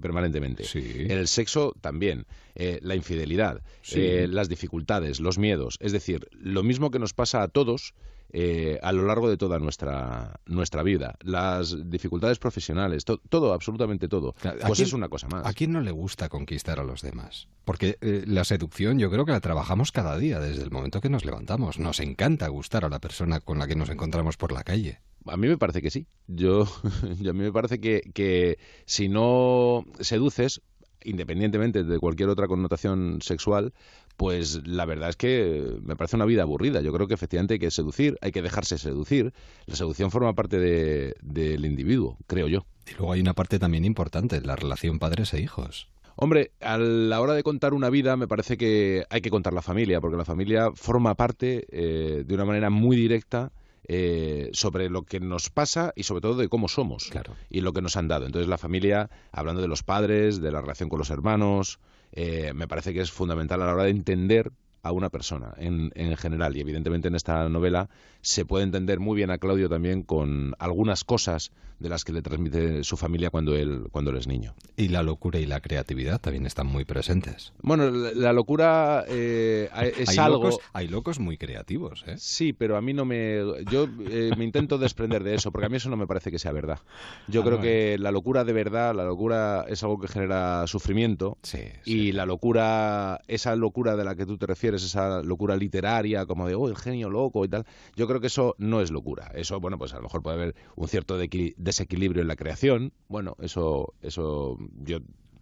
permanentemente. 0.00 0.64
El 0.74 1.26
sexo 1.26 1.74
también. 1.80 2.26
la 2.54 2.94
infidelidad, 2.94 3.62
las 3.92 4.48
dificultades, 4.48 5.20
los 5.20 5.38
miedos. 5.38 5.76
Es 5.80 5.92
decir, 5.92 6.28
lo 6.32 6.62
mismo 6.62 6.90
que 6.90 6.98
nos 6.98 7.12
pasa 7.12 7.42
a 7.42 7.48
todos, 7.48 7.94
eh, 8.30 8.78
a 8.82 8.92
lo 8.92 9.04
largo 9.04 9.28
de 9.30 9.36
toda 9.36 9.58
nuestra, 9.58 10.40
nuestra 10.46 10.82
vida. 10.82 11.16
Las 11.22 11.90
dificultades 11.90 12.38
profesionales, 12.38 13.04
todo, 13.04 13.52
absolutamente 13.52 14.08
todo. 14.08 14.34
Pues 14.66 14.80
es 14.80 14.92
una 14.92 15.08
cosa 15.08 15.28
más. 15.28 15.46
¿A 15.46 15.52
quién 15.52 15.72
no 15.72 15.80
le 15.80 15.90
gusta 15.90 16.28
conquistar 16.28 16.78
a 16.78 16.84
los 16.84 17.02
demás? 17.02 17.48
Porque 17.64 17.96
eh, 18.00 18.24
la 18.26 18.44
seducción 18.44 18.98
yo 18.98 19.10
creo 19.10 19.24
que 19.24 19.32
la 19.32 19.40
trabajamos 19.40 19.92
cada 19.92 20.16
día, 20.18 20.40
desde 20.40 20.62
el 20.62 20.70
momento 20.70 21.00
que 21.00 21.08
nos 21.08 21.24
levantamos. 21.24 21.78
Nos 21.78 22.00
encanta 22.00 22.48
gustar 22.48 22.84
a 22.84 22.88
la 22.88 23.00
persona 23.00 23.40
con 23.40 23.58
la 23.58 23.66
que 23.66 23.76
nos 23.76 23.88
encontramos 23.88 24.36
por 24.36 24.52
la 24.52 24.62
calle. 24.62 25.00
A 25.26 25.36
mí 25.36 25.48
me 25.48 25.58
parece 25.58 25.82
que 25.82 25.90
sí. 25.90 26.06
Yo, 26.26 26.66
a 27.02 27.32
mí 27.32 27.32
me 27.32 27.52
parece 27.52 27.80
que, 27.80 28.02
que 28.12 28.58
si 28.84 29.08
no 29.08 29.84
seduces, 30.00 30.60
independientemente 31.02 31.84
de 31.84 31.98
cualquier 31.98 32.28
otra 32.28 32.46
connotación 32.46 33.20
sexual, 33.22 33.72
pues 34.18 34.66
la 34.66 34.84
verdad 34.84 35.10
es 35.10 35.16
que 35.16 35.78
me 35.84 35.94
parece 35.94 36.16
una 36.16 36.24
vida 36.24 36.42
aburrida. 36.42 36.80
Yo 36.80 36.92
creo 36.92 37.06
que 37.06 37.14
efectivamente 37.14 37.54
hay 37.54 37.60
que 37.60 37.70
seducir, 37.70 38.18
hay 38.20 38.32
que 38.32 38.42
dejarse 38.42 38.76
seducir. 38.76 39.32
La 39.66 39.76
seducción 39.76 40.10
forma 40.10 40.34
parte 40.34 40.58
del 40.58 41.64
individuo, 41.64 42.18
creo 42.26 42.48
yo. 42.48 42.66
Y 42.88 42.96
luego 42.98 43.12
hay 43.12 43.20
una 43.20 43.34
parte 43.34 43.60
también 43.60 43.84
importante, 43.84 44.40
la 44.40 44.56
relación 44.56 44.98
padres 44.98 45.32
e 45.34 45.40
hijos. 45.40 45.86
Hombre, 46.16 46.50
a 46.60 46.78
la 46.78 47.20
hora 47.20 47.34
de 47.34 47.44
contar 47.44 47.74
una 47.74 47.90
vida 47.90 48.16
me 48.16 48.26
parece 48.26 48.56
que 48.56 49.04
hay 49.08 49.20
que 49.20 49.30
contar 49.30 49.52
la 49.52 49.62
familia, 49.62 50.00
porque 50.00 50.16
la 50.16 50.24
familia 50.24 50.72
forma 50.74 51.14
parte 51.14 51.66
eh, 51.70 52.24
de 52.26 52.34
una 52.34 52.44
manera 52.44 52.70
muy 52.70 52.96
directa 52.96 53.52
eh, 53.86 54.50
sobre 54.52 54.90
lo 54.90 55.04
que 55.04 55.20
nos 55.20 55.48
pasa 55.48 55.92
y 55.94 56.02
sobre 56.02 56.22
todo 56.22 56.34
de 56.34 56.48
cómo 56.48 56.66
somos 56.66 57.08
y 57.50 57.60
lo 57.60 57.72
que 57.72 57.82
nos 57.82 57.96
han 57.96 58.08
dado. 58.08 58.26
Entonces 58.26 58.48
la 58.48 58.58
familia, 58.58 59.10
hablando 59.30 59.62
de 59.62 59.68
los 59.68 59.84
padres, 59.84 60.40
de 60.40 60.50
la 60.50 60.60
relación 60.60 60.88
con 60.88 60.98
los 60.98 61.10
hermanos, 61.10 61.78
eh, 62.12 62.52
me 62.54 62.68
parece 62.68 62.92
que 62.94 63.00
es 63.00 63.12
fundamental 63.12 63.62
a 63.62 63.66
la 63.66 63.74
hora 63.74 63.84
de 63.84 63.90
entender 63.90 64.52
a 64.82 64.92
una 64.92 65.10
persona 65.10 65.54
en, 65.56 65.92
en, 65.94 66.16
general. 66.16 66.56
Y 66.56 66.60
evidentemente 66.60 67.08
en 67.08 67.14
esta 67.14 67.48
novela 67.48 67.88
se 68.20 68.44
puede 68.44 68.64
entender 68.64 69.00
muy 69.00 69.16
bien 69.16 69.30
a 69.30 69.38
Claudio 69.38 69.68
también 69.68 70.02
con 70.02 70.54
algunas 70.58 71.04
cosas 71.04 71.52
de 71.78 71.88
las 71.88 72.04
que 72.04 72.12
le 72.12 72.22
transmite 72.22 72.82
su 72.82 72.96
familia 72.96 73.30
cuando 73.30 73.54
él, 73.54 73.86
cuando 73.92 74.10
él 74.10 74.16
es 74.16 74.26
niño. 74.26 74.54
Y 74.76 74.88
la 74.88 75.02
locura 75.02 75.38
y 75.38 75.46
la 75.46 75.60
creatividad 75.60 76.20
también 76.20 76.44
están 76.46 76.66
muy 76.66 76.84
presentes. 76.84 77.52
Bueno, 77.62 77.90
la, 77.90 78.32
locura 78.32 79.04
eh, 79.08 79.70
es 79.96 80.08
hay 80.08 80.18
algo... 80.18 80.44
Locos, 80.44 80.60
hay 80.72 80.88
locos 80.88 81.20
muy 81.20 81.38
creativos, 81.38 82.04
¿eh? 82.06 82.16
Sí, 82.18 82.52
pero 82.52 82.76
a 82.76 82.80
mí 82.80 82.94
no 82.94 83.04
me... 83.04 83.38
Yo 83.70 83.88
eh, 84.10 84.32
me 84.36 84.44
intento 84.44 84.78
desprender 84.78 85.22
de 85.22 85.34
eso, 85.34 85.52
porque 85.52 85.66
a 85.66 85.68
mí 85.68 85.76
eso 85.76 85.88
no 85.88 85.96
me 85.96 86.06
parece 86.06 86.30
que 86.30 86.38
sea 86.38 86.52
verdad. 86.52 86.80
Yo 87.28 87.42
ah, 87.42 87.44
creo 87.44 87.60
que 87.60 87.96
la 87.98 88.10
locura 88.10 88.44
de 88.44 88.52
verdad, 88.52 88.94
la 88.94 89.04
locura 89.04 89.64
es 89.68 89.82
algo 89.82 90.00
que 90.00 90.08
genera 90.08 90.66
sufrimiento. 90.66 91.38
Sí, 91.42 91.60
y 91.84 92.12
la 92.12 92.26
locura, 92.26 93.20
esa 93.28 93.54
locura 93.54 93.96
de 93.96 94.04
la 94.04 94.16
que 94.16 94.26
tú 94.26 94.36
te 94.36 94.46
refieres, 94.46 94.77
tienes 94.78 94.84
esa 94.84 95.22
locura 95.22 95.56
literaria 95.56 96.26
como 96.26 96.46
de, 96.46 96.54
oh, 96.54 96.68
el 96.68 96.76
genio 96.76 97.10
loco 97.10 97.44
y 97.44 97.48
tal. 97.48 97.64
Yo 97.96 98.06
creo 98.06 98.20
que 98.20 98.28
eso 98.28 98.54
no 98.58 98.80
es 98.80 98.90
locura. 98.90 99.30
Eso, 99.34 99.60
bueno, 99.60 99.78
pues 99.78 99.92
a 99.92 99.96
lo 99.96 100.02
mejor 100.02 100.22
puede 100.22 100.36
haber 100.36 100.54
un 100.76 100.88
cierto 100.88 101.18
desequilibrio 101.18 102.22
en 102.22 102.28
la 102.28 102.36
creación. 102.36 102.92
Bueno, 103.08 103.36
eso, 103.40 103.94
eso 104.02 104.56
yo 104.82 104.98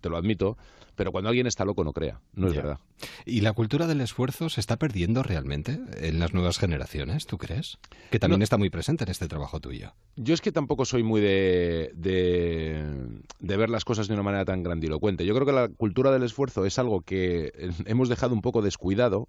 te 0.06 0.10
lo 0.10 0.16
admito, 0.16 0.56
pero 0.94 1.10
cuando 1.10 1.28
alguien 1.28 1.48
está 1.48 1.64
loco 1.64 1.82
no 1.82 1.92
crea, 1.92 2.20
no 2.34 2.46
es 2.46 2.54
verdad. 2.54 2.78
¿Y 3.24 3.40
la 3.40 3.52
cultura 3.52 3.88
del 3.88 4.00
esfuerzo 4.00 4.48
se 4.48 4.60
está 4.60 4.76
perdiendo 4.76 5.24
realmente 5.24 5.80
en 6.00 6.20
las 6.20 6.32
nuevas 6.32 6.58
generaciones, 6.58 7.26
tú 7.26 7.38
crees? 7.38 7.78
Que 8.10 8.20
también 8.20 8.40
está 8.42 8.56
muy 8.56 8.70
presente 8.70 9.02
en 9.02 9.10
este 9.10 9.26
trabajo 9.26 9.58
tuyo. 9.58 9.94
Yo 10.14 10.32
es 10.32 10.40
que 10.40 10.52
tampoco 10.52 10.84
soy 10.84 11.02
muy 11.02 11.20
de, 11.20 11.90
de, 11.94 13.20
de, 13.40 13.56
ver 13.56 13.68
las 13.68 13.84
cosas 13.84 14.06
de 14.06 14.14
una 14.14 14.22
manera 14.22 14.44
tan 14.44 14.62
grandilocuente. 14.62 15.26
Yo 15.26 15.34
creo 15.34 15.44
que 15.44 15.52
la 15.52 15.68
cultura 15.68 16.12
del 16.12 16.22
esfuerzo 16.22 16.64
es 16.64 16.78
algo 16.78 17.00
que 17.00 17.52
hemos 17.86 18.08
dejado 18.08 18.32
un 18.32 18.42
poco 18.42 18.62
descuidado 18.62 19.28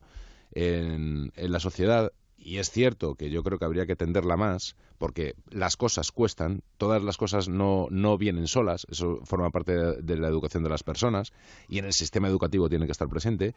en, 0.51 1.32
en 1.36 1.51
la 1.51 1.59
sociedad 1.59 2.11
y 2.47 2.59
es 2.59 2.71
cierto 2.71 3.15
que 3.15 3.29
yo 3.29 3.43
creo 3.43 3.59
que 3.59 3.65
habría 3.65 3.85
que 3.85 3.97
tenderla 3.97 4.37
más, 4.37 4.77
porque 4.99 5.35
las 5.49 5.75
cosas 5.75 6.13
cuestan, 6.13 6.63
todas 6.77 7.03
las 7.03 7.17
cosas 7.17 7.49
no, 7.49 7.87
no 7.91 8.17
vienen 8.17 8.47
solas, 8.47 8.87
eso 8.89 9.19
forma 9.25 9.49
parte 9.49 9.73
de, 10.01 10.15
la 10.15 10.29
educación 10.29 10.63
de 10.63 10.69
las 10.69 10.81
personas, 10.81 11.33
y 11.67 11.79
en 11.79 11.83
el 11.83 11.91
sistema 11.91 12.29
educativo 12.29 12.69
tiene 12.69 12.85
que 12.85 12.93
estar 12.93 13.09
presente, 13.09 13.53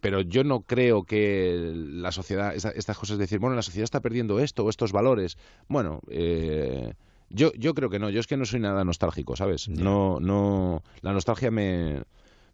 pero 0.00 0.20
yo 0.20 0.44
no 0.44 0.60
creo 0.60 1.02
que 1.02 1.72
la 1.74 2.12
sociedad, 2.12 2.54
estas 2.54 2.96
cosas 2.96 3.18
de 3.18 3.24
decir, 3.24 3.40
bueno, 3.40 3.56
la 3.56 3.62
sociedad 3.62 3.82
está 3.82 3.98
perdiendo 3.98 4.38
esto 4.38 4.64
o 4.64 4.70
estos 4.70 4.92
valores, 4.92 5.36
bueno, 5.66 6.00
eh, 6.08 6.94
yo, 7.30 7.52
yo 7.54 7.74
creo 7.74 7.90
que 7.90 7.98
no, 7.98 8.08
yo 8.08 8.20
es 8.20 8.28
que 8.28 8.36
no 8.36 8.44
soy 8.44 8.60
nada 8.60 8.84
nostálgico, 8.84 9.34
¿sabes? 9.34 9.68
No, 9.68 10.20
no, 10.20 10.84
la 11.00 11.12
nostalgia 11.12 11.50
me, 11.50 12.04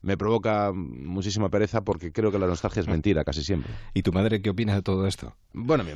me 0.05 0.17
provoca 0.17 0.73
muchísima 0.73 1.49
pereza 1.49 1.83
porque 1.83 2.13
creo 2.13 2.31
que 2.31 2.39
la 2.39 2.47
nostalgia 2.47 2.81
es 2.81 2.89
mentira 2.89 3.25
casi 3.25 3.43
siempre. 3.43 3.73
¿Y 3.95 4.03
tu 4.03 4.13
madre 4.13 4.43
qué 4.43 4.51
opina 4.51 4.75
de 4.75 4.83
todo 4.83 5.07
esto? 5.07 5.35
Bueno, 5.53 5.85
mi, 5.85 5.95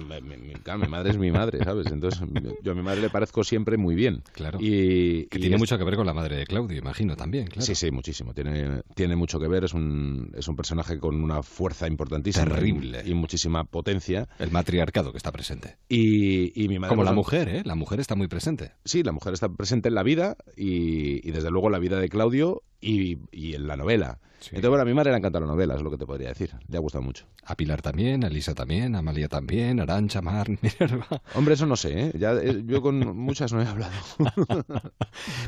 madre 0.89 1.11
es 1.11 1.19
mi 1.19 1.31
madre, 1.31 1.63
¿sabes? 1.63 1.87
Entonces 1.93 2.23
yo 2.63 2.73
a 2.73 2.75
mi 2.75 2.83
madre 2.83 3.03
le 3.03 3.11
parezco 3.11 3.45
siempre 3.45 3.77
muy 3.77 3.95
bien. 3.95 4.23
Claro. 4.33 4.59
Y, 4.61 5.27
que 5.27 5.39
tiene 5.39 5.59
mucho 5.59 5.77
que 5.77 5.85
ver 5.85 5.97
con 5.97 6.07
la 6.07 6.15
madre 6.15 6.37
de 6.37 6.47
Claudio, 6.47 6.79
imagino 6.79 7.17
también, 7.17 7.47
claro. 7.47 7.63
Sí, 7.63 7.75
sí, 7.75 7.91
muchísimo. 7.91 8.33
Tiene, 8.33 8.83
tiene 8.95 9.17
mucho 9.17 9.39
que 9.39 9.49
ver, 9.49 9.65
es 9.65 9.75
un, 9.75 10.33
es 10.37 10.49
un 10.49 10.57
personaje 10.57 10.99
con 10.99 11.23
una 11.23 11.43
fuerza 11.43 11.87
importantísima. 11.87 12.47
Terrible. 12.47 13.03
Y, 13.05 13.15
muchísima 13.15 13.65
potencia. 13.65 14.29
El 14.39 14.53
matriarcado 14.53 15.11
que 15.11 15.19
está 15.19 15.33
presente. 15.33 15.77
Y, 15.89 16.65
y 16.65 16.69
mi 16.69 16.79
madre... 16.79 16.91
Como 16.91 17.05
la 17.05 17.13
mujer, 17.13 17.49
¿eh? 17.49 17.63
La 17.65 17.75
mujer 17.75 18.01
está 18.01 18.15
muy 18.15 18.29
presente. 18.29 18.73
Sí, 18.85 19.03
la 19.03 19.13
mujer 19.13 19.35
está 19.35 19.49
presente 19.49 19.89
en 19.89 19.95
la 19.95 20.03
vida 20.03 20.37
y, 20.57 21.29
y 21.29 21.33
desde 21.33 21.51
luego 21.51 21.69
la 21.69 21.79
vida 21.79 21.99
de 21.99 22.09
Claudio 22.09 22.63
y, 22.81 23.19
y 23.33 23.55
en 23.55 23.67
la 23.67 23.77
novela. 23.77 23.98
Entonces, 24.07 24.69
bueno, 24.69 24.83
a 24.83 24.85
mi 24.85 24.95
madre 24.95 25.11
le 25.11 25.19
encanta 25.19 25.41
la 25.41 25.47
novela, 25.47 25.75
es 25.75 25.83
lo 25.83 25.91
que 25.91 25.99
te 25.99 26.07
podría 26.07 26.29
decir. 26.29 26.55
Le 26.69 26.77
ha 26.77 26.81
gustado 26.81 27.03
mucho. 27.03 27.27
A 27.45 27.57
Pilar 27.57 27.83
también, 27.83 28.25
a 28.25 28.29
Lisa 28.29 28.55
también, 28.55 28.95
a 28.95 29.01
Amalia 29.01 29.29
también, 29.29 29.81
Arancha, 29.81 30.23
Mar, 30.23 30.49
Minerva. 30.63 31.23
Hombre, 31.35 31.55
eso 31.55 31.67
no 31.67 31.77
sé, 31.77 32.07
¿eh? 32.07 32.13
Ya, 32.19 32.33
eh, 32.35 32.63
yo 32.65 32.81
con 32.81 33.17
muchas 33.17 33.53
no 33.53 33.61
he 33.61 33.67
hablado. 33.67 33.93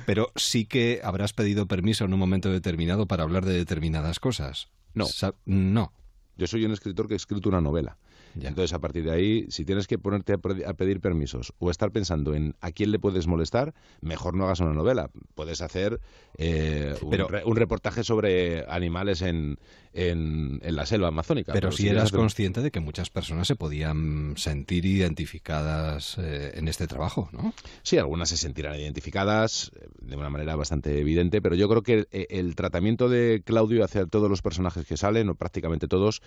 Pero 0.06 0.32
sí 0.36 0.66
que 0.66 1.00
habrás 1.02 1.32
pedido 1.32 1.66
permiso 1.66 2.04
en 2.04 2.12
un 2.12 2.20
momento 2.20 2.50
determinado 2.50 3.06
para 3.06 3.22
hablar 3.22 3.44
de 3.44 3.54
determinadas 3.54 4.18
cosas. 4.20 4.68
No. 4.92 5.06
no. 5.46 5.92
Yo 6.36 6.46
soy 6.46 6.64
un 6.64 6.72
escritor 6.72 7.06
que 7.06 7.14
ha 7.14 7.16
escrito 7.16 7.48
una 7.48 7.60
novela. 7.60 7.96
Entonces, 8.34 8.72
a 8.72 8.78
partir 8.78 9.04
de 9.04 9.12
ahí, 9.12 9.46
si 9.48 9.64
tienes 9.64 9.86
que 9.86 9.98
ponerte 9.98 10.34
a, 10.34 10.74
pedir 10.74 11.00
permisos 11.00 11.52
o 11.58 11.70
estar 11.70 11.90
pensando 11.90 12.34
en 12.34 12.54
a 12.60 12.70
quién 12.72 12.92
le 12.92 12.98
puedes 12.98 13.26
molestar, 13.26 13.74
mejor 14.00 14.34
no 14.34 14.44
hagas 14.44 14.60
una 14.60 14.72
novela. 14.72 15.10
Puedes 15.34 15.60
hacer 15.60 16.00
eh, 16.36 16.94
un, 17.02 17.56
reportaje 17.56 18.04
sobre 18.04 18.64
animales 18.68 19.22
en, 19.22 19.58
en, 19.92 20.60
la 20.62 20.86
selva 20.86 21.08
amazónica. 21.08 21.52
Pero, 21.52 21.72
si, 21.72 21.88
eras 21.88 22.12
consciente 22.12 22.60
de 22.60 22.70
que 22.70 22.80
muchas 22.80 23.10
personas 23.10 23.48
se 23.48 23.56
podían 23.56 24.34
sentir 24.36 24.86
identificadas 24.86 26.16
eh, 26.18 26.52
en 26.54 26.68
este 26.68 26.86
trabajo, 26.86 27.28
¿no? 27.32 27.52
Sí, 27.82 27.98
algunas 27.98 28.28
se 28.28 28.36
sentirán 28.36 28.78
identificadas 28.78 29.72
eh, 29.74 29.88
de 30.00 30.16
una 30.16 30.30
manera 30.30 30.56
bastante 30.56 30.98
evidente, 30.98 31.42
pero 31.42 31.54
yo 31.56 31.68
creo 31.68 31.82
que 31.82 32.06
el 32.10 32.54
tratamiento 32.54 33.08
de 33.08 33.42
Claudio 33.44 33.84
hacia 33.84 34.06
todos 34.06 34.30
los 34.30 34.42
personajes 34.42 34.86
que 34.86 34.96
salen, 34.96 35.28
o 35.28 35.34
prácticamente 35.34 35.88
todos, 35.88 36.22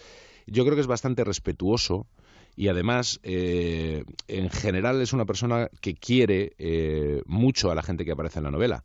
yo 0.48 0.64
creo 0.64 0.76
que 0.76 0.82
es 0.82 0.88
bastante 0.88 1.24
respetuoso 1.24 2.08
y 2.56 2.68
además 2.68 3.20
eh, 3.24 4.04
en 4.28 4.50
general 4.50 5.02
es 5.02 5.14
una 5.14 5.26
persona 5.26 5.70
que 5.82 5.96
quiere 5.96 6.54
eh, 6.58 7.22
mucho 7.26 7.72
a 7.72 7.76
la 7.76 7.84
gente 7.84 8.06
que 8.06 8.12
aparece 8.12 8.40
en 8.40 8.46
la 8.46 8.52
novela. 8.52 8.84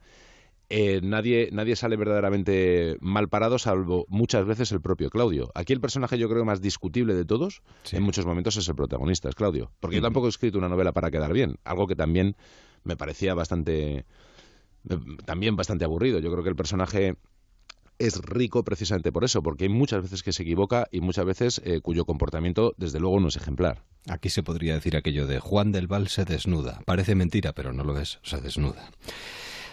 Eh, 0.71 1.01
nadie, 1.03 1.49
nadie 1.51 1.77
sale 1.77 1.97
verdaderamente 1.97 2.99
mal 3.01 3.29
parado, 3.29 3.59
salvo 3.59 4.05
muchas 4.09 4.45
veces 4.45 4.71
el 4.73 4.83
propio 4.83 5.09
Claudio. 5.09 5.51
Aquí 5.55 5.73
el 5.73 5.81
personaje 5.81 6.19
yo 6.19 6.29
creo 6.29 6.45
más 6.45 6.61
discutible 6.61 7.15
de 7.15 7.25
todos, 7.25 7.63
en 7.91 8.03
muchos 8.03 8.27
momentos 8.27 8.57
es 8.59 8.69
el 8.69 8.75
protagonista, 8.75 9.31
es 9.31 9.35
Claudio. 9.35 9.73
Porque 9.81 9.97
yo 9.97 10.03
tampoco 10.03 10.27
he 10.27 10.31
escrito 10.31 10.59
una 10.59 10.69
novela 10.69 10.93
para 10.93 11.11
quedar 11.11 11.33
bien, 11.33 11.57
algo 11.65 11.87
que 11.87 11.97
también 11.97 12.37
me 12.85 12.97
parecía 12.97 13.35
bastante 13.35 14.05
también 15.25 15.57
bastante 15.57 15.85
aburrido. 15.85 16.19
Yo 16.19 16.31
creo 16.31 16.43
que 16.43 16.51
el 16.51 16.57
personaje 16.57 17.17
es 17.99 18.19
rico 18.19 18.65
precisamente 18.65 19.13
por 19.13 19.25
eso, 19.25 19.43
porque 19.43 19.65
hay 19.65 19.71
muchas 19.71 20.03
veces 20.03 20.23
que 20.23 20.33
se 20.33 20.43
equivoca 20.43 20.89
y 20.91 21.01
muchas 21.01 21.25
veces 21.25 21.61
eh, 21.65 21.81
cuyo 21.81 22.05
comportamiento 22.05 22.75
desde 22.77 23.01
luego 23.01 23.21
no 23.21 23.29
es 23.29 23.37
ejemplar. 23.37 23.83
Aquí 24.09 24.31
se 24.31 24.43
podría 24.43 24.75
decir 24.75 24.97
aquello 24.97 25.27
de 25.27 25.41
Juan 25.41 25.73
del 25.73 25.87
Val 25.87 26.09
se 26.09 26.25
desnuda. 26.25 26.81
Parece 26.85 27.15
mentira, 27.15 27.53
pero 27.53 27.73
no 27.73 27.85
lo 27.85 27.99
es, 27.99 28.19
se 28.23 28.41
desnuda 28.41 28.91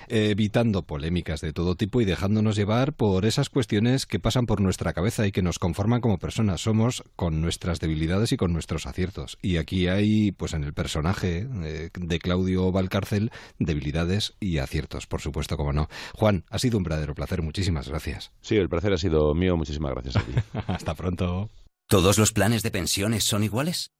evitando 0.08 0.84
polémicas 0.84 1.42
de 1.42 1.54
todo 1.54 1.76
tipo 1.76 2.02
y 2.02 2.06
dejándonos 2.06 2.56
llevar 2.56 2.94
por 2.94 3.26
esas 3.26 3.50
cuestiones 3.50 4.06
que 4.06 4.20
pasan 4.20 4.46
por 4.46 4.62
nuestra 4.62 4.94
cabeza 4.94 5.26
y 5.28 5.32
que 5.32 5.42
nos 5.42 5.60
conforman 5.60 6.02
como 6.02 6.18
personas. 6.18 6.62
Somos 6.62 7.04
con 7.16 7.42
nuestras 7.42 7.80
debilidades 7.80 8.32
y 8.32 8.38
con 8.38 8.54
nuestros 8.54 8.86
aciertos. 8.86 9.38
Y 9.42 9.58
aquí 9.58 9.88
hay, 9.88 10.32
pues 10.32 10.54
en 10.54 10.64
el 10.64 10.74
personaje 10.74 11.48
eh, 11.64 11.90
de 11.94 12.20
Claudio 12.20 12.72
Valcárcel, 12.72 13.32
debilidades 13.60 14.34
y 14.40 14.60
aciertos, 14.60 15.08
por 15.08 15.22
supuesto, 15.22 15.58
como 15.58 15.74
no. 15.74 15.90
Juan, 16.14 16.46
ha 16.50 16.60
sido 16.60 16.78
un 16.78 16.84
verdadero 16.84 17.16
placer. 17.16 17.42
Muchísimas 17.42 17.88
gracias. 17.88 18.32
Sí, 18.42 18.56
el 18.58 18.70
placer 18.70 18.94
ha 18.94 18.98
sido 18.98 19.34
mío. 19.34 19.58
Muchísimas 19.58 19.92
gracias 19.92 20.18
a 20.18 20.22
ti. 20.22 20.34
Hasta 20.68 20.96
pronto. 20.96 21.50
¿Todos 21.88 22.18
los 22.18 22.32
planes 22.32 22.64
de 22.64 22.72
pensiones 22.72 23.26
son 23.26 23.44
iguales? 23.44 23.92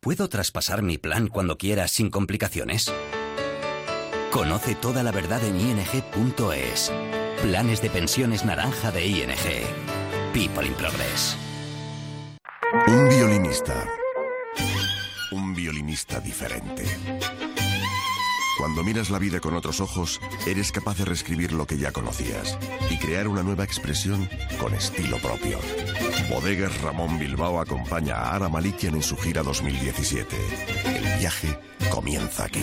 ¿Puedo 0.00 0.28
traspasar 0.28 0.82
mi 0.82 0.98
plan 0.98 1.28
cuando 1.28 1.58
quiera 1.58 1.88
sin 1.88 2.10
complicaciones? 2.10 2.90
Conoce 4.30 4.76
toda 4.76 5.02
la 5.02 5.10
verdad 5.10 5.42
en 5.44 5.60
ing.es. 5.60 6.92
Planes 7.42 7.82
de 7.82 7.90
pensiones 7.90 8.44
naranja 8.44 8.92
de 8.92 9.04
ING. 9.04 9.28
People 10.32 10.66
in 10.66 10.74
Progress. 10.74 11.36
Un 12.86 13.08
violinista. 13.08 13.84
Un 15.32 15.52
violinista 15.52 16.20
diferente. 16.20 16.84
Cuando 18.56 18.84
miras 18.84 19.10
la 19.10 19.18
vida 19.18 19.40
con 19.40 19.56
otros 19.56 19.80
ojos, 19.80 20.20
eres 20.46 20.70
capaz 20.70 20.98
de 20.98 21.06
reescribir 21.06 21.52
lo 21.52 21.66
que 21.66 21.78
ya 21.78 21.90
conocías 21.90 22.56
y 22.88 22.98
crear 22.98 23.26
una 23.26 23.42
nueva 23.42 23.64
expresión 23.64 24.28
con 24.60 24.74
estilo 24.74 25.18
propio. 25.18 25.58
Bodegas 26.28 26.80
Ramón 26.82 27.18
Bilbao 27.18 27.60
acompaña 27.60 28.14
a 28.14 28.36
Ara 28.36 28.48
Malikian 28.48 28.94
en 28.94 29.02
su 29.02 29.16
gira 29.16 29.42
2017. 29.42 30.36
El 30.84 31.18
viaje 31.18 31.58
comienza 31.90 32.44
aquí. 32.44 32.62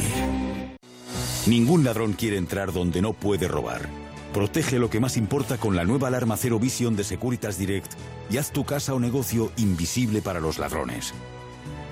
Ningún 1.47 1.85
ladrón 1.85 2.11
quiere 2.11 2.35
entrar 2.35 2.73
donde 2.73 3.01
no 3.01 3.13
puede 3.13 3.47
robar. 3.47 3.87
Protege 4.33 4.79
lo 4.79 4.89
que 4.89 4.99
más 4.99 5.15
importa 5.15 5.57
con 5.57 5.77
la 5.77 5.85
nueva 5.85 6.09
alarma 6.09 6.35
Cero 6.35 6.59
Vision 6.59 6.97
de 6.97 7.05
Securitas 7.05 7.57
Direct 7.57 7.93
y 8.29 8.35
haz 8.35 8.51
tu 8.51 8.65
casa 8.65 8.93
o 8.93 8.99
negocio 8.99 9.49
invisible 9.55 10.21
para 10.21 10.41
los 10.41 10.59
ladrones. 10.59 11.13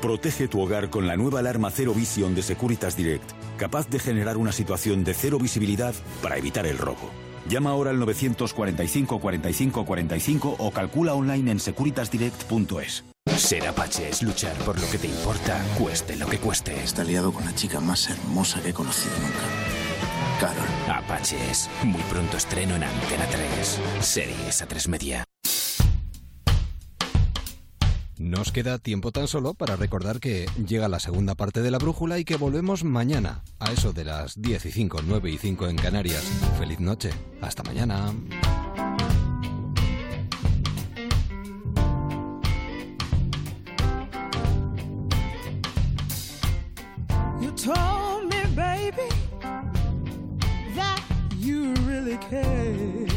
Protege 0.01 0.49
tu 0.49 0.59
hogar 0.59 0.89
con 0.89 1.07
la 1.07 1.15
nueva 1.15 1.39
alarma 1.39 1.71
Cero 1.71 1.93
Vision 1.95 2.35
de 2.35 2.43
Securitas 2.43 2.97
Direct, 2.97 3.31
capaz 3.57 3.89
de 3.89 3.99
generar 3.99 4.35
una 4.35 4.51
situación 4.51 5.05
de 5.05 5.13
cero 5.13 5.39
visibilidad 5.39 5.95
para 6.21 6.37
evitar 6.37 6.65
el 6.67 6.77
robo. 6.77 7.09
Llama 7.47 7.69
ahora 7.69 7.91
al 7.91 7.99
945 7.99 9.19
45 9.19 9.85
45 9.85 10.55
o 10.59 10.71
calcula 10.71 11.13
online 11.13 11.51
en 11.51 11.59
securitasdirect.es. 11.61 13.14
Ser 13.37 13.67
Apache 13.67 14.09
es 14.09 14.23
luchar 14.23 14.55
por 14.59 14.79
lo 14.79 14.89
que 14.89 14.97
te 14.97 15.07
importa, 15.07 15.61
cueste 15.77 16.15
lo 16.15 16.25
que 16.27 16.39
cueste. 16.39 16.73
Está 16.83 17.03
liado 17.03 17.33
con 17.33 17.45
la 17.45 17.53
chica 17.53 17.79
más 17.79 18.09
hermosa 18.09 18.61
que 18.61 18.69
he 18.69 18.73
conocido 18.73 19.13
nunca. 19.19 19.85
Carol. 20.39 20.97
Apaches. 20.97 21.69
Muy 21.83 22.01
pronto 22.03 22.37
estreno 22.37 22.75
en 22.75 22.83
Antena 22.83 23.25
3. 23.25 23.79
Series 24.01 24.61
a 24.61 24.67
3 24.67 24.87
media. 24.87 25.23
Nos 28.17 28.51
queda 28.51 28.79
tiempo 28.79 29.11
tan 29.11 29.27
solo 29.27 29.53
para 29.53 29.75
recordar 29.75 30.19
que 30.19 30.45
llega 30.65 30.87
la 30.87 30.99
segunda 30.99 31.35
parte 31.35 31.61
de 31.61 31.69
la 31.69 31.77
brújula 31.77 32.17
y 32.17 32.23
que 32.23 32.37
volvemos 32.37 32.85
mañana, 32.85 33.43
a 33.59 33.71
eso 33.71 33.91
de 33.91 34.05
las 34.05 34.41
10 34.41 34.65
y 34.65 34.71
5, 34.71 34.99
9 35.05 35.29
y 35.29 35.37
5 35.37 35.67
en 35.67 35.75
Canarias. 35.75 36.23
Feliz 36.57 36.79
noche. 36.79 37.11
Hasta 37.41 37.63
mañana. 37.63 38.13
Told 47.65 48.25
me, 48.25 48.43
baby, 48.55 49.09
that 50.75 51.01
you 51.37 51.73
really 51.89 52.17
cared. 52.17 53.11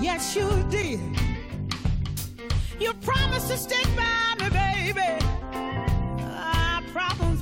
Yes, 0.00 0.34
you 0.34 0.50
did. 0.70 0.98
You 2.80 2.92
promised 2.94 3.48
to 3.48 3.56
stick 3.56 3.86
by 3.94 4.34
me, 4.40 4.48
baby. 4.50 5.24
I 6.18 6.82
promise 6.92 7.35